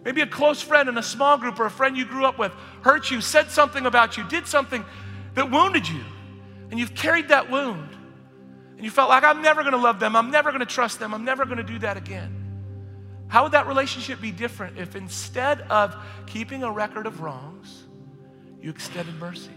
Maybe 0.04 0.20
a 0.20 0.26
close 0.26 0.60
friend 0.60 0.88
in 0.88 0.98
a 0.98 1.02
small 1.02 1.38
group 1.38 1.60
or 1.60 1.66
a 1.66 1.70
friend 1.70 1.96
you 1.96 2.04
grew 2.04 2.24
up 2.24 2.38
with 2.38 2.52
hurt 2.82 3.10
you, 3.10 3.20
said 3.20 3.50
something 3.50 3.86
about 3.86 4.16
you, 4.16 4.24
did 4.28 4.46
something 4.46 4.84
that 5.34 5.50
wounded 5.50 5.88
you. 5.88 6.02
And 6.70 6.80
you've 6.80 6.94
carried 6.94 7.28
that 7.28 7.50
wound. 7.50 7.90
And 8.76 8.84
you 8.84 8.90
felt 8.90 9.08
like, 9.08 9.22
I'm 9.22 9.42
never 9.42 9.62
going 9.62 9.74
to 9.74 9.78
love 9.78 10.00
them. 10.00 10.16
I'm 10.16 10.30
never 10.30 10.50
going 10.50 10.60
to 10.60 10.66
trust 10.66 10.98
them. 10.98 11.14
I'm 11.14 11.24
never 11.24 11.44
going 11.44 11.58
to 11.58 11.62
do 11.62 11.78
that 11.80 11.96
again. 11.96 12.38
How 13.28 13.44
would 13.44 13.52
that 13.52 13.66
relationship 13.66 14.20
be 14.20 14.32
different 14.32 14.78
if 14.78 14.96
instead 14.96 15.60
of 15.62 15.94
keeping 16.26 16.64
a 16.64 16.70
record 16.70 17.06
of 17.06 17.20
wrongs, 17.20 17.84
you 18.60 18.70
extended 18.70 19.14
mercy? 19.20 19.52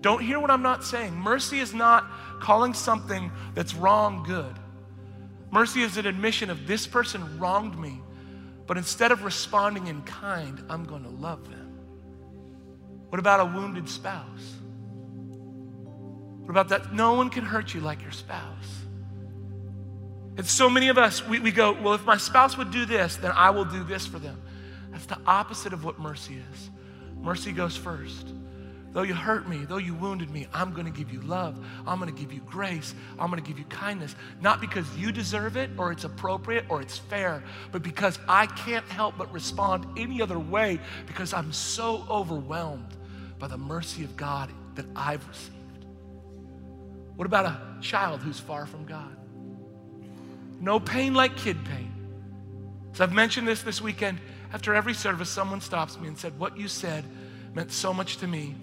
Don't 0.00 0.22
hear 0.22 0.40
what 0.40 0.50
I'm 0.50 0.62
not 0.62 0.82
saying. 0.84 1.14
Mercy 1.14 1.60
is 1.60 1.74
not 1.74 2.10
calling 2.40 2.74
something 2.74 3.30
that's 3.54 3.74
wrong 3.74 4.24
good. 4.26 4.58
Mercy 5.54 5.82
is 5.82 5.96
an 5.98 6.06
admission 6.06 6.50
of 6.50 6.66
this 6.66 6.84
person 6.84 7.38
wronged 7.38 7.78
me, 7.78 8.02
but 8.66 8.76
instead 8.76 9.12
of 9.12 9.22
responding 9.22 9.86
in 9.86 10.02
kind, 10.02 10.60
I'm 10.68 10.84
going 10.84 11.04
to 11.04 11.10
love 11.10 11.48
them. 11.48 11.78
What 13.10 13.20
about 13.20 13.38
a 13.38 13.44
wounded 13.44 13.88
spouse? 13.88 14.56
What 16.40 16.50
about 16.50 16.70
that? 16.70 16.92
No 16.92 17.12
one 17.12 17.30
can 17.30 17.44
hurt 17.44 17.72
you 17.72 17.80
like 17.80 18.02
your 18.02 18.10
spouse. 18.10 18.82
And 20.36 20.44
so 20.44 20.68
many 20.68 20.88
of 20.88 20.98
us, 20.98 21.24
we, 21.24 21.38
we 21.38 21.52
go, 21.52 21.80
well, 21.80 21.94
if 21.94 22.04
my 22.04 22.16
spouse 22.16 22.58
would 22.58 22.72
do 22.72 22.84
this, 22.84 23.14
then 23.14 23.30
I 23.30 23.50
will 23.50 23.64
do 23.64 23.84
this 23.84 24.04
for 24.04 24.18
them. 24.18 24.42
That's 24.90 25.06
the 25.06 25.20
opposite 25.24 25.72
of 25.72 25.84
what 25.84 26.00
mercy 26.00 26.42
is. 26.52 26.70
Mercy 27.20 27.52
goes 27.52 27.76
first. 27.76 28.26
Though 28.94 29.02
you 29.02 29.12
hurt 29.12 29.48
me, 29.48 29.64
though 29.64 29.78
you 29.78 29.92
wounded 29.92 30.30
me, 30.30 30.46
I'm 30.54 30.72
going 30.72 30.86
to 30.86 30.92
give 30.92 31.12
you 31.12 31.20
love. 31.22 31.58
I'm 31.84 31.98
going 31.98 32.14
to 32.14 32.18
give 32.18 32.32
you 32.32 32.40
grace. 32.46 32.94
I'm 33.18 33.28
going 33.28 33.42
to 33.42 33.46
give 33.46 33.58
you 33.58 33.64
kindness. 33.64 34.14
Not 34.40 34.60
because 34.60 34.86
you 34.96 35.10
deserve 35.10 35.56
it 35.56 35.70
or 35.76 35.90
it's 35.90 36.04
appropriate 36.04 36.64
or 36.68 36.80
it's 36.80 36.96
fair, 36.96 37.42
but 37.72 37.82
because 37.82 38.20
I 38.28 38.46
can't 38.46 38.86
help 38.86 39.18
but 39.18 39.32
respond 39.32 39.84
any 39.98 40.22
other 40.22 40.38
way 40.38 40.78
because 41.06 41.34
I'm 41.34 41.52
so 41.52 42.06
overwhelmed 42.08 42.96
by 43.40 43.48
the 43.48 43.58
mercy 43.58 44.04
of 44.04 44.16
God 44.16 44.52
that 44.76 44.86
I've 44.94 45.26
received. 45.28 45.86
What 47.16 47.26
about 47.26 47.46
a 47.46 47.80
child 47.80 48.22
who's 48.22 48.38
far 48.38 48.64
from 48.64 48.86
God? 48.86 49.16
No 50.60 50.78
pain 50.78 51.14
like 51.14 51.36
kid 51.36 51.64
pain. 51.64 51.92
So 52.92 53.02
I've 53.02 53.12
mentioned 53.12 53.48
this 53.48 53.62
this 53.62 53.82
weekend. 53.82 54.20
After 54.52 54.72
every 54.72 54.94
service, 54.94 55.28
someone 55.28 55.60
stops 55.60 55.98
me 55.98 56.06
and 56.06 56.16
said, 56.16 56.38
What 56.38 56.56
you 56.56 56.68
said 56.68 57.04
meant 57.54 57.72
so 57.72 57.92
much 57.92 58.18
to 58.18 58.28
me. 58.28 58.54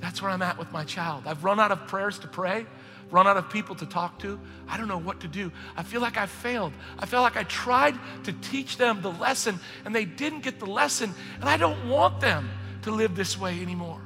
That's 0.00 0.22
where 0.22 0.30
I'm 0.30 0.42
at 0.42 0.58
with 0.58 0.72
my 0.72 0.84
child. 0.84 1.24
I've 1.26 1.44
run 1.44 1.60
out 1.60 1.70
of 1.70 1.86
prayers 1.86 2.18
to 2.20 2.28
pray, 2.28 2.66
run 3.10 3.26
out 3.26 3.36
of 3.36 3.50
people 3.50 3.74
to 3.76 3.86
talk 3.86 4.18
to. 4.20 4.40
I 4.66 4.76
don't 4.76 4.88
know 4.88 4.98
what 4.98 5.20
to 5.20 5.28
do. 5.28 5.52
I 5.76 5.82
feel 5.82 6.00
like 6.00 6.16
I 6.16 6.26
failed. 6.26 6.72
I 6.98 7.06
feel 7.06 7.20
like 7.20 7.36
I 7.36 7.42
tried 7.44 7.98
to 8.24 8.32
teach 8.32 8.78
them 8.78 9.02
the 9.02 9.12
lesson 9.12 9.60
and 9.84 9.94
they 9.94 10.06
didn't 10.06 10.40
get 10.40 10.58
the 10.58 10.66
lesson, 10.66 11.14
and 11.40 11.48
I 11.48 11.56
don't 11.56 11.88
want 11.88 12.20
them 12.20 12.48
to 12.82 12.90
live 12.90 13.14
this 13.14 13.38
way 13.38 13.60
anymore. 13.60 14.00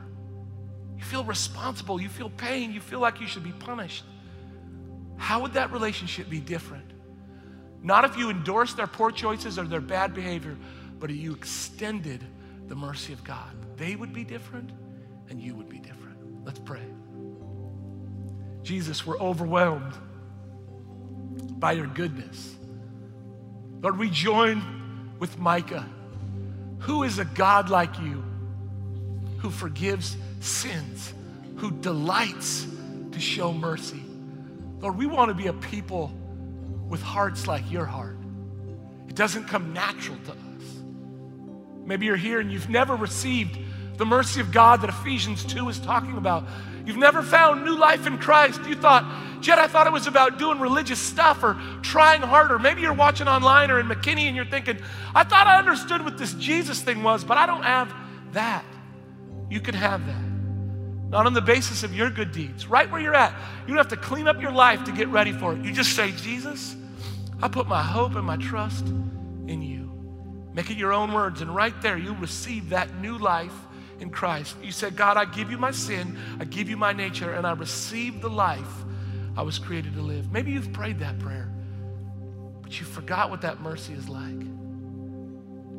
You 0.99 1.05
feel 1.05 1.25
responsible, 1.25 2.01
you 2.01 2.09
feel 2.09 2.31
pain, 2.31 2.73
you 2.73 2.81
feel 2.81 3.01
like 3.01 3.21
you 3.21 3.27
should 3.27 3.45
be 3.45 3.53
punished. 3.53 4.05
How 5.17 5.43
would 5.43 5.53
that 5.53 5.71
relationship 5.71 6.29
be 6.29 6.41
different? 6.41 6.91
Not 7.83 8.05
if 8.05 8.17
you 8.17 8.31
endorsed 8.31 8.77
their 8.77 8.87
poor 8.87 9.13
choices 9.13 9.59
or 9.59 9.65
their 9.65 9.81
bad 9.81 10.13
behavior, 10.13 10.57
but 10.99 11.11
if 11.11 11.17
you 11.17 11.35
extended 11.35 12.25
the 12.67 12.75
mercy 12.75 13.13
of 13.13 13.23
God. 13.23 13.55
They 13.77 13.95
would 13.95 14.13
be 14.13 14.25
different 14.25 14.71
and 15.29 15.41
you 15.41 15.55
would 15.55 15.69
be 15.69 15.79
different. 15.79 16.45
Let's 16.45 16.59
pray. 16.59 16.83
Jesus, 18.63 19.07
we're 19.07 19.19
overwhelmed 19.19 19.93
by 21.59 21.73
your 21.73 21.87
goodness. 21.87 22.55
Lord, 23.83 23.99
we 23.99 24.11
join 24.11 25.15
with 25.19 25.39
Micah. 25.39 25.87
Who 26.81 27.03
is 27.03 27.19
a 27.19 27.25
God 27.25 27.71
like 27.71 27.99
you 28.01 28.25
who 29.39 29.51
forgives 29.51 30.17
sins, 30.41 31.13
who 31.57 31.71
delights 31.71 32.67
to 33.13 33.21
show 33.21 33.53
mercy? 33.53 34.03
Lord, 34.81 34.97
we 34.97 35.07
want 35.07 35.29
to 35.29 35.35
be 35.35 35.47
a 35.47 35.53
people 35.53 36.13
with 36.89 37.03
hearts 37.03 37.47
like 37.47 37.71
your 37.71 37.87
heart. 37.87 38.19
It 39.09 39.15
doesn't 39.15 39.45
come 39.45 39.73
natural 39.73 40.17
to 40.25 40.33
us. 40.33 40.83
Maybe 41.85 42.07
you're 42.07 42.17
here 42.17 42.41
and 42.41 42.51
you've 42.51 42.69
never 42.69 42.97
received 42.97 43.59
the 43.97 44.05
mercy 44.05 44.41
of 44.41 44.53
God 44.53 44.83
that 44.83 44.91
Ephesians 44.91 45.45
2 45.45 45.69
is 45.69 45.79
talking 45.79 46.17
about. 46.17 46.45
You've 46.85 46.97
never 46.97 47.23
found 47.23 47.65
new 47.65 47.77
life 47.77 48.07
in 48.07 48.19
Christ. 48.19 48.61
You 48.67 48.75
thought, 48.75 49.41
Jed, 49.41 49.59
I 49.59 49.67
thought 49.67 49.87
it 49.87 49.93
was 49.93 50.07
about 50.07 50.39
doing 50.39 50.61
religious 50.61 50.99
stuff 50.99 51.43
or 51.43 51.59
trying 51.83 52.21
harder. 52.21 52.59
Maybe 52.59 52.83
you're 52.83 52.93
watching 52.93 53.29
online 53.29 53.71
or 53.71 53.81
in 53.81 53.87
McKinney 53.87 54.27
and 54.27 54.37
you're 54.37 54.45
thinking, 54.45 54.79
I 55.15 55.25
thought 55.25 55.47
I 55.47 55.59
understood 55.59 56.05
what 56.05 56.19
this 56.19 56.35
Jesus 56.35 56.81
thing 56.83 57.03
was, 57.03 57.25
but 57.25 57.39
I 57.39 57.47
don't 57.47 57.63
have 57.63 57.95
that. 58.33 58.65
You 59.49 59.61
can 59.61 59.75
have 59.75 60.07
that. 60.07 60.23
Not 61.09 61.27
on 61.27 61.33
the 61.33 61.41
basis 61.41 61.85
of 61.85 61.95
your 61.95 62.11
good 62.11 62.33
deeds. 62.33 62.67
Right 62.67 62.91
where 62.91 63.01
you're 63.01 63.15
at, 63.15 63.33
you 63.63 63.69
don't 63.69 63.77
have 63.77 63.89
to 63.89 63.97
clean 63.97 64.27
up 64.27 64.41
your 64.41 64.53
life 64.53 64.85
to 64.85 64.93
get 64.93 65.09
ready 65.09 65.33
for 65.33 65.55
it. 65.55 65.65
You 65.65 65.73
just 65.73 65.95
say, 65.95 66.11
Jesus, 66.13 66.75
I 67.41 67.49
put 67.49 67.69
my 67.69 67.83
hope 67.83 68.17
and 68.17 68.27
my 68.27 68.37
trust 68.37 68.87
in 68.87 69.63
you. 69.63 69.91
Make 70.53 70.71
it 70.71 70.77
your 70.77 70.93
own 70.93 71.13
words, 71.13 71.41
and 71.41 71.55
right 71.55 71.75
there, 71.83 71.97
you'll 71.97 72.15
receive 72.17 72.71
that 72.71 72.95
new 72.97 73.19
life 73.19 73.53
in 74.01 74.11
Christ. 74.11 74.57
You 74.63 74.73
said, 74.73 74.97
God, 74.97 75.17
I 75.17 75.25
give 75.25 75.51
you 75.51 75.59
my 75.59 75.71
sin, 75.71 76.19
I 76.41 76.45
give 76.45 76.69
you 76.69 76.77
my 76.77 76.93
nature, 76.93 77.33
and 77.33 77.47
I 77.47 77.53
receive 77.53 78.21
the 78.21 78.31
life 78.31 78.85
I 79.37 79.43
was 79.43 79.59
created 79.59 79.95
to 79.95 80.03
live. 80.03 80.31
Maybe 80.31 80.53
you've 80.53 80.73
prayed 80.73 81.01
that 81.01 81.19
prayer, 81.19 81.51
but 82.63 82.79
you 82.79 82.87
forgot 82.87 83.31
what 83.31 83.43
that 83.43 83.61
mercy 83.61 83.93
is 83.93 84.09
like. 84.09 84.55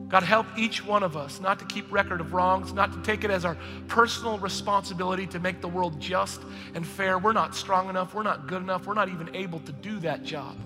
God, 0.07 0.23
help 0.23 0.45
each 0.55 0.85
one 0.85 1.01
of 1.01 1.17
us 1.17 1.41
not 1.41 1.57
to 1.59 1.65
keep 1.65 1.91
record 1.91 2.21
of 2.21 2.33
wrongs, 2.33 2.73
not 2.73 2.93
to 2.93 3.01
take 3.01 3.23
it 3.23 3.31
as 3.31 3.43
our 3.43 3.57
personal 3.87 4.37
responsibility 4.37 5.25
to 5.27 5.39
make 5.39 5.61
the 5.61 5.67
world 5.67 5.99
just 5.99 6.41
and 6.75 6.85
fair. 6.85 7.17
We're 7.17 7.33
not 7.33 7.55
strong 7.55 7.89
enough. 7.89 8.13
We're 8.13 8.23
not 8.23 8.47
good 8.47 8.61
enough. 8.61 8.85
We're 8.85 8.93
not 8.93 9.09
even 9.09 9.35
able 9.35 9.59
to 9.61 9.71
do 9.71 9.99
that 9.99 10.23
job. 10.23 10.57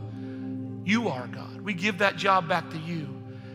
You 0.83 1.07
are, 1.07 1.27
God. 1.27 1.61
We 1.61 1.73
give 1.73 1.99
that 1.99 2.17
job 2.17 2.49
back 2.49 2.69
to 2.71 2.77
you. 2.79 3.07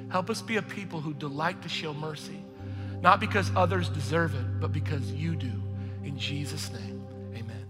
Help 0.09 0.30
us 0.30 0.40
be 0.40 0.57
a 0.57 0.62
people 0.62 1.01
who 1.01 1.12
delight 1.12 1.61
to 1.62 1.68
show 1.68 1.92
mercy 1.92 2.43
not 3.05 3.21
because 3.21 3.53
others 3.55 3.91
deserve 3.91 4.35
it, 4.35 4.61
but 4.61 4.73
because 4.73 5.13
you 5.13 5.37
do. 5.37 5.53
In 6.05 6.19
Jesus' 6.19 6.73
name, 6.73 7.07
amen. 7.35 7.67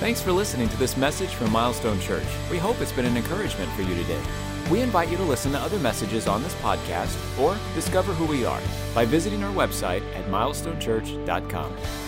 Thanks 0.00 0.20
for 0.20 0.32
listening 0.32 0.68
to 0.68 0.76
this 0.76 0.96
message 0.96 1.30
from 1.30 1.52
Milestone 1.52 2.00
Church. 2.00 2.26
We 2.50 2.58
hope 2.58 2.80
it's 2.80 2.92
been 2.92 3.06
an 3.06 3.16
encouragement 3.16 3.70
for 3.72 3.82
you 3.82 3.94
today. 3.94 4.20
We 4.68 4.80
invite 4.80 5.08
you 5.10 5.16
to 5.16 5.22
listen 5.22 5.52
to 5.52 5.58
other 5.58 5.78
messages 5.78 6.26
on 6.26 6.42
this 6.42 6.54
podcast 6.56 7.16
or 7.38 7.56
discover 7.76 8.12
who 8.12 8.26
we 8.26 8.44
are 8.44 8.60
by 8.94 9.04
visiting 9.04 9.44
our 9.44 9.54
website 9.54 10.02
at 10.14 10.26
milestonechurch.com. 10.26 12.07